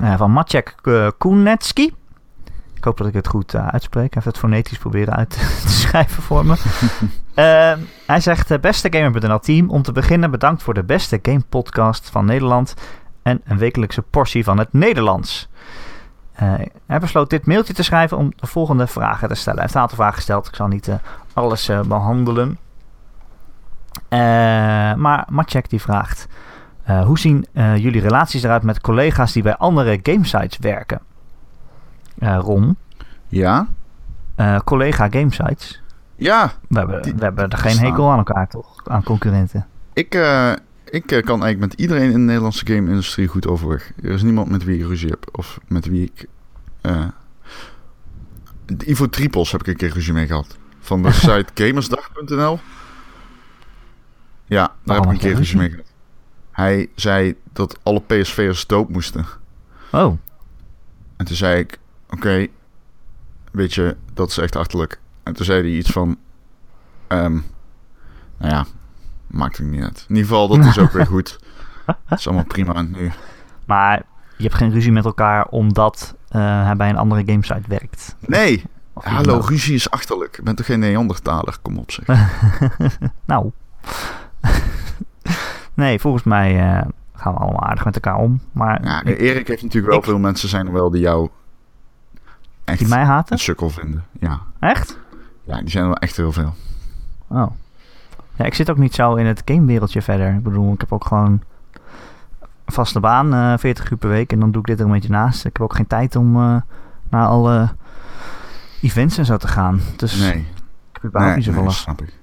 Eh, 0.01 0.17
van 0.17 0.31
Maciek 0.31 0.75
uh, 0.83 1.07
Kunecki. 1.17 1.93
Ik 2.73 2.83
hoop 2.83 2.97
dat 2.97 3.07
ik 3.07 3.13
het 3.13 3.27
goed 3.27 3.53
eh, 3.53 3.67
uitspreek. 3.67 4.13
Hij 4.13 4.21
heeft 4.23 4.25
het 4.25 4.37
fonetisch 4.37 4.77
proberen 4.77 5.15
uit 5.15 5.29
te 5.61 5.69
schrijven 5.69 6.23
voor 6.23 6.45
me. 6.45 6.55
Eh, 7.33 7.73
hij 8.05 8.19
zegt, 8.19 8.51
eh, 8.51 8.59
beste 8.59 8.87
Gamer.nl 8.91 9.39
team, 9.39 9.69
om 9.69 9.81
te 9.81 9.91
beginnen 9.91 10.31
bedankt 10.31 10.63
voor 10.63 10.73
de 10.73 10.83
beste 10.83 11.19
game 11.21 11.43
podcast 11.49 12.09
van 12.09 12.25
Nederland 12.25 12.73
en 13.23 13.41
een 13.43 13.57
wekelijkse 13.57 14.01
portie 14.01 14.43
van 14.43 14.57
het 14.57 14.73
Nederlands. 14.73 15.49
Eh, 16.33 16.53
hij 16.85 16.99
besloot 16.99 17.29
dit 17.29 17.45
mailtje 17.45 17.73
te 17.73 17.83
schrijven 17.83 18.17
om 18.17 18.33
de 18.35 18.47
volgende 18.47 18.87
vragen 18.87 19.27
te 19.27 19.35
stellen. 19.35 19.53
Hij 19.53 19.61
heeft 19.61 19.75
een 19.75 19.81
aantal 19.81 19.97
vragen 19.97 20.15
gesteld, 20.15 20.47
ik 20.47 20.55
zal 20.55 20.67
niet 20.67 20.87
eh, 20.87 20.95
alles 21.33 21.69
eh, 21.69 21.81
behandelen. 21.81 22.57
Eh, 24.09 24.19
maar 24.93 25.25
Maciek 25.29 25.69
die 25.69 25.81
vraagt, 25.81 26.27
eh, 26.83 27.05
hoe 27.05 27.19
zien 27.19 27.45
eh, 27.53 27.77
jullie 27.77 28.01
relaties 28.01 28.43
eruit 28.43 28.63
met 28.63 28.81
collega's 28.81 29.31
die 29.31 29.43
bij 29.43 29.55
andere 29.57 29.99
gamesites 30.03 30.57
werken? 30.57 30.99
Eh, 32.19 32.39
Ron, 32.41 32.77
Ja? 33.27 33.67
collega 34.63 35.07
gamesites. 35.09 35.81
Ja, 36.15 36.51
We 36.67 36.77
hebben, 36.77 37.01
Die 37.01 37.13
we 37.15 37.23
hebben 37.23 37.49
er 37.49 37.57
geen 37.57 37.77
hekel 37.77 38.11
aan 38.11 38.17
elkaar, 38.17 38.47
toch? 38.47 38.81
Aan 38.87 39.03
concurrenten. 39.03 39.67
ik, 39.93 40.13
ik 40.85 41.05
kan 41.07 41.43
eigenlijk 41.43 41.59
met 41.59 41.73
iedereen 41.73 42.03
in 42.03 42.11
de 42.11 42.17
Nederlandse 42.17 42.65
game-industrie 42.65 43.27
goed 43.27 43.47
overweg. 43.47 43.91
Er 44.03 44.09
is 44.09 44.21
niemand 44.23 44.49
met 44.49 44.63
wie 44.63 44.79
ik 44.79 44.85
ruzie 44.87 45.09
heb. 45.09 45.27
Of 45.31 45.59
met 45.67 45.85
wie 45.85 46.03
ik... 46.03 46.27
de 48.65 48.89
Ivo 48.89 49.09
Tripos 49.09 49.51
heb 49.51 49.61
ik 49.61 49.67
een 49.67 49.75
keer 49.75 49.93
ruzie 49.93 50.13
mee 50.13 50.27
gehad. 50.27 50.57
Van 50.79 51.03
de 51.03 51.11
site 51.27 51.45
gamersdag.nl. 51.53 52.59
Ja, 54.45 54.67
daar 54.67 54.71
Waarom 54.83 55.05
heb 55.07 55.15
ik 55.15 55.21
een 55.21 55.27
keer 55.29 55.37
ruzie 55.37 55.57
mee 55.57 55.69
gehad. 55.69 55.90
Hij 56.61 56.89
zei 56.95 57.35
dat 57.53 57.79
alle 57.83 58.01
PSV'ers 58.01 58.67
dood 58.67 58.89
moesten. 58.89 59.25
Oh, 59.91 60.17
En 61.17 61.25
toen 61.25 61.35
zei 61.35 61.59
ik, 61.59 61.79
oké, 62.09 62.47
weet 63.51 63.73
je, 63.73 63.97
dat 64.13 64.29
is 64.29 64.37
echt 64.37 64.55
achterlijk. 64.55 64.99
En 65.23 65.33
toen 65.33 65.45
zei 65.45 65.61
hij 65.61 65.69
iets 65.71 65.91
van, 65.91 66.17
ehm, 67.07 67.33
nou 68.37 68.51
ja, 68.53 68.65
maakt 69.27 69.57
het 69.57 69.67
niet 69.67 69.83
uit. 69.83 70.05
In 70.09 70.15
ieder 70.15 70.29
geval, 70.29 70.47
dat 70.47 70.65
is 70.65 70.77
ook 70.77 70.91
weer 70.91 71.05
goed. 71.05 71.39
Dat 72.09 72.19
is 72.19 72.27
allemaal 72.27 72.45
prima 72.45 72.81
nu. 72.81 73.11
maar 73.65 74.03
je 74.37 74.43
hebt 74.43 74.55
geen 74.55 74.71
ruzie 74.71 74.91
met 74.91 75.05
elkaar 75.05 75.45
omdat 75.47 76.15
eh, 76.27 76.63
hij 76.65 76.75
bij 76.75 76.89
een 76.89 76.97
andere 76.97 77.23
gamesite 77.25 77.61
werkt. 77.67 78.15
Nee, 78.19 78.63
Of 78.93 79.03
hallo, 79.03 79.39
ruzie 79.39 79.75
is 79.75 79.89
achterlijk. 79.89 80.37
Ik 80.37 80.43
ben 80.43 80.55
toch 80.55 80.65
geen 80.65 80.79
Neandertaler? 80.79 81.57
Kom 81.61 81.77
op 81.77 81.91
zeg. 81.91 82.05
nou. 83.25 83.51
Nee, 85.81 85.99
volgens 85.99 86.23
mij 86.23 86.59
eh, 86.59 86.81
gaan 87.15 87.33
we 87.33 87.39
allemaal 87.39 87.63
aardig 87.63 87.85
met 87.85 87.95
elkaar 87.95 88.15
om. 88.17 88.39
Maar 88.51 88.83
Ja, 88.83 89.03
ik- 89.03 89.19
Erik 89.19 89.47
heeft 89.47 89.61
natuurlijk 89.63 89.91
wel 89.91 89.97
ik- 90.01 90.05
veel 90.05 90.19
mensen 90.19 90.49
zijn 90.49 90.65
er 90.67 90.73
wel 90.73 90.89
die 90.91 91.01
jou 91.01 91.29
echt 92.63 92.79
die 92.79 92.87
mij 92.87 93.03
haten? 93.03 93.33
een 93.33 93.39
sukkel 93.39 93.69
vinden. 93.69 94.03
Ja. 94.19 94.39
Echt? 94.59 94.97
ja, 95.43 95.59
die 95.59 95.69
zijn 95.69 95.83
er 95.83 95.89
wel 95.89 95.97
echt 95.99 96.17
heel 96.17 96.31
veel. 96.31 96.53
Oh. 97.27 97.51
Ja, 98.35 98.45
ik 98.45 98.53
zit 98.53 98.69
ook 98.69 98.77
niet 98.77 98.95
zo 98.95 99.15
in 99.15 99.25
het 99.25 99.41
gamewereldje 99.45 100.01
verder. 100.01 100.33
Ik 100.33 100.43
bedoel, 100.43 100.73
ik 100.73 100.79
heb 100.81 100.91
ook 100.93 101.05
gewoon 101.05 101.41
vaste 102.65 102.99
baan, 102.99 103.33
eh 103.33 103.53
40 103.57 103.91
uur 103.91 103.97
per 103.97 104.09
week. 104.09 104.31
En 104.31 104.39
dan 104.39 104.51
doe 104.51 104.61
ik 104.61 104.67
dit 104.67 104.79
er 104.79 104.85
een 104.85 104.91
beetje 104.91 105.09
naast. 105.09 105.45
Ik 105.45 105.53
heb 105.53 105.61
ook 105.61 105.75
geen 105.75 105.87
tijd 105.87 106.15
om 106.15 106.35
eh, 106.35 106.55
naar 107.09 107.27
alle 107.27 107.69
events 108.81 109.17
en 109.17 109.25
zo 109.25 109.37
te 109.37 109.47
gaan. 109.47 109.79
Dus 109.97 110.19
Nee, 110.19 110.33
ik 110.37 110.45
heb 110.93 111.03
überhaupt 111.05 111.25
nee, 111.25 111.35
niet 111.35 111.45
zoveel 111.45 111.61
nee, 111.61 111.69
last. 111.69 111.81
snap 111.81 112.01
ik. 112.01 112.13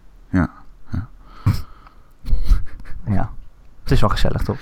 Ja. 3.11 3.31
Het 3.89 3.97
is 3.97 4.01
wel 4.01 4.11
gezellig, 4.11 4.43
toch? 4.43 4.59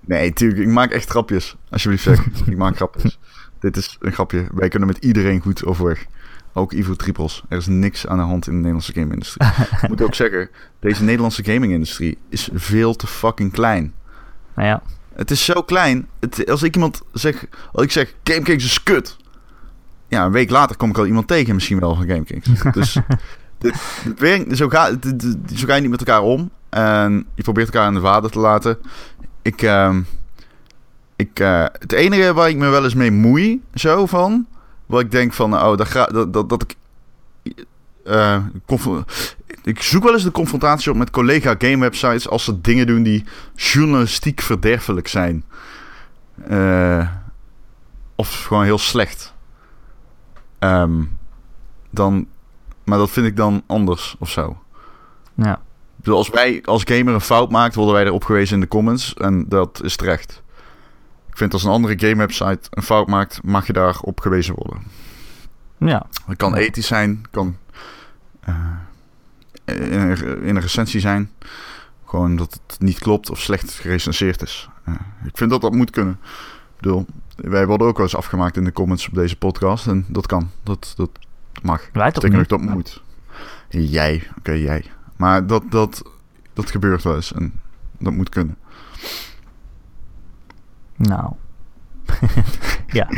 Nee, 0.00 0.32
tuurlijk. 0.32 0.60
Ik 0.60 0.68
maak 0.68 0.90
echt 0.90 1.10
grapjes. 1.10 1.56
Alsjeblieft 1.70 2.02
zeg. 2.02 2.26
ik 2.46 2.56
maak 2.56 2.76
grapjes. 2.76 3.18
Dit 3.60 3.76
is 3.76 3.96
een 4.00 4.12
grapje. 4.12 4.46
Wij 4.54 4.68
kunnen 4.68 4.88
met 4.88 4.98
iedereen 5.04 5.40
goed 5.40 5.64
overweg. 5.64 6.04
Ook 6.52 6.72
Ivo 6.72 6.94
Triples. 6.94 7.42
Er 7.48 7.56
is 7.58 7.66
niks 7.66 8.06
aan 8.06 8.16
de 8.18 8.24
hand 8.24 8.46
in 8.46 8.52
de 8.52 8.56
Nederlandse 8.58 8.92
game-industrie. 8.92 9.48
Ik 9.82 9.88
moet 9.88 10.02
ook 10.02 10.14
zeggen, 10.14 10.48
deze 10.80 11.02
Nederlandse 11.02 11.44
gaming-industrie 11.44 12.18
is 12.28 12.48
veel 12.54 12.94
te 12.96 13.06
fucking 13.06 13.52
klein. 13.52 13.92
Nou 14.54 14.68
ja, 14.68 14.82
Het 15.14 15.30
is 15.30 15.44
zo 15.44 15.62
klein. 15.62 16.06
Het, 16.20 16.50
als 16.50 16.62
ik 16.62 16.74
iemand 16.74 17.02
zeg, 17.12 17.44
als 17.72 17.82
ik 17.84 17.90
zeg, 17.90 18.14
GameKings 18.24 18.64
is 18.64 18.82
kut. 18.82 19.16
Ja, 20.08 20.24
een 20.24 20.32
week 20.32 20.50
later 20.50 20.76
kom 20.76 20.90
ik 20.90 20.98
al 20.98 21.06
iemand 21.06 21.26
tegen, 21.28 21.54
misschien 21.54 21.80
wel 21.80 21.94
van 21.94 22.06
GameKings. 22.08 22.48
Dus 22.72 22.96
dit, 23.58 23.74
dit 24.18 24.56
zo, 24.56 24.68
ga, 24.68 24.90
dit- 24.92 25.36
zo 25.54 25.66
ga 25.66 25.74
je 25.74 25.80
niet 25.80 25.90
met 25.90 26.00
elkaar 26.00 26.22
om. 26.22 26.50
En 26.70 27.26
je 27.34 27.42
probeert 27.42 27.66
elkaar 27.66 27.88
in 27.88 27.94
de 27.94 28.00
vader 28.00 28.30
te 28.30 28.38
laten. 28.38 28.78
Ik, 29.42 29.62
ehm, 29.62 30.00
ik, 31.16 31.40
eh, 31.40 31.64
het 31.72 31.92
enige 31.92 32.32
waar 32.34 32.48
ik 32.48 32.56
me 32.56 32.68
wel 32.68 32.84
eens 32.84 32.94
mee 32.94 33.10
moei, 33.10 33.62
zo 33.74 34.06
van, 34.06 34.46
wat 34.86 35.00
ik 35.00 35.10
denk 35.10 35.32
van, 35.32 35.54
oh, 35.54 35.76
dat, 35.76 36.32
dat, 36.32 36.48
dat, 36.48 36.62
ik, 36.62 36.76
eh, 38.04 38.44
ik 39.62 39.82
zoek 39.82 40.02
wel 40.02 40.12
eens 40.12 40.22
de 40.22 40.30
confrontatie 40.30 40.90
op 40.90 40.96
met 40.96 41.10
collega 41.10 41.54
game 41.58 41.78
websites 41.78 42.28
als 42.28 42.44
ze 42.44 42.60
dingen 42.60 42.86
doen 42.86 43.02
die 43.02 43.24
journalistiek 43.54 44.40
verderfelijk 44.40 45.08
zijn. 45.08 45.44
Eh, 46.48 47.08
of 48.14 48.44
gewoon 48.44 48.64
heel 48.64 48.78
slecht. 48.78 49.34
Ehm, 50.58 51.02
dan, 51.90 52.26
maar 52.84 52.98
dat 52.98 53.10
vind 53.10 53.26
ik 53.26 53.36
dan 53.36 53.62
anders 53.66 54.16
of 54.18 54.30
zo. 54.30 54.62
Ja. 55.34 55.60
Bedoel, 56.00 56.16
als 56.16 56.30
wij 56.30 56.62
als 56.64 56.82
gamer 56.84 57.14
een 57.14 57.20
fout 57.20 57.50
maakt, 57.50 57.74
worden 57.74 57.94
wij 57.94 58.04
erop 58.04 58.24
gewezen 58.24 58.54
in 58.54 58.60
de 58.60 58.68
comments. 58.68 59.14
En 59.14 59.48
dat 59.48 59.80
is 59.84 59.96
terecht. 59.96 60.42
Ik 61.28 61.36
vind 61.36 61.52
als 61.52 61.64
een 61.64 61.70
andere 61.70 61.98
game 61.98 62.16
website 62.16 62.60
een 62.70 62.82
fout 62.82 63.06
maakt, 63.06 63.42
mag 63.42 63.66
je 63.66 63.72
daarop 63.72 64.20
gewezen 64.20 64.54
worden. 64.54 64.82
Ja. 65.78 66.06
Het 66.26 66.36
kan 66.36 66.54
ethisch 66.54 66.86
zijn, 66.86 67.22
kan 67.30 67.56
eh, 68.40 68.54
in, 69.64 69.92
een, 69.92 70.42
in 70.42 70.56
een 70.56 70.60
recensie 70.60 71.00
zijn. 71.00 71.30
Gewoon 72.04 72.36
dat 72.36 72.60
het 72.66 72.80
niet 72.80 72.98
klopt 72.98 73.30
of 73.30 73.40
slecht 73.40 73.72
gerecenseerd 73.72 74.42
is. 74.42 74.68
Eh, 74.84 74.94
ik 75.24 75.36
vind 75.36 75.50
dat 75.50 75.60
dat 75.60 75.74
moet 75.74 75.90
kunnen. 75.90 76.18
Ik 76.22 76.80
bedoel, 76.80 77.06
wij 77.36 77.66
worden 77.66 77.86
ook 77.86 77.96
wel 77.96 78.06
eens 78.06 78.16
afgemaakt 78.16 78.56
in 78.56 78.64
de 78.64 78.72
comments 78.72 79.08
op 79.08 79.14
deze 79.14 79.36
podcast. 79.36 79.86
En 79.86 80.04
dat 80.08 80.26
kan. 80.26 80.50
Dat, 80.62 80.92
dat 80.96 81.10
mag. 81.62 81.88
Wij 81.92 82.12
toch 82.12 82.46
dat 82.46 82.60
moet. 82.60 83.02
Jij, 83.68 84.28
oké, 84.38 84.52
jij. 84.52 84.84
Maar 85.20 85.46
dat, 85.46 85.62
dat, 85.70 86.02
dat 86.52 86.70
gebeurt 86.70 87.02
wel 87.02 87.14
eens. 87.14 87.32
En 87.32 87.60
dat 87.98 88.12
moet 88.12 88.28
kunnen. 88.28 88.56
Nou. 90.96 91.32
ja. 92.98 93.08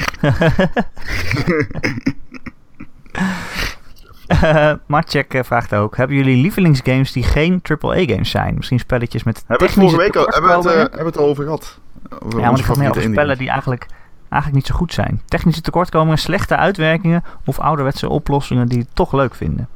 Eh 4.26 4.72
Martjek 4.86 5.34
eh, 5.34 5.42
vraagt 5.42 5.74
ook: 5.74 5.96
Hebben 5.96 6.16
jullie 6.16 6.42
lievelingsgames 6.42 7.12
die 7.12 7.22
geen 7.22 7.60
AAA-games 7.62 8.30
zijn? 8.30 8.54
Misschien 8.54 8.78
spelletjes 8.78 9.22
met. 9.22 9.44
Hebben 9.46 9.58
we 9.58 9.64
het 9.64 9.82
vorige 9.82 9.96
week 9.96 10.16
al, 10.16 10.24
hebben 10.24 10.50
we 10.50 10.56
het, 10.56 10.62
tekortkomingen? 10.62 10.96
hebben 10.96 11.12
we 11.12 11.18
het 11.18 11.28
over 11.28 11.44
gehad? 11.44 11.78
Over 12.20 12.40
ja, 12.40 12.44
maar 12.44 12.58
het 12.58 12.66
gaat 12.66 12.76
meer 12.76 12.90
over 12.90 13.02
spellen 13.02 13.38
die 13.38 13.48
eigenlijk, 13.48 13.86
eigenlijk 14.28 14.54
niet 14.54 14.72
zo 14.72 14.74
goed 14.74 14.92
zijn. 14.92 15.22
Technische 15.24 15.60
tekortkomingen, 15.60 16.18
slechte 16.18 16.56
uitwerkingen 16.56 17.24
of 17.44 17.58
ouderwetse 17.58 18.08
oplossingen 18.08 18.68
die 18.68 18.78
je 18.78 18.86
toch 18.92 19.12
leuk 19.12 19.34
vinden. 19.34 19.68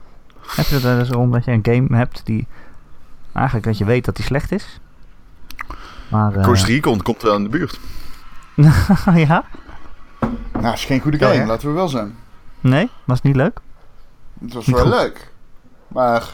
Heb 0.48 0.66
je 0.66 0.74
het 0.74 0.84
er 0.84 0.98
eens 0.98 1.10
om 1.12 1.32
dat 1.32 1.44
je 1.44 1.50
een 1.50 1.60
game 1.74 1.96
hebt 1.96 2.20
die 2.24 2.46
eigenlijk 3.32 3.66
dat 3.66 3.78
je 3.78 3.84
weet 3.84 4.04
dat 4.04 4.16
die 4.16 4.24
slecht 4.24 4.52
is? 4.52 4.80
Maar, 6.08 6.20
games. 6.30 6.36
eh, 6.36 6.44
Ghost 6.44 6.64
Recon 6.64 7.02
komt 7.02 7.22
wel 7.22 7.36
in 7.36 7.42
de 7.42 7.48
buurt. 7.48 7.80
ja? 9.28 9.44
Nou, 10.60 10.74
is 10.74 10.84
geen 10.84 11.00
goede 11.00 11.18
Ja, 11.18 11.32
game, 11.32 11.46
laten 11.46 11.68
we 11.68 11.74
wel 11.74 11.88
zijn. 11.88 12.14
Nee? 12.60 12.90
Was 13.04 13.16
het 13.16 13.26
niet 13.26 13.36
leuk? 13.36 13.60
Het 14.40 14.52
was 14.52 14.66
Niet 14.66 14.74
wel 14.76 14.84
goed. 14.84 14.94
leuk. 14.94 15.30
Maar 15.88 16.24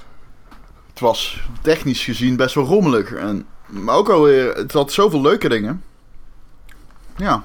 het 0.90 1.00
was 1.00 1.48
technisch 1.60 2.04
gezien 2.04 2.36
best 2.36 2.54
wel 2.54 2.64
rommelig. 2.64 3.12
En, 3.12 3.46
maar 3.66 3.94
ook 3.94 4.08
alweer, 4.08 4.54
het 4.54 4.72
had 4.72 4.92
zoveel 4.92 5.20
leuke 5.20 5.48
dingen. 5.48 5.82
Ja, 7.16 7.42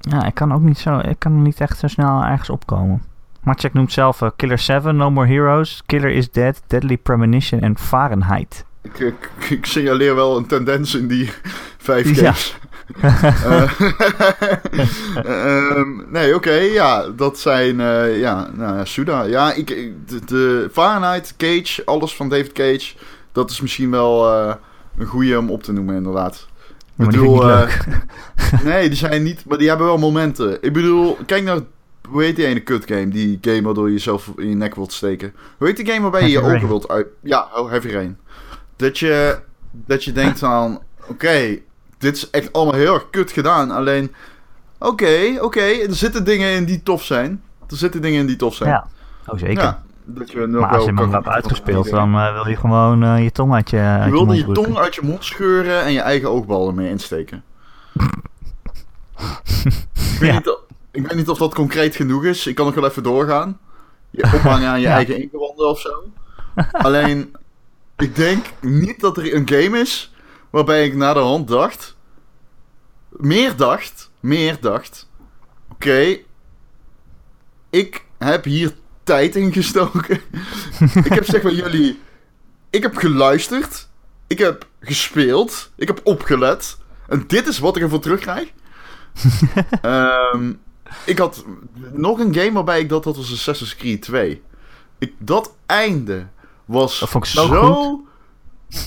Ja, 0.00 0.24
ik 0.24 0.34
kan 0.34 0.52
ook 0.52 0.60
niet 0.60 0.78
zo, 0.78 0.98
ik 0.98 1.18
kan 1.18 1.42
niet 1.42 1.60
echt 1.60 1.78
zo 1.78 1.86
snel 1.86 2.22
ergens 2.22 2.50
opkomen. 2.50 3.02
Marcek 3.44 3.72
noemt 3.72 3.92
zelf 3.92 4.22
eh, 4.22 4.28
Killer 4.36 4.58
7, 4.58 4.96
No 4.96 5.10
More 5.10 5.26
Heroes, 5.26 5.82
Killer 5.86 6.10
is 6.10 6.30
Dead, 6.30 6.62
Deadly 6.66 6.96
Premonition 6.98 7.60
en 7.60 7.78
Fahrenheit. 7.78 8.64
ik, 8.82 8.98
ik, 8.98 9.30
ik 9.50 9.66
signaleer 9.66 10.14
wel 10.14 10.36
een 10.36 10.46
tendens 10.46 10.94
in 10.94 11.06
die 11.08 11.30
vijf 11.78 12.08
Ja. 12.20 12.32
games. 12.32 12.56
Eh, 13.44 13.70
ehm, 15.24 15.88
nee, 16.12 16.34
oké, 16.34 16.52
ja, 16.52 17.08
dat 17.16 17.38
zijn, 17.38 17.80
eh, 17.80 18.18
ja, 18.20 18.48
nou 18.54 18.76
ja, 18.76 18.84
Suda. 18.84 19.22
Ja, 19.22 19.52
ik, 19.52 19.66
de, 20.06 20.24
de 20.26 20.68
Fahrenheit, 20.72 21.34
Cage, 21.36 21.82
alles 21.84 22.16
van 22.16 22.28
David 22.28 22.52
Cage, 22.52 22.94
dat 23.32 23.50
is 23.50 23.60
misschien 23.60 23.90
wel 23.90 24.32
eh, 24.32 24.54
een 24.98 25.06
goede 25.06 25.38
om 25.38 25.50
op 25.50 25.62
te 25.62 25.72
noemen, 25.72 25.94
inderdaad. 25.94 26.46
die 26.96 27.06
ik 27.08 27.20
niet 27.20 27.40
eh, 27.40 27.46
leuk. 27.46 27.84
Nee, 28.64 28.88
die 28.88 28.98
zijn 28.98 29.22
niet, 29.22 29.44
maar 29.48 29.58
die 29.58 29.68
hebben 29.68 29.86
wel 29.86 29.98
momenten. 29.98 30.58
Ik 30.62 30.72
bedoel, 30.72 31.18
kijk 31.26 31.44
naar, 31.44 31.58
hoe 32.08 32.22
heet 32.22 32.36
die 32.36 32.46
ene 32.46 32.60
kut 32.60 32.84
game? 32.86 33.08
Die 33.08 33.38
game 33.40 33.62
waardoor 33.62 33.86
je 33.86 33.92
jezelf 33.92 34.30
in 34.36 34.48
je 34.48 34.54
nek 34.54 34.74
wilt 34.74 34.92
steken. 34.92 35.34
Hoe 35.58 35.66
heet 35.66 35.76
die 35.76 35.86
game 35.86 36.00
waarbij 36.00 36.22
je 36.22 36.28
je 36.28 36.40
ogen 36.40 36.68
wilt 36.68 36.88
uit... 36.88 37.06
Ja, 37.22 37.48
oh, 37.54 37.70
Heavy 37.70 37.88
Rain. 37.88 38.18
Dat 38.76 38.98
je, 38.98 39.38
dat 39.70 40.04
je 40.04 40.12
denkt 40.12 40.42
aan, 40.54 40.78
oké, 41.08 41.58
dit 41.98 42.16
is 42.16 42.30
echt 42.30 42.52
allemaal 42.52 42.74
heel 42.74 42.94
erg 42.94 43.10
kut 43.10 43.32
gedaan. 43.32 43.70
Alleen, 43.70 44.14
oké, 44.78 45.38
oké, 45.40 45.60
er 45.60 45.94
zitten 45.94 46.24
dingen 46.24 46.54
in 46.54 46.64
die 46.64 46.82
tof 46.82 47.04
zijn. 47.04 47.42
Er 47.68 47.76
zitten 47.76 48.02
dingen 48.02 48.20
in 48.20 48.26
die 48.26 48.36
tof 48.36 48.54
zijn. 48.54 48.70
Ja, 48.70 48.86
oh 49.26 49.38
zeker. 49.38 49.62
Ja, 49.62 49.82
dat 50.04 50.30
je 50.30 50.46
nog 50.46 50.60
maar 50.60 50.70
als 50.74 50.84
je 50.84 50.92
hem 50.94 51.12
hebt 51.12 51.28
uitgespeeld, 51.28 51.90
dan 51.90 52.14
eh, 52.14 52.32
wil 52.32 52.48
je 52.48 52.56
gewoon 52.56 53.02
eh, 53.02 53.22
je 53.22 53.32
tong 53.32 53.54
uit 53.54 53.70
je, 53.70 53.76
Je 53.76 54.02
je 54.04 54.10
wilde 54.10 54.36
je 54.36 54.52
tong 54.52 54.76
uit 54.76 54.94
je 54.94 55.02
mond 55.02 55.24
scheuren 55.24 55.82
en 55.82 55.92
je 55.92 56.00
eigen 56.00 56.30
oogbal 56.30 56.68
ermee 56.68 56.88
insteken. 56.88 57.42
ik, 59.94 60.20
weet 60.20 60.28
Ja. 60.30 60.34
niet, 60.34 60.58
ik 60.94 61.06
weet 61.06 61.14
niet 61.16 61.28
of 61.28 61.38
dat 61.38 61.54
concreet 61.54 61.96
genoeg 61.96 62.24
is. 62.24 62.46
Ik 62.46 62.54
kan 62.54 62.66
nog 62.66 62.74
wel 62.74 62.86
even 62.86 63.02
doorgaan. 63.02 63.58
Je 64.10 64.22
ophangen 64.22 64.68
aan 64.68 64.80
je 64.80 64.86
Ja. 64.88 64.94
eigen 64.94 65.22
ingewanden 65.22 65.68
of 65.68 65.80
zo. 65.80 66.04
Alleen, 66.72 67.36
ik 67.96 68.16
denk 68.16 68.46
niet 68.60 69.00
dat 69.00 69.16
er 69.16 69.34
een 69.34 69.48
game 69.48 69.78
is 69.78 70.12
waarbij 70.50 70.84
ik 70.86 70.94
na 70.94 71.12
de 71.12 71.20
hand 71.20 71.48
dacht... 71.48 71.96
Meer 73.10 73.56
dacht, 73.56 74.10
meer 74.20 74.56
dacht... 74.60 75.08
Oké, 75.72 76.18
ik 77.70 78.04
heb 78.18 78.44
hier 78.44 78.72
tijd 79.04 79.36
in 79.36 79.52
gestoken. 79.52 80.20
ik 81.04 81.12
heb 81.12 81.24
zeg 81.24 81.42
maar 81.42 81.52
jullie... 81.52 82.00
Ik 82.70 82.82
heb 82.82 82.96
geluisterd. 82.96 83.88
Ik 84.26 84.38
heb 84.38 84.66
gespeeld. 84.80 85.70
Ik 85.76 85.86
heb 85.86 86.00
opgelet. 86.04 86.76
En 87.08 87.24
dit 87.26 87.46
is 87.46 87.58
wat 87.58 87.76
ik 87.76 87.82
ervoor 87.82 88.00
terugkrijg. 88.00 88.48
Ehm, 89.82 90.52
ik 91.06 91.18
had 91.18 91.44
nog 91.92 92.18
een 92.18 92.34
game 92.34 92.52
waarbij 92.52 92.80
ik 92.80 92.88
dat, 92.88 93.04
dat 93.04 93.16
was 93.16 93.32
Assassin's 93.32 93.76
Creed 93.76 94.02
2. 94.02 94.42
Ik, 94.98 95.14
dat 95.18 95.54
einde 95.66 96.26
was 96.64 96.98
Dat 96.98 97.08
vond 97.08 97.24
ik 97.24 97.30
zo 97.30 97.46
zo... 97.46 98.04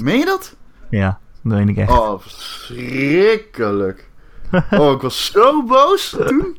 Meen 0.02 0.20
je 0.20 0.26
dat? 0.26 0.56
Ja, 0.89 1.20
dat 1.41 1.58
weet 1.58 1.70
ik 1.70 1.78
echt. 1.78 1.91
Oh, 1.91 2.20
verschrikkelijk. 2.20 4.06
Oh, 4.72 4.91
ik 4.91 5.02
was 5.02 5.26
zo 5.32 5.64
boos 5.64 6.10
toen. 6.10 6.58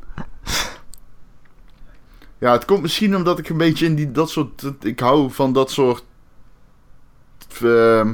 Ja, 2.39 2.51
het 2.51 2.65
komt 2.65 2.81
misschien 2.81 3.15
omdat 3.15 3.39
ik 3.39 3.49
een 3.49 3.57
beetje 3.57 3.85
in 3.85 3.95
die, 3.95 4.11
dat 4.11 4.29
soort... 4.29 4.71
Ik 4.81 4.99
hou 4.99 5.31
van 5.31 5.53
dat 5.53 5.71
soort... 5.71 6.03
ehm, 7.61 8.13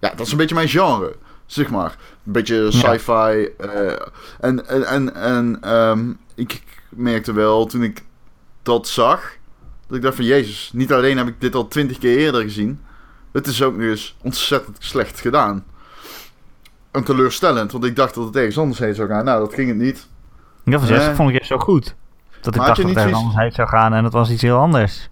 ja, 0.00 0.10
dat 0.10 0.20
is 0.20 0.32
een 0.32 0.38
beetje 0.38 0.54
mijn 0.54 0.68
genre, 0.68 1.16
zeg 1.46 1.70
maar. 1.70 1.96
Een 2.26 2.32
beetje 2.32 2.70
sci-fi. 2.70 3.48
eh, 3.58 3.92
en 4.40 4.68
en, 4.68 4.86
en, 4.86 5.14
en 5.14 5.58
ehm, 5.60 6.12
ik 6.34 6.62
merkte 6.88 7.32
wel 7.32 7.66
toen 7.66 7.82
ik 7.82 8.04
dat 8.62 8.88
zag... 8.88 9.32
Dat 9.86 9.96
ik 9.96 10.02
dacht 10.02 10.16
van, 10.16 10.24
jezus, 10.24 10.70
niet 10.72 10.92
alleen 10.92 11.16
heb 11.16 11.26
ik 11.26 11.40
dit 11.40 11.54
al 11.54 11.68
twintig 11.68 11.98
keer 11.98 12.18
eerder 12.18 12.42
gezien... 12.42 12.80
Het 13.34 13.46
is 13.46 13.62
ook 13.62 13.76
nu 13.76 13.90
eens 13.90 14.16
ontzettend 14.22 14.76
slecht 14.80 15.20
gedaan. 15.20 15.64
En 16.90 17.04
teleurstellend, 17.04 17.72
want 17.72 17.84
ik 17.84 17.96
dacht 17.96 18.14
dat 18.14 18.24
het 18.24 18.36
ergens 18.36 18.58
anders 18.58 18.78
heen 18.78 18.94
zou 18.94 19.08
gaan. 19.08 19.24
Nou, 19.24 19.40
dat 19.40 19.54
ging 19.54 19.68
het 19.68 19.76
niet. 19.76 20.06
Dat 20.64 20.80
was 20.80 20.88
juist, 20.88 21.08
eh. 21.08 21.14
vond 21.14 21.28
ik 21.28 21.34
juist 21.34 21.50
zo 21.50 21.58
goed. 21.58 21.94
Dat 22.40 22.54
ik 22.54 22.60
dacht 22.60 22.76
dat 22.76 22.88
het 22.88 22.96
ergens 22.96 23.16
anders 23.16 23.36
heen 23.36 23.52
zou 23.52 23.68
gaan 23.68 23.94
en 23.94 24.02
dat 24.02 24.12
was 24.12 24.30
iets 24.30 24.42
heel 24.42 24.58
anders. 24.58 25.08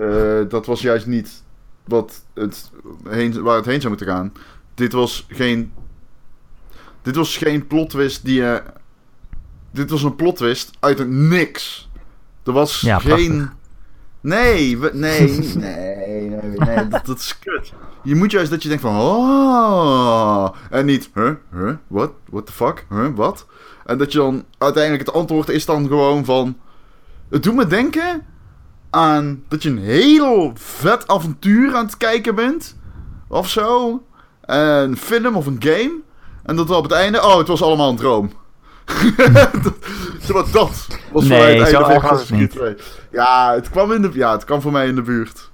Eh, 0.00 0.40
dat 0.48 0.66
was 0.66 0.80
juist 0.80 1.06
niet 1.06 1.42
wat 1.84 2.24
het 2.34 2.70
heen, 3.08 3.42
waar 3.42 3.56
het 3.56 3.66
heen 3.66 3.80
zou 3.80 3.88
moeten 3.88 4.14
gaan. 4.14 4.32
Dit 4.74 4.92
was 4.92 5.26
geen. 5.28 5.72
Dit 7.02 7.16
was 7.16 7.36
geen 7.36 7.66
plot 7.66 7.90
twist 7.90 8.24
die 8.24 8.34
je. 8.34 8.62
Dit 9.70 9.90
was 9.90 10.02
een 10.02 10.16
plot 10.16 10.36
twist 10.36 10.70
uit 10.80 10.98
het 10.98 11.08
niks. 11.08 11.88
Er 12.44 12.52
was 12.52 12.80
Ja, 12.80 12.98
geen. 12.98 13.50
Nee, 14.20 14.78
we- 14.78 14.90
nee, 14.92 15.28
nee, 15.56 16.20
nee, 16.30 16.58
nee, 16.58 16.88
dat, 16.88 17.06
dat 17.06 17.18
is 17.18 17.38
kut. 17.38 17.72
Je 18.02 18.14
moet 18.14 18.30
juist 18.30 18.50
dat 18.50 18.62
je 18.62 18.68
denkt 18.68 18.82
van, 18.82 18.96
oh, 19.00 20.48
en 20.70 20.86
niet, 20.86 21.10
huh, 21.14 21.30
huh, 21.52 21.74
what, 21.86 22.10
what 22.30 22.46
the 22.46 22.52
fuck, 22.52 22.86
huh, 22.88 23.08
wat? 23.14 23.46
En 23.86 23.98
dat 23.98 24.12
je 24.12 24.18
dan, 24.18 24.44
uiteindelijk 24.58 25.06
het 25.06 25.14
antwoord 25.14 25.48
is 25.48 25.64
dan 25.64 25.86
gewoon 25.86 26.24
van, 26.24 26.56
het 27.30 27.42
doet 27.42 27.54
me 27.54 27.66
denken 27.66 28.26
aan 28.90 29.42
dat 29.48 29.62
je 29.62 29.68
een 29.70 29.78
heel 29.78 30.52
vet 30.54 31.08
avontuur 31.08 31.74
aan 31.74 31.84
het 31.84 31.96
kijken 31.96 32.34
bent, 32.34 32.76
of 33.28 33.48
zo, 33.50 34.02
een 34.46 34.96
film 34.96 35.36
of 35.36 35.46
een 35.46 35.56
game, 35.58 36.00
en 36.42 36.56
dat 36.56 36.70
op 36.70 36.82
het 36.82 36.92
einde, 36.92 37.22
oh, 37.22 37.38
het 37.38 37.48
was 37.48 37.62
allemaal 37.62 37.90
een 37.90 37.96
droom. 37.96 38.30
dat, 40.26 40.52
dat 40.52 40.52
was 40.52 40.86
voor 41.12 41.24
mij 41.24 41.38
Nee, 41.38 41.60
het 41.60 41.68
zo 41.68 41.74
einde 41.74 41.84
van 41.84 41.90
erg 41.90 42.02
was 42.02 42.10
het 42.10 42.20
Assassin's 42.20 42.54
Creed 42.54 42.76
2. 42.78 42.86
Ja, 43.10 43.52
het 43.54 43.70
kwam 43.70 43.92
in 43.92 44.02
de, 44.02 44.10
ja, 44.12 44.32
het 44.32 44.44
kwam 44.44 44.60
voor 44.60 44.72
mij 44.72 44.86
in 44.86 44.94
de 44.94 45.02
buurt. 45.02 45.50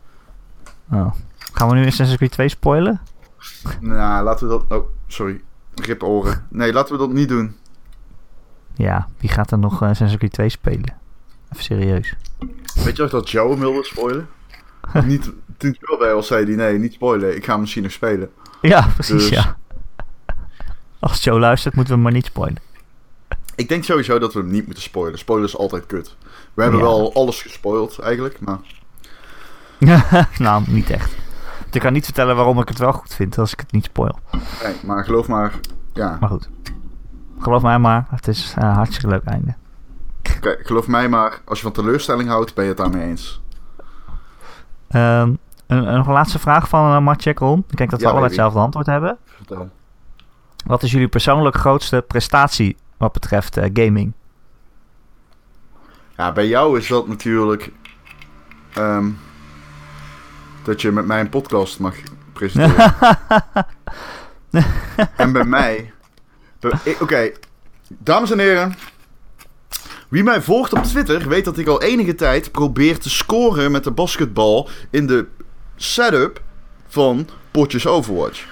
Oh. 0.92 1.14
Gaan 1.52 1.68
we 1.68 1.74
nu 1.74 1.86
Assassin's 1.86 2.16
Creed 2.16 2.30
2 2.30 2.48
spoilen? 2.48 3.00
Nou, 3.80 4.24
laten 4.24 4.48
we 4.48 4.52
dat... 4.68 4.78
Oh, 4.78 4.88
sorry. 5.06 5.40
Rip 5.74 6.02
oren. 6.02 6.46
Nee, 6.48 6.72
laten 6.72 6.92
we 6.92 6.98
dat 6.98 7.12
niet 7.12 7.28
doen. 7.28 7.56
Ja, 8.74 9.08
wie 9.18 9.30
gaat 9.30 9.50
er 9.50 9.58
nog 9.58 9.82
eh, 9.82 9.88
Assassin's 9.88 10.18
Creed 10.18 10.32
2 10.32 10.48
spelen? 10.48 10.96
Even 11.52 11.64
serieus. 11.64 12.14
Weet 12.84 12.96
je 12.96 13.02
nog 13.02 13.10
dat 13.10 13.30
Joe 13.30 13.50
hem 13.50 13.60
wilde 13.60 13.84
spoilen? 13.84 14.28
niet, 15.04 15.32
toen 15.56 15.76
Joe 15.80 15.98
bij 15.98 16.12
ons 16.12 16.26
zei 16.26 16.44
die 16.44 16.56
nee, 16.56 16.78
niet 16.78 16.92
spoilen. 16.92 17.36
Ik 17.36 17.44
ga 17.44 17.52
hem 17.52 17.60
misschien 17.60 17.82
nog 17.82 17.92
spelen. 17.92 18.30
Ja, 18.60 18.88
precies, 18.94 19.12
Dus- 19.14 19.28
ja. 19.28 19.56
Als 20.98 21.24
Joe 21.24 21.38
luistert, 21.38 21.74
moeten 21.74 21.92
we 21.94 22.00
hem 22.00 22.08
maar 22.10 22.18
niet 22.20 22.26
spoilen. 22.30 22.58
Ik 23.54 23.68
denk 23.68 23.84
sowieso 23.84 24.18
dat 24.18 24.32
we 24.32 24.38
hem 24.40 24.50
niet 24.50 24.64
moeten 24.64 24.82
spoilen. 24.82 25.18
Spoiler 25.18 25.46
is 25.48 25.56
altijd 25.56 25.86
kut. 25.86 26.16
We 26.54 26.62
hebben 26.62 26.80
Ja. 26.80 26.86
wel 26.86 27.14
alles 27.14 27.42
gespoild 27.42 27.98
eigenlijk, 27.98 28.40
maar... 28.40 28.58
nou, 30.38 30.62
niet 30.66 30.90
echt. 30.90 31.14
Ik 31.72 31.80
kan 31.80 31.92
niet 31.92 32.04
vertellen 32.04 32.36
waarom 32.36 32.60
ik 32.60 32.68
het 32.68 32.78
wel 32.78 32.92
goed 32.92 33.14
vind 33.14 33.38
als 33.38 33.52
ik 33.52 33.60
het 33.60 33.72
niet 33.72 33.84
spoil. 33.84 34.18
Nee, 34.62 34.74
maar 34.84 35.04
geloof 35.04 35.28
maar, 35.28 35.52
ja. 35.92 36.16
Maar 36.20 36.28
goed. 36.28 36.48
Geloof 37.38 37.62
mij 37.62 37.78
maar, 37.78 38.06
het 38.10 38.28
is 38.28 38.54
een 38.56 38.66
hartstikke 38.66 39.08
leuk 39.08 39.24
einde. 39.24 39.54
Kijk, 40.40 40.66
geloof 40.66 40.86
mij 40.86 41.08
maar, 41.08 41.40
als 41.44 41.58
je 41.58 41.64
van 41.64 41.72
teleurstelling 41.72 42.28
houdt, 42.28 42.54
ben 42.54 42.64
je 42.64 42.68
het 42.70 42.78
daarmee 42.78 43.08
eens. 43.08 43.40
Ehm, 44.88 45.34
een, 45.70 45.94
een 45.94 46.06
laatste 46.06 46.38
vraag 46.38 46.68
van 46.68 46.92
uh, 46.92 47.00
Martjek 47.00 47.38
Ron. 47.38 47.64
Ik 47.70 47.76
denk 47.76 47.90
dat 47.90 48.00
we 48.00 48.04
Ja, 48.04 48.10
allebei 48.10 48.32
hetzelfde 48.32 48.58
antwoord 48.58 48.86
hebben. 48.86 49.18
Vertel. 49.24 49.70
Wat 50.66 50.82
is 50.82 50.90
jullie 50.90 51.08
persoonlijk 51.08 51.56
grootste 51.56 52.04
prestatie 52.06 52.76
wat 52.96 53.12
betreft 53.12 53.56
eh, 53.56 53.70
gaming? 53.72 54.12
Ja, 56.16 56.32
bij 56.32 56.46
jou 56.46 56.78
is 56.78 56.88
dat 56.88 57.08
natuurlijk... 57.08 57.72
ehm, 58.72 59.08
dat 60.62 60.80
je 60.80 60.90
met 60.90 61.06
mij 61.06 61.20
een 61.20 61.28
podcast 61.28 61.78
mag 61.78 61.94
presenteren. 62.32 62.94
en 65.16 65.32
bij 65.32 65.44
mij... 65.44 65.92
Oké, 67.00 67.32
dames 67.88 68.30
en 68.30 68.38
heren. 68.38 68.74
Wie 70.08 70.22
mij 70.22 70.42
volgt 70.42 70.72
op 70.72 70.82
Twitter 70.82 71.28
weet 71.28 71.44
dat 71.44 71.58
ik 71.58 71.66
al 71.66 71.82
enige 71.82 72.14
tijd 72.14 72.50
probeer 72.50 72.98
te 72.98 73.10
scoren 73.10 73.70
met 73.70 73.84
de 73.84 73.90
basketbal 73.90 74.68
in 74.90 75.06
de 75.06 75.26
setup 75.82 76.42
van 76.88 77.28
potjes 77.50 77.86
Overwatch. 77.86 78.44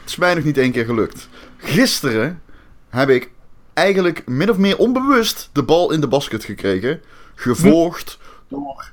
Het 0.00 0.08
is 0.08 0.16
mij 0.16 0.34
nog 0.34 0.44
niet 0.44 0.58
één 0.58 0.72
keer 0.72 0.84
gelukt. 0.84 1.28
Gisteren 1.56 2.42
heb 2.88 3.08
ik 3.08 3.30
eigenlijk 3.74 4.26
min 4.26 4.50
of 4.50 4.58
meer 4.58 4.78
onbewust 4.78 5.50
de 5.52 5.62
bal 5.62 5.92
in 5.92 6.00
de 6.00 6.08
basket 6.08 6.44
gekregen. 6.44 7.02
Gevolgd 7.34 8.18
door, 8.48 8.90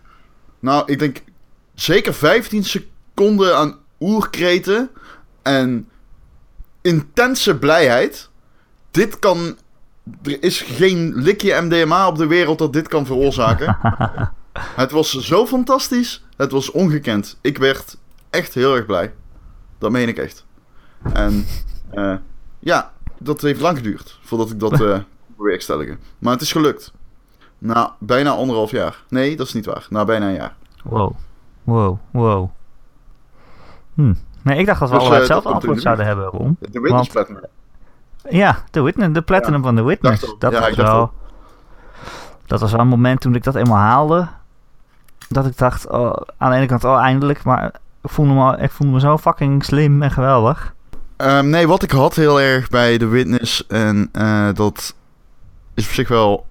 nou, 0.60 0.84
ik 0.92 1.00
denk 1.00 1.24
zeker 1.74 2.14
15 2.14 2.64
seconden 2.64 3.58
aan 3.58 3.80
oerkreten 4.00 4.90
en 5.42 5.90
intense 6.82 7.58
blijheid. 7.58 8.30
Dit 8.92 9.20
kan. 9.20 9.58
Er 10.24 10.44
is 10.44 10.62
geen 10.62 11.14
likje 11.16 11.62
MDMA 11.62 12.08
op 12.08 12.18
de 12.18 12.28
wereld 12.28 12.58
dat 12.58 12.74
dit 12.74 12.88
kan 12.88 13.06
veroorzaken. 13.06 13.78
het 14.60 14.92
was 14.92 15.12
zo 15.12 15.46
fantastisch. 15.46 16.26
Het 16.38 16.52
was 16.52 16.72
ongekend. 16.72 17.38
Ik 17.42 17.58
werd 17.58 17.98
echt 18.30 18.54
heel 18.54 18.76
erg 18.76 18.86
blij. 18.86 19.14
Dat 19.78 19.92
meen 19.92 20.08
ik 20.08 20.18
echt. 20.18 20.46
En 21.14 21.46
eh, 21.90 22.16
ja, 22.60 22.92
dat 23.18 23.42
heeft 23.42 23.62
lang 23.62 23.78
geduurd 23.78 24.20
voordat 24.22 24.50
ik 24.52 24.60
dat 24.60 24.82
eh 24.82 24.98
bewerkstelligen. 25.38 26.00
Maar 26.20 26.34
het 26.34 26.42
is 26.42 26.52
gelukt. 26.52 26.94
Na 27.58 27.96
bijna 28.00 28.30
anderhalf 28.30 28.72
jaar. 28.72 29.04
Nee, 29.10 29.36
dat 29.36 29.48
is 29.48 29.54
niet 29.54 29.66
waar. 29.66 29.88
Na 29.90 30.06
bijna 30.06 30.28
een 30.28 30.34
jaar. 30.34 30.56
Wow. 30.84 31.14
Wow, 31.64 31.98
wow. 32.12 32.50
Hm. 33.94 34.14
Nee, 34.42 34.58
ik 34.58 34.66
dacht 34.66 34.80
dat 34.80 34.90
we 34.90 34.96
Dus, 34.96 35.04
allebei 35.04 35.12
eh, 35.14 35.20
hetzelfde 35.28 35.50
antwoord 35.50 35.76
de 35.76 35.82
zouden 35.82 36.06
hebben, 36.06 36.26
Ron. 36.26 36.58
De 36.60 36.80
Witness 36.80 36.92
Want- 36.92 37.12
Platinum. 37.12 37.42
Ja, 38.30 38.64
de, 38.72 38.82
witness, 38.82 39.14
de 39.14 39.22
platinum 39.22 39.64
van 39.64 39.76
de 39.76 39.84
Witness. 39.84 40.22
Dacht. 40.22 40.40
Dat, 40.42 40.52
Ja, 40.52 40.60
was 40.60 40.76
wel, 40.76 41.12
dat 42.46 42.60
was 42.60 42.72
wel 42.72 42.80
een 42.82 42.88
moment 42.88 43.22
toen 43.22 43.36
ik 43.36 43.44
dat 43.44 43.56
eenmaal 43.56 43.78
haalde. 43.78 44.28
Dat 45.30 45.46
ik 45.46 45.58
dacht, 45.58 45.90
oh, 45.90 46.14
aan 46.38 46.52
de 46.52 46.58
ene 46.58 46.66
kant, 46.66 46.84
oh 46.84 46.98
eindelijk. 46.98 47.44
Maar 47.44 47.66
ik 48.04 48.10
voelde 48.10 48.34
me, 48.34 48.58
ik 48.58 48.72
voelde 48.72 48.94
me 48.94 49.00
zo 49.00 49.18
fucking 49.18 49.64
slim 49.64 50.02
en 50.02 50.12
geweldig. 50.12 50.74
Ehm, 51.18 51.50
nee, 51.50 51.68
wat 51.68 51.84
ik 51.84 51.92
had 51.92 52.16
heel 52.16 52.42
erg 52.42 52.70
bij 52.70 52.98
The 52.98 53.08
Witness, 53.08 53.68
en 53.68 54.10
eh, 54.12 54.50
dat 54.54 54.96
is 55.74 55.86
op 55.86 55.94
zich 55.94 56.08
wel 56.08 56.46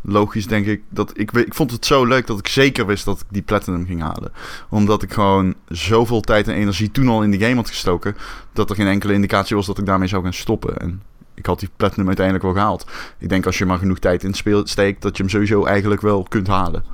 logisch, 0.00 0.46
denk 0.46 0.66
ik. 0.66 0.82
Dat 0.88 1.18
ik, 1.18 1.32
ik 1.32 1.54
vond 1.54 1.70
het 1.70 1.86
zo 1.86 2.04
leuk 2.04 2.26
dat 2.26 2.38
ik 2.38 2.48
zeker 2.48 2.86
wist 2.86 3.04
dat 3.04 3.20
ik 3.20 3.26
die 3.28 3.42
Platinum 3.42 3.86
ging 3.86 4.00
halen. 4.00 4.32
Omdat 4.68 5.02
ik 5.02 5.12
gewoon 5.12 5.54
zoveel 5.68 6.20
tijd 6.20 6.48
en 6.48 6.54
energie 6.54 6.90
toen 6.90 7.08
al 7.08 7.22
in 7.22 7.30
die 7.30 7.40
game 7.40 7.54
had 7.54 7.68
gestoken, 7.68 8.16
dat 8.52 8.70
er 8.70 8.76
geen 8.76 8.86
enkele 8.86 9.12
indicatie 9.12 9.56
was 9.56 9.66
dat 9.66 9.78
ik 9.78 9.86
daarmee 9.86 10.08
zou 10.08 10.22
gaan 10.22 10.32
stoppen. 10.32 10.76
En 10.78 11.02
ik 11.34 11.46
had 11.46 11.60
die 11.60 11.70
Platinum 11.76 12.06
uiteindelijk 12.06 12.44
wel 12.44 12.54
gehaald. 12.54 12.86
Ik 13.18 13.28
denk 13.28 13.46
als 13.46 13.58
je 13.58 13.66
maar 13.66 13.78
genoeg 13.78 13.98
tijd 13.98 14.24
in 14.24 14.64
steekt, 14.64 15.02
dat 15.02 15.16
je 15.16 15.22
hem 15.22 15.32
sowieso 15.32 15.64
eigenlijk 15.64 16.00
wel 16.00 16.22
kunt 16.22 16.46
halen. 16.46 16.84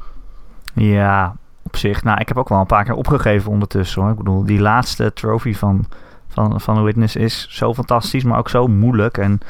Ja, 0.74 1.36
op 1.62 1.76
zich. 1.76 2.02
Nou, 2.02 2.20
ik 2.20 2.28
heb 2.28 2.36
ook 2.36 2.48
wel 2.48 2.60
een 2.60 2.66
paar 2.66 2.84
keer 2.84 2.94
opgegeven 2.94 3.50
ondertussen 3.50 4.02
hoor. 4.02 4.10
Ik 4.10 4.16
bedoel, 4.16 4.44
die 4.44 4.60
laatste 4.60 5.12
trophy 5.12 5.54
van, 5.54 5.84
van, 6.28 6.60
van 6.60 6.74
de 6.74 6.80
Witness 6.80 7.16
is 7.16 7.46
zo 7.50 7.74
fantastisch, 7.74 8.24
maar 8.24 8.38
ook 8.38 8.48
zo 8.48 8.66
moeilijk 8.66 9.18
en 9.18 9.40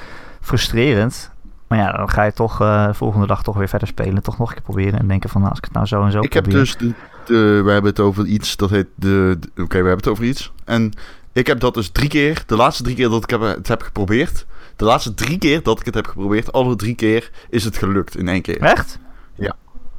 frustrerend. 0.40 1.32
Maar 1.68 1.78
ja, 1.78 1.92
dan 1.92 2.10
ga 2.10 2.22
je 2.22 2.32
toch 2.32 2.60
eh, 2.60 2.86
de 2.86 2.94
volgende 2.94 3.26
dag 3.26 3.42
toch 3.42 3.56
weer 3.56 3.68
verder 3.68 3.88
spelen. 3.88 4.22
Toch 4.22 4.38
nog 4.38 4.48
een 4.48 4.54
keer 4.54 4.62
proberen 4.64 4.98
en 4.98 5.08
denken 5.08 5.30
van, 5.30 5.40
nou, 5.40 5.50
als 5.52 5.58
ik 5.60 5.64
het 5.64 5.74
nou 5.74 5.86
zo 5.86 6.04
en 6.04 6.12
zo 6.12 6.20
Ik 6.20 6.32
heb 6.32 6.42
probeer. 6.42 6.60
dus 6.60 6.76
de, 6.76 6.92
de- 7.24 7.62
we 7.64 7.70
hebben 7.70 7.90
het 7.90 8.00
over 8.00 8.26
iets 8.26 8.56
dat 8.56 8.70
heet 8.70 8.86
de, 8.94 9.36
de- 9.40 9.62
oké, 9.62 9.68
we 9.82 9.88
hebben 9.88 9.96
het 9.96 10.08
over 10.08 10.24
iets. 10.24 10.52
En 10.64 10.92
ik 11.32 11.46
heb 11.46 11.60
dat 11.60 11.74
dus 11.74 11.90
drie 11.90 12.08
keer, 12.08 12.42
de 12.46 12.56
laatste 12.56 12.82
drie 12.82 12.96
keer 12.96 13.08
dat 13.08 13.22
ik 13.22 13.30
heb, 13.30 13.40
het 13.40 13.68
heb 13.68 13.82
geprobeerd, 13.82 14.46
de 14.76 14.84
laatste 14.84 15.14
drie 15.14 15.38
keer 15.38 15.62
dat 15.62 15.78
ik 15.80 15.86
het 15.86 15.94
heb 15.94 16.06
geprobeerd, 16.06 16.52
alle 16.52 16.76
drie 16.76 16.94
keer 16.94 17.30
is 17.50 17.64
het 17.64 17.76
gelukt 17.76 18.16
in 18.16 18.28
één 18.28 18.42
keer. 18.42 18.60
Echt? 18.60 18.98
Ja. 19.34 19.54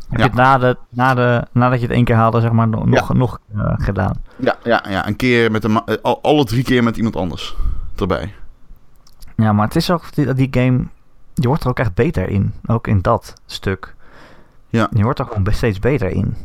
Heb 0.10 0.18
Ja. 0.20 0.24
je 0.24 0.30
het 0.30 0.34
na 0.40 0.58
de, 0.58 0.78
na 0.90 1.14
de, 1.14 1.48
nadat 1.52 1.80
je 1.80 1.86
het 1.86 1.96
één 1.96 2.04
keer 2.06 2.16
haalde, 2.16 2.42
zeg 2.42 2.52
maar, 2.52 2.68
no- 2.68 2.84
nog, 2.84 3.14
nog 3.14 3.40
eh, 3.56 3.74
gedaan? 3.78 4.22
Ja, 4.36 4.56
ja, 4.64 4.84
ja, 4.90 5.08
een 5.08 5.16
keer 5.16 5.52
met 5.52 5.64
een, 5.64 5.82
eh, 5.86 5.96
al- 6.02 6.22
alle 6.22 6.44
drie 6.46 6.64
keer 6.64 6.84
met 6.84 6.98
iemand 6.98 7.16
anders 7.16 7.56
erbij. 7.96 8.34
Ja, 9.36 9.54
maar 9.54 9.66
het 9.66 9.76
is 9.76 9.92
ook, 9.92 10.14
die, 10.14 10.34
die 10.34 10.48
game, 10.52 10.86
je 11.34 11.48
wordt 11.48 11.64
er 11.64 11.70
ook 11.70 11.80
echt 11.80 11.94
beter 11.94 12.30
in. 12.30 12.54
Ook 12.66 12.88
in 12.88 13.02
dat 13.02 13.34
stuk. 13.46 13.96
Ja. 14.68 14.88
Je 14.92 15.04
wordt 15.04 15.20
er 15.20 15.26
gewoon 15.26 15.54
steeds 15.54 15.80
beter 15.80 16.10
in. 16.10 16.36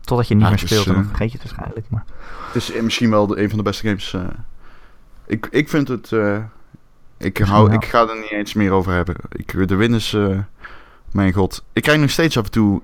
Totdat 0.00 0.28
je 0.28 0.34
niet 0.34 0.44
meer 0.44 0.52
is, 0.52 0.60
speelt, 0.60 0.86
en 0.86 0.92
dan 0.92 1.02
eh, 1.02 1.08
vergeet 1.08 1.32
je 1.32 1.38
het 1.38 1.46
waarschijnlijk. 1.50 1.86
Maar... 1.90 2.04
Het 2.52 2.54
is 2.54 2.80
misschien 2.82 3.10
wel 3.10 3.26
de, 3.26 3.42
een 3.42 3.48
van 3.48 3.58
de 3.58 3.64
beste 3.64 3.86
games. 3.86 4.16
ik, 5.26 5.46
ik 5.50 5.68
vind 5.68 5.88
het, 5.88 6.12
ik, 7.16 7.38
hou, 7.38 7.72
ik 7.72 7.84
ga 7.84 8.00
er 8.08 8.16
niet 8.20 8.30
eens 8.30 8.54
meer 8.54 8.70
over 8.70 8.92
hebben. 8.92 9.14
Ik, 9.30 9.68
de 9.68 9.74
win 9.74 9.94
is, 9.94 10.16
mijn 11.16 11.32
god. 11.32 11.64
Ik 11.72 11.82
krijg 11.82 12.00
nog 12.00 12.10
steeds 12.10 12.38
af 12.38 12.44
en 12.44 12.50
toe 12.50 12.82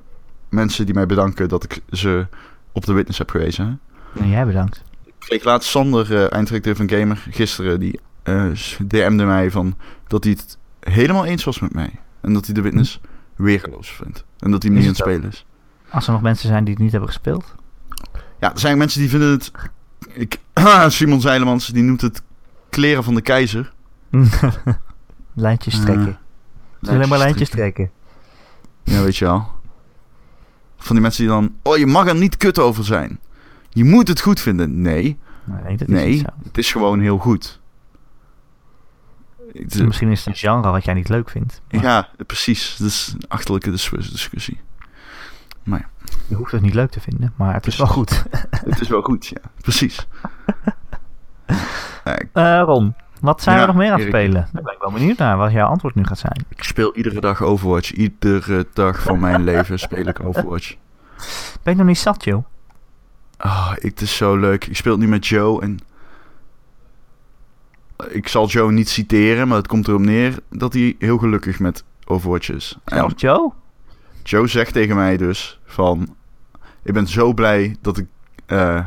mensen 0.49 0.85
die 0.85 0.95
mij 0.95 1.07
bedanken 1.07 1.49
dat 1.49 1.65
ik 1.65 1.81
ze 1.91 2.27
op 2.73 2.85
de 2.85 2.93
witness 2.93 3.19
heb 3.19 3.31
gewezen. 3.31 3.81
Nee, 4.13 4.31
jij 4.31 4.47
bedankt. 4.47 4.83
Ik 5.05 5.13
kreeg 5.19 5.45
laatst 5.45 5.71
Sander, 5.71 6.29
eindredacteur 6.29 6.77
van 6.77 6.89
Gamer, 6.91 7.27
gisteren, 7.31 7.81
die 7.81 8.01
eh, 8.23 8.47
DM'de 8.87 9.25
mij 9.25 9.51
van 9.51 9.77
dat 10.07 10.25
hij 10.25 10.33
het 10.33 10.59
helemaal 10.81 11.25
eens 11.25 11.45
was 11.45 11.61
met 11.61 11.75
mij. 11.75 11.91
En 12.21 12.33
dat 12.33 12.45
hij 12.47 12.55
de 12.55 12.61
witness 12.61 13.01
weergeloos 13.37 13.91
vindt. 13.91 14.25
En 14.39 14.51
dat 14.51 14.63
hij 14.63 14.71
hem 14.73 14.81
niet 14.81 14.89
aan 14.89 14.95
het 14.95 15.03
spelen 15.03 15.29
is. 15.31 15.47
Als 15.91 16.07
er 16.07 16.13
nog 16.13 16.23
mensen 16.23 16.49
zijn 16.49 16.65
die 16.65 16.75
het 16.75 16.83
niet 16.83 16.93
hebben 16.93 17.09
gespeeld. 17.11 17.55
Ja, 18.41 18.53
er 18.53 18.59
zijn 18.61 18.79
mensen 18.79 19.01
die 19.01 19.09
vinden 19.09 19.31
het... 19.31 19.51
Ik, 20.13 20.39
Simon 20.89 21.21
Zeilemans, 21.21 21.67
die 21.67 21.83
noemt 21.83 22.01
het 22.01 22.23
kleren 22.71 23.05
van 23.05 23.15
de 23.15 23.23
keizer. 23.23 23.73
lijntjes 25.35 25.75
Eh, 25.75 25.81
trekken. 25.81 26.19
Is 26.81 26.89
alleen 26.89 27.09
maar 27.09 27.19
lijntjes 27.19 27.49
trekken. 27.49 27.91
Ja, 28.85 29.03
weet 29.03 29.17
je 29.17 29.25
wel. 29.25 29.49
Van 30.77 30.93
die 30.95 31.01
mensen 31.01 31.23
die 31.25 31.33
dan... 31.33 31.55
Oh, 31.63 31.77
je 31.77 31.87
mag 31.87 32.07
er 32.09 32.15
niet 32.15 32.37
kut 32.37 32.59
over 32.59 32.85
zijn. 32.85 33.21
Je 33.69 33.85
moet 33.85 34.09
het 34.09 34.21
goed 34.21 34.41
vinden. 34.41 34.81
Nee, 34.81 35.19
Nee, 35.45 35.77
dat 35.77 35.89
is 35.89 35.95
nee. 35.95 36.09
niet 36.09 36.19
zo. 36.21 36.27
Het 36.45 36.59
is 36.59 36.73
gewoon 36.73 37.01
heel 37.01 37.19
goed. 37.19 37.61
Het- 39.53 39.83
Misschien 39.87 40.11
is 40.11 40.19
het 40.19 40.29
een 40.29 40.35
genre 40.35 40.71
wat 40.71 40.85
jij 40.85 40.95
niet 40.95 41.09
leuk 41.09 41.31
vindt. 41.31 41.61
Maar 41.71 41.83
ja, 41.83 42.09
precies. 42.27 42.77
Dat 42.79 42.89
is 42.89 43.13
een 43.15 43.29
achterlijke 43.29 43.71
dis- 43.71 43.91
discussie. 44.11 44.61
Je 46.29 46.35
hoeft 46.35 46.53
het 46.53 46.63
niet 46.63 46.75
leuk 46.75 46.91
te 46.91 47.01
vinden, 47.01 47.33
maar 47.37 47.55
het 47.55 47.67
is 47.67 47.77
wel 47.77 47.87
goed. 47.87 48.25
het 48.71 48.81
is 48.81 48.89
wel 48.89 49.03
goed, 49.03 49.27
ja. 49.27 49.41
Precies. 49.61 50.07
Ja, 52.05 52.19
ik, 52.19 52.29
Eh, 52.33 52.63
Ron, 52.65 52.95
wat 53.23 53.43
zijn 53.43 53.57
Ja, 53.57 53.61
we 53.61 53.67
nog 53.67 53.77
meer 53.77 53.93
aan 53.93 53.99
het 54.01 54.09
Erik. 54.09 54.15
spelen? 54.15 54.49
Daar 54.53 54.63
ben 54.63 54.73
ik 54.73 54.81
wel 54.81 54.91
benieuwd 54.93 55.19
naar 55.19 55.37
wat 55.37 55.53
jouw 55.53 55.67
antwoord 55.69 55.95
nu 55.95 56.05
gaat 56.05 56.19
zijn. 56.19 56.45
ik 56.49 56.63
speel 56.63 56.95
iedere 56.97 57.21
dag 57.21 57.43
Overwatch. 57.43 57.93
Iedere 57.93 58.67
dag 58.73 59.03
van 59.03 59.21
mijn 59.21 59.45
leven 59.51 59.79
speel 59.79 60.07
ik 60.07 60.25
Overwatch. 60.25 60.75
Ben 61.63 61.73
je 61.73 61.79
nog 61.79 61.87
niet 61.87 61.99
zat, 61.99 62.25
joh? 62.25 62.45
Ah, 63.37 63.73
ik, 63.77 63.83
het 63.91 64.01
is 64.01 64.17
zo 64.17 64.37
leuk. 64.37 64.67
Ik 64.67 64.77
speel 64.77 64.93
het 64.93 65.01
nu 65.01 65.09
met 65.09 65.27
Joe 65.27 65.63
en... 65.63 65.79
Ik 68.09 68.29
zal 68.29 68.47
Joe 68.47 68.73
niet 68.73 68.89
citeren, 68.89 69.49
maar 69.49 69.57
het 69.57 69.67
komt 69.67 69.89
erop 69.89 70.01
neer 70.01 70.39
dat 70.51 70.73
hij 70.73 70.97
heel 70.99 71.19
gelukkig 71.19 71.59
met 71.59 71.85
Overwatch 72.05 72.51
is. 72.51 72.79
En 72.85 72.97
Zelfs 72.97 73.15
Joe? 73.17 73.53
Joe 74.23 74.47
zegt 74.47 74.73
tegen 74.73 74.97
mij 74.97 75.17
dus 75.17 75.61
van... 75.65 76.15
Ik 76.83 76.93
ben 76.93 77.07
zo 77.07 77.33
blij 77.33 77.77
dat 77.81 77.97
ik 77.99 78.07
eh, 78.47 78.81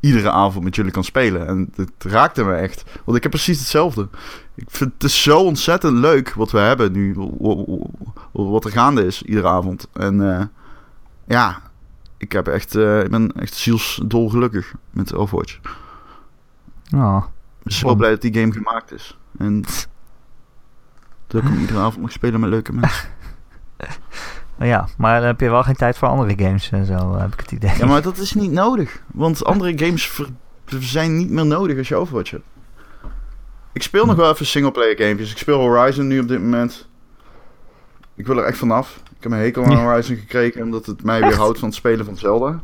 iedere 0.00 0.30
avond 0.30 0.64
met 0.64 0.74
jullie 0.76 0.92
kan 0.92 1.04
spelen. 1.04 1.46
En 1.46 1.72
het 1.74 1.92
raakte 1.98 2.44
me 2.44 2.54
echt. 2.54 2.84
Want 3.04 3.16
ik 3.16 3.22
heb 3.22 3.32
precies 3.32 3.58
hetzelfde. 3.58 4.08
Ik 4.54 4.70
vind 4.70 4.92
het 4.92 5.04
is 5.04 5.22
zo 5.22 5.38
ontzettend 5.38 5.96
leuk 5.96 6.34
wat 6.34 6.50
we 6.50 6.58
hebben 6.58 6.92
nu. 6.92 7.14
Wat 8.32 8.64
er 8.64 8.70
gaande 8.70 9.06
is 9.06 9.22
iedere 9.22 9.48
avond. 9.48 9.88
En 9.92 10.36
eh, 10.38 10.44
ja, 11.26 11.62
ik, 12.16 12.32
heb 12.32 12.48
echt, 12.48 12.74
eh, 12.74 13.00
ik 13.02 13.10
ben 13.10 13.32
echt 13.32 13.54
zielsdol 13.54 14.28
gelukkig 14.28 14.74
met 14.90 15.14
Overwatch. 15.14 15.58
Oh, 16.94 17.24
Ik 17.58 17.64
ben 17.64 17.72
zo 17.72 17.94
blij 17.94 18.10
dat 18.10 18.20
die 18.20 18.34
game 18.34 18.52
gemaakt 18.52 18.92
is. 18.92 19.18
En 19.38 19.64
Dat 21.30 21.42
ik 21.42 21.48
hem 21.48 21.60
iedere 21.60 21.78
avond 21.78 22.00
mag 22.00 22.12
spelen 22.12 22.40
met 22.40 22.50
leuke 22.50 22.72
mensen. 22.72 23.08
Ja, 24.66 24.88
maar 24.96 25.18
dan 25.18 25.26
heb 25.26 25.40
je 25.40 25.50
wel 25.50 25.62
geen 25.62 25.76
tijd 25.76 25.98
voor 25.98 26.08
andere 26.08 26.44
games 26.44 26.70
en 26.70 26.84
zo, 26.84 27.16
heb 27.16 27.32
ik 27.32 27.40
het 27.40 27.52
idee. 27.52 27.76
Ja, 27.78 27.86
maar 27.86 28.02
dat 28.02 28.18
is 28.18 28.32
niet 28.32 28.50
nodig. 28.50 29.02
Want 29.06 29.44
andere 29.44 29.78
games 29.78 30.22
zijn 30.78 31.16
niet 31.16 31.30
meer 31.30 31.46
nodig 31.46 31.78
als 31.78 31.88
je 31.88 31.96
Overwatch 31.96 32.30
hebt. 32.30 32.44
Ik 33.72 33.82
speel 33.82 34.06
nog 34.06 34.16
wel 34.16 34.30
even 34.30 34.46
singleplayer 34.46 34.96
gamepjes. 34.96 35.30
Ik 35.30 35.38
speel 35.38 35.60
Horizon 35.60 36.06
nu 36.06 36.20
op 36.20 36.28
dit 36.28 36.40
moment. 36.40 36.88
Ik 38.14 38.26
wil 38.26 38.38
er 38.38 38.44
echt 38.44 38.58
vanaf. 38.58 39.00
Ik 39.16 39.22
heb 39.22 39.32
een 39.32 39.38
hekel 39.38 39.64
aan. 39.64 39.76
Horizon 39.76 40.16
gekregen 40.16 40.62
omdat 40.62 40.86
het 40.86 41.04
mij 41.04 41.20
weer 41.20 41.36
houdt 41.36 41.58
van 41.58 41.68
het 41.68 41.76
spelen 41.76 42.04
van 42.04 42.16
Zelda. 42.16 42.60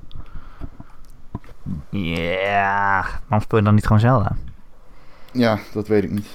Ja, 1.91 3.01
waarom 3.03 3.41
speel 3.41 3.59
je 3.59 3.65
dan 3.65 3.75
niet 3.75 3.87
gewoon 3.87 4.01
Zelda? 4.01 4.37
Ja, 5.33 5.59
dat 5.73 5.89
weet 5.89 6.05
ik 6.05 6.11
niet. 6.11 6.29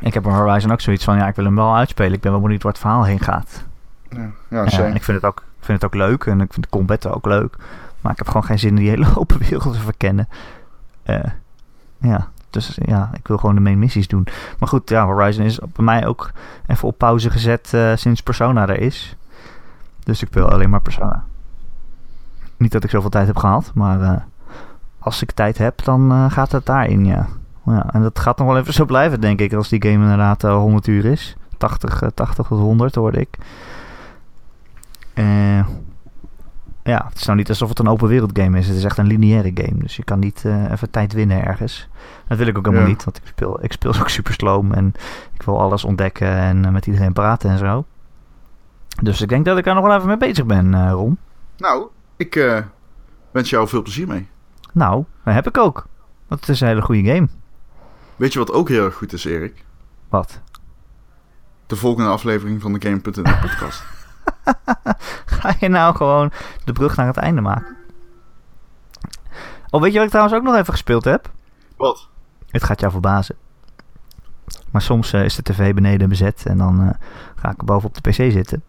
Ik 0.00 0.14
heb 0.14 0.22
bij 0.22 0.32
Horizon 0.32 0.72
ook 0.72 0.80
zoiets 0.80 1.04
van, 1.04 1.16
ja, 1.16 1.28
ik 1.28 1.34
wil 1.34 1.44
hem 1.44 1.54
wel 1.54 1.76
uitspelen. 1.76 2.12
Ik 2.12 2.20
ben 2.20 2.32
wel 2.32 2.40
benieuwd 2.40 2.62
waar 2.62 2.72
het 2.72 2.80
verhaal 2.80 3.04
heen 3.04 3.20
gaat. 3.20 3.64
Ja, 4.10 4.30
ja, 4.48 4.64
en 4.64 4.94
ik 4.94 5.02
vind, 5.02 5.16
het 5.16 5.24
ook, 5.24 5.38
ik 5.58 5.64
vind 5.64 5.82
het 5.82 5.84
ook 5.84 6.00
leuk 6.00 6.24
en 6.24 6.40
ik 6.40 6.52
vind 6.52 6.64
de 6.64 6.70
combat 6.70 7.06
ook 7.06 7.26
leuk. 7.26 7.56
Maar 8.00 8.12
ik 8.12 8.18
heb 8.18 8.26
gewoon 8.26 8.44
geen 8.44 8.58
zin 8.58 8.68
in 8.68 8.76
die 8.76 8.88
hele 8.94 9.16
open 9.16 9.38
wereld 9.38 9.72
te 9.72 9.80
verkennen. 9.80 10.28
Eh, 11.02 11.24
ja, 12.00 12.28
dus 12.50 12.78
ja, 12.84 13.10
ik 13.14 13.28
wil 13.28 13.38
gewoon 13.38 13.54
de 13.54 13.60
main 13.60 13.78
missies 13.78 14.08
doen. 14.08 14.26
Maar 14.58 14.68
goed, 14.68 14.88
ja, 14.88 15.04
Horizon 15.04 15.44
is 15.44 15.58
bij 15.58 15.84
mij 15.84 16.06
ook 16.06 16.30
even 16.66 16.88
op 16.88 16.98
pauze 16.98 17.30
gezet 17.30 17.74
eh, 17.74 17.92
sinds 17.94 18.22
Persona 18.22 18.68
er 18.68 18.80
is. 18.80 19.16
Dus 20.04 20.22
ik 20.22 20.28
speel 20.28 20.50
alleen 20.50 20.70
maar 20.70 20.80
Persona. 20.80 21.24
Niet 22.56 22.72
dat 22.72 22.84
ik 22.84 22.90
zoveel 22.90 23.10
tijd 23.10 23.26
heb 23.26 23.36
gehad, 23.36 23.70
maar 23.74 24.00
eh, 24.00 24.20
als 24.98 25.22
ik 25.22 25.32
tijd 25.32 25.58
heb, 25.58 25.84
dan 25.84 26.12
eh, 26.12 26.30
gaat 26.30 26.52
het 26.52 26.66
daarin, 26.66 27.04
ja. 27.04 27.26
Ja. 27.74 27.86
En 27.92 28.02
dat 28.02 28.18
gaat 28.18 28.38
nog 28.38 28.46
wel 28.46 28.58
even 28.58 28.72
zo 28.72 28.84
blijven, 28.84 29.20
denk 29.20 29.40
ik, 29.40 29.52
als 29.52 29.68
die 29.68 29.82
game 29.82 30.02
inderdaad 30.02 30.44
eh, 30.44 30.52
100 30.56 30.86
uur 30.86 31.04
is. 31.04 31.36
80, 31.58 32.02
eh, 32.02 32.08
80 32.14 32.46
tot 32.46 32.58
100 32.58 32.94
hoorde 32.94 33.20
ik. 33.20 33.38
Eh, 35.14 35.66
ja, 36.82 37.04
het 37.08 37.16
is 37.18 37.24
nou 37.24 37.38
niet 37.38 37.48
alsof 37.48 37.68
het 37.68 37.78
een 37.78 37.88
open 37.88 38.08
wereld 38.08 38.38
game 38.38 38.58
is. 38.58 38.66
Het 38.68 38.76
is 38.76 38.84
echt 38.84 38.98
een 38.98 39.06
lineaire 39.06 39.50
game. 39.54 39.78
Dus 39.82 39.96
je 39.96 40.04
kan 40.04 40.18
niet 40.18 40.42
eh, 40.44 40.70
even 40.70 40.90
tijd 40.90 41.12
winnen 41.12 41.44
ergens. 41.44 41.88
Dat 42.28 42.38
wil 42.38 42.46
ik 42.46 42.58
ook 42.58 42.64
helemaal 42.64 42.84
Ja. 42.86 42.92
niet. 42.92 43.04
Want 43.04 43.16
ik 43.16 43.22
speel, 43.26 43.64
ik 43.64 43.72
speel 43.72 43.94
ook 44.00 44.08
super 44.08 44.32
sloom. 44.32 44.72
En 44.72 44.92
ik 45.34 45.42
wil 45.42 45.60
alles 45.60 45.84
ontdekken 45.84 46.28
en 46.28 46.64
eh, 46.64 46.70
met 46.70 46.86
iedereen 46.86 47.12
praten 47.12 47.50
en 47.50 47.58
zo. 47.58 47.84
Dus 49.02 49.20
ik 49.20 49.28
denk 49.28 49.44
dat 49.44 49.58
ik 49.58 49.64
daar 49.64 49.74
nog 49.74 49.84
wel 49.86 49.94
even 49.96 50.08
mee 50.08 50.16
bezig 50.16 50.46
ben, 50.46 50.74
eh, 50.74 50.90
Ron. 50.90 51.18
Nou, 51.56 51.86
ik 52.16 52.36
eh, 52.36 52.58
wens 53.30 53.50
jou 53.50 53.68
veel 53.68 53.82
plezier 53.82 54.06
mee. 54.06 54.28
Nou, 54.72 55.04
dat 55.24 55.34
heb 55.34 55.46
ik 55.46 55.58
ook. 55.58 55.86
Dat 56.28 56.48
is 56.48 56.60
een 56.60 56.68
hele 56.68 56.82
goede 56.82 57.12
game. 57.14 57.28
Weet 58.18 58.32
je 58.32 58.38
wat 58.38 58.52
ook 58.52 58.68
heel 58.68 58.84
erg 58.84 58.94
goed 58.94 59.12
is, 59.12 59.24
Erik? 59.24 59.64
Wat? 60.08 60.40
De 61.66 61.76
volgende 61.76 62.10
aflevering 62.10 62.60
van 62.60 62.72
de 62.72 62.88
Game.nl 62.88 63.38
podcast. 63.40 63.82
Ga 65.40 65.54
je 65.60 65.68
nou 65.68 65.96
gewoon 65.96 66.32
de 66.64 66.72
brug 66.72 66.96
naar 66.96 67.06
het 67.06 67.16
einde 67.16 67.40
maken? 67.40 67.76
Oh, 69.70 69.80
weet 69.80 69.90
je 69.90 69.96
wat 69.96 70.06
ik 70.06 70.12
trouwens 70.12 70.38
ook 70.38 70.44
nog 70.44 70.54
even 70.54 70.72
gespeeld 70.72 71.04
heb? 71.04 71.30
Wat? 71.76 72.08
Het 72.46 72.64
gaat 72.64 72.80
jou 72.80 72.92
verbazen. 72.92 73.36
Maar 74.70 74.82
soms 74.82 75.12
eh, 75.12 75.24
is 75.24 75.34
de 75.34 75.42
tv 75.42 75.74
beneden 75.74 76.08
bezet 76.08 76.46
en 76.46 76.58
dan 76.58 76.82
eh, 76.82 77.06
ga 77.34 77.50
ik 77.50 77.64
boven 77.64 77.88
op 77.88 77.94
de 77.94 78.10
pc 78.10 78.14
zitten. 78.14 78.62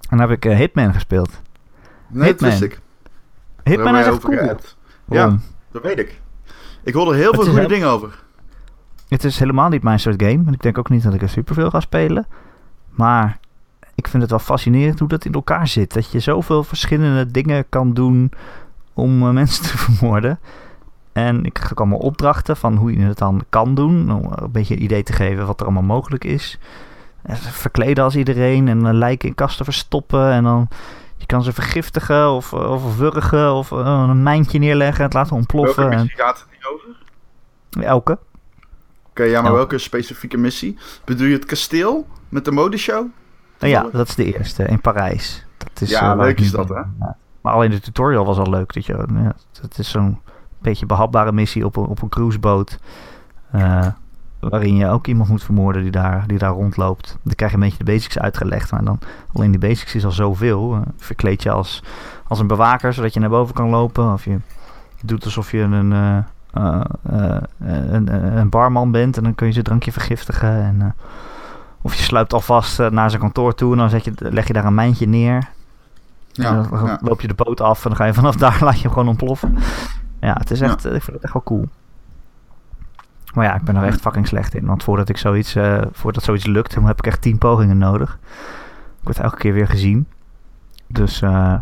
En 0.00 0.18
dan 0.18 0.20
heb 0.20 0.30
ik 0.30 0.44
eh, 0.44 0.56
Hitman 0.56 0.92
gespeeld. 0.92 1.30
Nee, 2.08 2.18
dat 2.18 2.26
Hitman. 2.26 2.50
wist 2.50 2.62
ik. 2.62 2.80
Hitman 3.62 3.96
is 3.96 4.06
echt 4.06 4.22
wij 4.22 4.36
cool. 4.36 4.56
Ja. 5.04 5.38
Dat 5.70 5.82
weet 5.82 5.98
ik. 5.98 6.20
Ik 6.82 6.94
hoorde 6.94 7.16
heel 7.16 7.34
veel 7.34 7.44
goede 7.44 7.68
dingen 7.68 7.88
over. 7.88 8.22
Het 9.14 9.24
is 9.24 9.38
helemaal 9.38 9.68
niet 9.68 9.82
mijn 9.82 10.00
soort 10.00 10.22
game. 10.22 10.42
En 10.46 10.52
ik 10.52 10.62
denk 10.62 10.78
ook 10.78 10.88
niet 10.88 11.02
dat 11.02 11.14
ik 11.14 11.22
er 11.22 11.28
superveel 11.28 11.70
ga 11.70 11.80
spelen. 11.80 12.26
Maar 12.90 13.38
ik 13.94 14.08
vind 14.08 14.22
het 14.22 14.30
wel 14.30 14.40
fascinerend 14.40 14.98
hoe 14.98 15.08
dat 15.08 15.24
in 15.24 15.32
elkaar 15.32 15.68
zit. 15.68 15.94
Dat 15.94 16.10
je 16.10 16.20
zoveel 16.20 16.64
verschillende 16.64 17.30
dingen 17.30 17.64
kan 17.68 17.92
doen 17.92 18.32
om 18.94 19.22
eh, 19.22 19.30
mensen 19.40 19.64
te 19.64 19.78
vermoorden. 19.78 20.38
En 21.12 21.44
ik 21.44 21.52
krijg 21.52 21.72
ook 21.72 21.78
allemaal 21.78 21.98
opdrachten 21.98 22.56
van 22.56 22.76
hoe 22.76 22.98
je 22.98 23.04
het 23.04 23.18
dan 23.18 23.44
kan 23.48 23.74
doen. 23.74 24.12
Om 24.12 24.32
een 24.34 24.52
beetje 24.52 24.74
een 24.74 24.82
idee 24.82 25.02
te 25.02 25.12
geven 25.12 25.46
wat 25.46 25.60
er 25.60 25.66
allemaal 25.66 25.96
mogelijk 25.96 26.24
is. 26.24 26.58
Eh, 27.22 27.36
Verkleden 27.36 28.04
als 28.04 28.16
iedereen 28.16 28.68
en 28.68 28.86
eh, 28.86 28.92
lijken 28.92 29.28
in 29.28 29.34
kasten 29.34 29.64
verstoppen. 29.64 30.30
En 30.30 30.42
dan 30.42 30.68
je 31.16 31.26
kan 31.26 31.42
ze 31.42 31.52
vergiftigen 31.52 32.30
of, 32.30 32.52
of 32.52 32.96
wurgen 32.96 33.52
of 33.52 33.72
eh, 33.72 34.04
een 34.08 34.22
mijntje 34.22 34.58
neerleggen 34.58 34.98
en 34.98 35.04
het 35.04 35.14
laten 35.14 35.36
ontploffen. 35.36 35.76
Welke 35.76 35.96
En 35.96 36.00
missie 36.00 36.18
gaat 36.18 36.38
het 36.38 36.48
niet 36.50 36.66
over? 36.66 37.94
Oké, 37.94 38.16
elke. 39.14 39.30
ja, 39.30 39.40
maar 39.42 39.50
Ja. 39.50 39.56
welke 39.56 39.78
specifieke 39.78 40.36
missie? 40.36 40.78
Bedoel 41.04 41.26
je 41.26 41.34
het 41.34 41.44
kasteel 41.44 42.06
met 42.28 42.44
de 42.44 42.50
modeshow? 42.50 43.06
Nou 43.58 43.72
ja, 43.72 43.86
dat 43.92 44.08
is 44.08 44.14
de 44.14 44.32
eerste 44.38 44.64
in 44.64 44.80
Parijs. 44.80 45.46
Dat 45.58 45.80
is, 45.80 45.90
Ja, 45.90 46.12
eh, 46.12 46.18
leuk 46.18 46.40
is 46.40 46.50
dat, 46.50 46.68
hè? 46.68 46.80
Maar 47.40 47.52
alleen 47.52 47.70
de 47.70 47.80
tutorial 47.80 48.24
was 48.24 48.38
al 48.38 48.50
leuk. 48.50 48.72
Dat 48.74 48.86
je, 48.86 49.06
ja, 49.14 49.34
het 49.62 49.78
is 49.78 49.90
zo'n 49.90 50.20
beetje 50.58 50.86
behapbare 50.86 51.32
missie 51.32 51.64
op 51.64 51.76
een, 51.76 51.84
op 51.86 52.02
een 52.02 52.08
cruiseboot. 52.08 52.78
eh, 53.50 53.86
waarin 54.40 54.76
je 54.76 54.86
ook 54.88 55.06
iemand 55.06 55.28
moet 55.28 55.42
vermoorden 55.44 55.82
die 55.82 55.90
daar, 55.90 56.24
die 56.26 56.38
daar 56.38 56.50
rondloopt. 56.52 57.16
Dan 57.22 57.34
krijg 57.34 57.50
je 57.52 57.56
een 57.58 57.62
beetje 57.64 57.84
de 57.84 57.92
basics 57.92 58.18
uitgelegd. 58.18 58.70
Maar 58.70 58.84
dan 58.84 58.98
alleen 59.32 59.50
die 59.50 59.60
basics 59.60 59.94
is 59.94 60.04
al 60.04 60.10
zoveel. 60.12 60.74
Eh, 60.74 60.80
verkleed 60.96 61.42
je 61.42 61.50
als, 61.50 61.82
als 62.28 62.38
een 62.38 62.46
bewaker, 62.46 62.92
zodat 62.92 63.14
je 63.14 63.20
naar 63.20 63.28
boven 63.28 63.54
kan 63.54 63.68
lopen. 63.68 64.12
Of 64.12 64.24
je 64.24 64.36
doet 65.04 65.24
alsof 65.24 65.50
je 65.50 65.58
een, 65.60 65.92
eh, 66.54 66.80
eh, 67.02 67.42
een, 67.58 68.14
een, 68.14 68.36
een 68.36 68.48
barman 68.48 68.90
bent. 68.90 69.16
En 69.16 69.22
dan 69.22 69.34
kun 69.34 69.46
je 69.46 69.52
zijn 69.52 69.64
drankje 69.64 69.92
vergiftigen. 69.92 70.62
En, 70.62 70.76
eh, 70.80 70.88
of 71.82 71.94
je 71.94 72.02
sluipt 72.02 72.32
alvast 72.32 72.80
eh, 72.80 72.90
naar 72.90 73.10
zijn 73.10 73.22
kantoor 73.22 73.54
toe. 73.54 73.72
En 73.72 73.78
dan 73.78 73.90
zet 73.90 74.04
je, 74.04 74.12
leg 74.16 74.46
je 74.46 74.52
daar 74.52 74.64
een 74.64 74.74
mijntje 74.74 75.06
neer. 75.06 75.48
Ja, 76.32 76.48
En 76.48 76.66
dan 76.70 76.86
ja. 76.86 76.98
loop 77.02 77.20
je 77.20 77.28
de 77.28 77.34
boot 77.34 77.60
af 77.60 77.82
en 77.82 77.88
dan 77.88 77.98
ga 77.98 78.04
je 78.04 78.14
vanaf 78.14 78.36
daar 78.44 78.58
laat 78.60 78.76
je 78.76 78.82
hem 78.82 78.92
gewoon 78.92 79.08
ontploffen. 79.08 79.56
Ja, 80.20 80.32
het 80.32 80.50
is 80.50 80.60
echt, 80.60 80.84
eh, 80.84 80.94
ik 80.94 81.02
vind 81.02 81.16
het 81.16 81.24
echt 81.24 81.32
wel 81.32 81.42
cool. 81.42 81.68
Maar 83.34 83.44
ja, 83.44 83.54
ik 83.54 83.62
ben 83.62 83.76
er 83.76 83.84
echt 83.84 84.00
fucking 84.00 84.26
slecht 84.26 84.54
in. 84.54 84.66
Want 84.66 84.82
voordat 84.82 85.08
ik 85.08 85.16
zoiets, 85.16 85.54
eh, 85.54 85.82
voordat 85.92 86.22
zoiets 86.22 86.46
lukt, 86.46 86.74
dan 86.74 86.86
heb 86.86 86.98
ik 86.98 87.06
echt 87.06 87.20
tien 87.20 87.38
pogingen 87.38 87.78
nodig. 87.78 88.18
Ik 89.00 89.04
word 89.04 89.18
elke 89.18 89.36
keer 89.36 89.52
weer 89.52 89.68
gezien. 89.68 90.08
Dus 90.86 91.22
eh, 91.22 91.54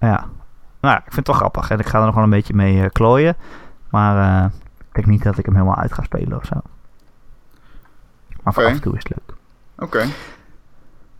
ja. 0.00 0.24
Nou, 0.80 0.94
ja, 0.94 0.96
ik 0.96 1.12
vind 1.12 1.16
het 1.16 1.26
wel 1.26 1.36
grappig. 1.36 1.70
En 1.70 1.78
ik 1.78 1.86
ga 1.86 1.98
er 1.98 2.04
nog 2.04 2.14
wel 2.14 2.24
een 2.24 2.30
beetje 2.30 2.54
mee 2.54 2.82
eh, 2.82 2.90
klooien. 2.92 3.36
Maar 3.96 4.44
eh, 4.44 4.50
ik 4.78 4.94
denk 4.94 5.06
niet 5.06 5.22
dat 5.22 5.38
ik 5.38 5.44
hem 5.44 5.54
helemaal 5.54 5.76
uit 5.76 5.92
ga 5.92 6.02
spelen 6.02 6.36
of 6.38 6.44
zo. 6.44 6.54
Maar 8.42 8.54
Oké. 8.54 8.64
af 8.64 8.72
en 8.72 8.80
toe 8.80 8.96
is 8.96 9.02
het 9.02 9.12
leuk. 9.16 9.36
Oké. 9.78 10.06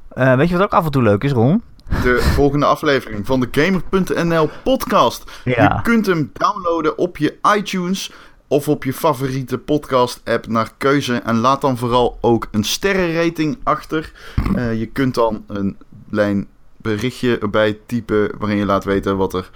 Eh, 0.09 0.37
weet 0.37 0.49
je 0.49 0.57
wat 0.57 0.65
ook 0.65 0.73
af 0.73 0.85
en 0.85 0.91
toe 0.91 1.03
leuk 1.03 1.25
is, 1.25 1.33
Ron? 1.33 1.63
De 2.03 2.21
volgende 2.21 2.67
aflevering 2.67 3.27
van 3.27 3.41
de 3.41 3.49
Gamer.nl 3.51 4.51
podcast. 4.65 5.41
Ja. 5.45 5.75
Je 5.77 5.83
kunt 5.83 6.07
hem 6.07 6.31
downloaden 6.33 6.99
op 6.99 7.17
je 7.17 7.39
iTunes 7.57 8.13
of 8.49 8.69
op 8.69 8.85
je 8.85 8.93
favoriete 8.93 9.59
podcast 9.59 10.21
app 10.25 10.47
naar 10.47 10.73
keuze. 10.79 11.15
En 11.17 11.37
laat 11.37 11.61
dan 11.61 11.77
vooral 11.77 12.19
ook 12.21 12.49
een 12.51 12.65
sterrenrating 12.65 13.59
achter. 13.63 14.13
Eh, 14.55 14.79
je 14.79 14.87
kunt 14.87 15.15
dan 15.15 15.45
een 15.47 15.77
lijn 16.11 16.47
berichtje 16.77 17.39
erbij 17.39 17.79
typen 17.87 18.31
waarin 18.39 18.59
je 18.59 18.65
laat 18.65 18.85
weten 18.85 19.17
wat 19.17 19.35
er 19.35 19.51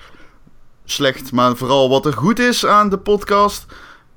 slecht, 0.90 1.32
maar 1.32 1.56
vooral 1.56 1.88
wat 1.88 2.06
er 2.06 2.12
goed 2.12 2.38
is 2.38 2.66
aan 2.66 2.88
de 2.88 2.98
podcast. 2.98 3.66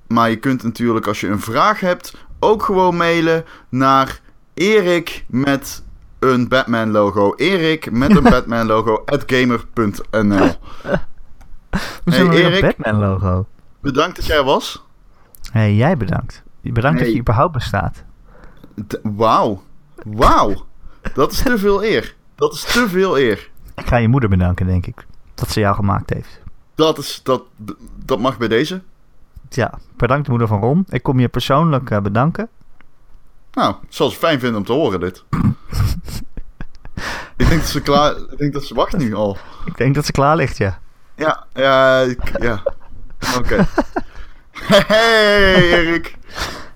Maar 0.08 0.30
je 0.30 0.36
kunt 0.36 0.64
natuurlijk 0.64 1.08
als 1.08 1.20
je 1.20 1.28
een 1.28 1.40
vraag 1.40 1.80
hebt 1.80 2.14
ook 2.40 2.64
gewoon 2.64 2.98
mailen 2.98 3.46
naar 3.70 4.20
Erik 4.54 5.26
met 5.28 5.84
een 6.20 6.48
Batman 6.48 6.92
logo. 6.92 7.34
Erik 7.36 7.92
met 7.92 8.16
een 8.16 8.24
Batman 8.34 8.66
logo 8.66 9.02
at 9.06 9.24
gamer.nl. 9.26 10.52
Hey, 12.04 12.28
Erik. 12.30 12.62
Batman 12.62 13.00
logo. 13.00 13.46
Bedankt 13.80 14.16
dat 14.16 14.26
jij 14.26 14.38
er 14.38 14.44
was. 14.44 14.84
Hey, 15.52 15.76
jij 15.76 15.98
bedankt. 15.98 16.44
Bedankt 16.62 17.00
dat 17.00 17.12
je 17.12 17.20
überhaupt 17.20 17.54
bestaat. 17.54 18.04
Wauw. 19.02 19.64
Wauw. 20.06 20.66
Dat 21.14 21.32
is 21.32 21.42
te 21.42 21.58
veel 21.58 21.84
eer. 21.84 22.16
Dat 22.36 22.54
is 22.54 22.64
te 22.64 22.90
veel 22.90 23.18
eer. 23.20 23.50
Ik 23.76 23.88
ga 23.88 23.98
je 23.98 24.08
moeder 24.08 24.30
bedanken, 24.30 24.66
denk 24.66 24.86
ik. 24.86 25.06
Dat 25.34 25.50
ze 25.50 25.60
jou 25.60 25.76
gemaakt 25.76 26.14
heeft. 26.14 26.43
Dat, 26.76 26.98
is, 26.98 27.20
dat, 27.24 27.44
dat 28.06 28.20
mag 28.20 28.38
bij 28.38 28.48
deze. 28.48 28.82
Ja, 29.50 29.80
bedankt 29.98 30.28
moeder 30.28 30.48
van 30.48 30.60
Ron. 30.60 30.86
Ik 30.90 31.04
kom 31.04 31.20
je 31.20 31.28
persoonlijk 31.28 31.90
eh, 31.90 32.00
bedanken. 32.00 32.50
Nou, 33.52 33.76
zal 33.90 34.10
ze 34.10 34.18
fijn 34.18 34.40
vinden 34.40 34.60
om 34.60 34.66
te 34.66 34.72
horen 34.74 35.00
dit. 35.00 35.24
ik 37.38 37.48
denk 37.50 37.60
dat 37.62 37.70
ze 37.70 37.82
klaar... 37.82 38.16
Ik 38.16 38.38
denk 38.38 38.54
dat 38.54 38.64
ze 38.64 38.74
wacht 38.76 38.98
nu 38.98 39.14
al. 39.14 39.38
Ik 39.66 39.78
denk 39.78 39.96
dat 39.96 40.06
ze 40.06 40.12
klaar 40.12 40.36
ligt, 40.36 40.58
ja. 40.58 40.80
Ja, 41.16 41.46
ja, 41.54 42.00
ik- 42.00 42.42
ja. 42.42 42.64
Oké. 43.38 43.68
Hey 44.88 45.72
Erik. 45.72 46.16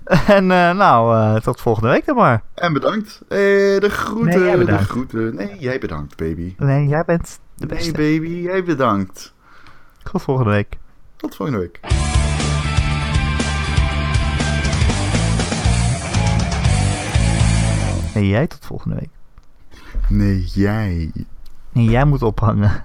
En 0.04 0.50
eh, 0.50 0.70
nou, 0.76 1.16
eh, 1.16 1.40
tot 1.42 1.60
volgende 1.60 1.88
week 1.88 2.06
dan 2.06 2.16
maar. 2.16 2.42
En 2.54 2.72
bedankt. 2.72 3.20
Eh, 3.28 3.38
de 3.38 3.88
groeten. 3.90 4.40
Nee, 4.40 4.44
jij 4.44 4.64
de 4.64 4.78
groeten. 4.78 5.34
Nee, 5.34 5.56
jij 5.58 5.78
bedankt, 5.78 6.16
baby. 6.16 6.54
Nee, 6.58 6.86
jij 6.88 7.02
bent 7.06 7.38
de 7.54 7.66
Nee, 7.66 7.76
beste. 7.76 7.92
baby, 7.92 8.28
jij 8.28 8.64
bedankt. 8.64 9.34
Tot 10.10 10.22
volgende 10.22 10.50
week. 10.50 10.78
Tot 11.16 11.36
volgende 11.36 11.60
week. 11.60 11.80
Nee, 18.14 18.28
jij 18.28 18.46
tot 18.46 18.66
volgende 18.66 18.96
week. 18.96 19.10
Nee, 20.08 20.44
jij. 20.44 21.12
Nee, 21.72 21.84
jij 21.84 22.04
moet 22.04 22.22
ophangen. 22.22 22.84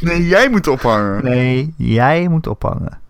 Nee, 0.00 0.26
jij 0.26 0.48
moet 0.50 0.66
ophangen. 0.66 1.24
Nee, 1.24 1.74
jij 1.76 2.28
moet 2.28 2.46
ophangen. 2.46 3.00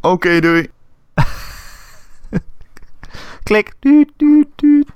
Oké, 0.00 0.40
doei. 0.40 0.70
Klik. 3.42 3.74
Duut, 3.78 4.10
duut, 4.16 4.48
duut. 4.56 4.88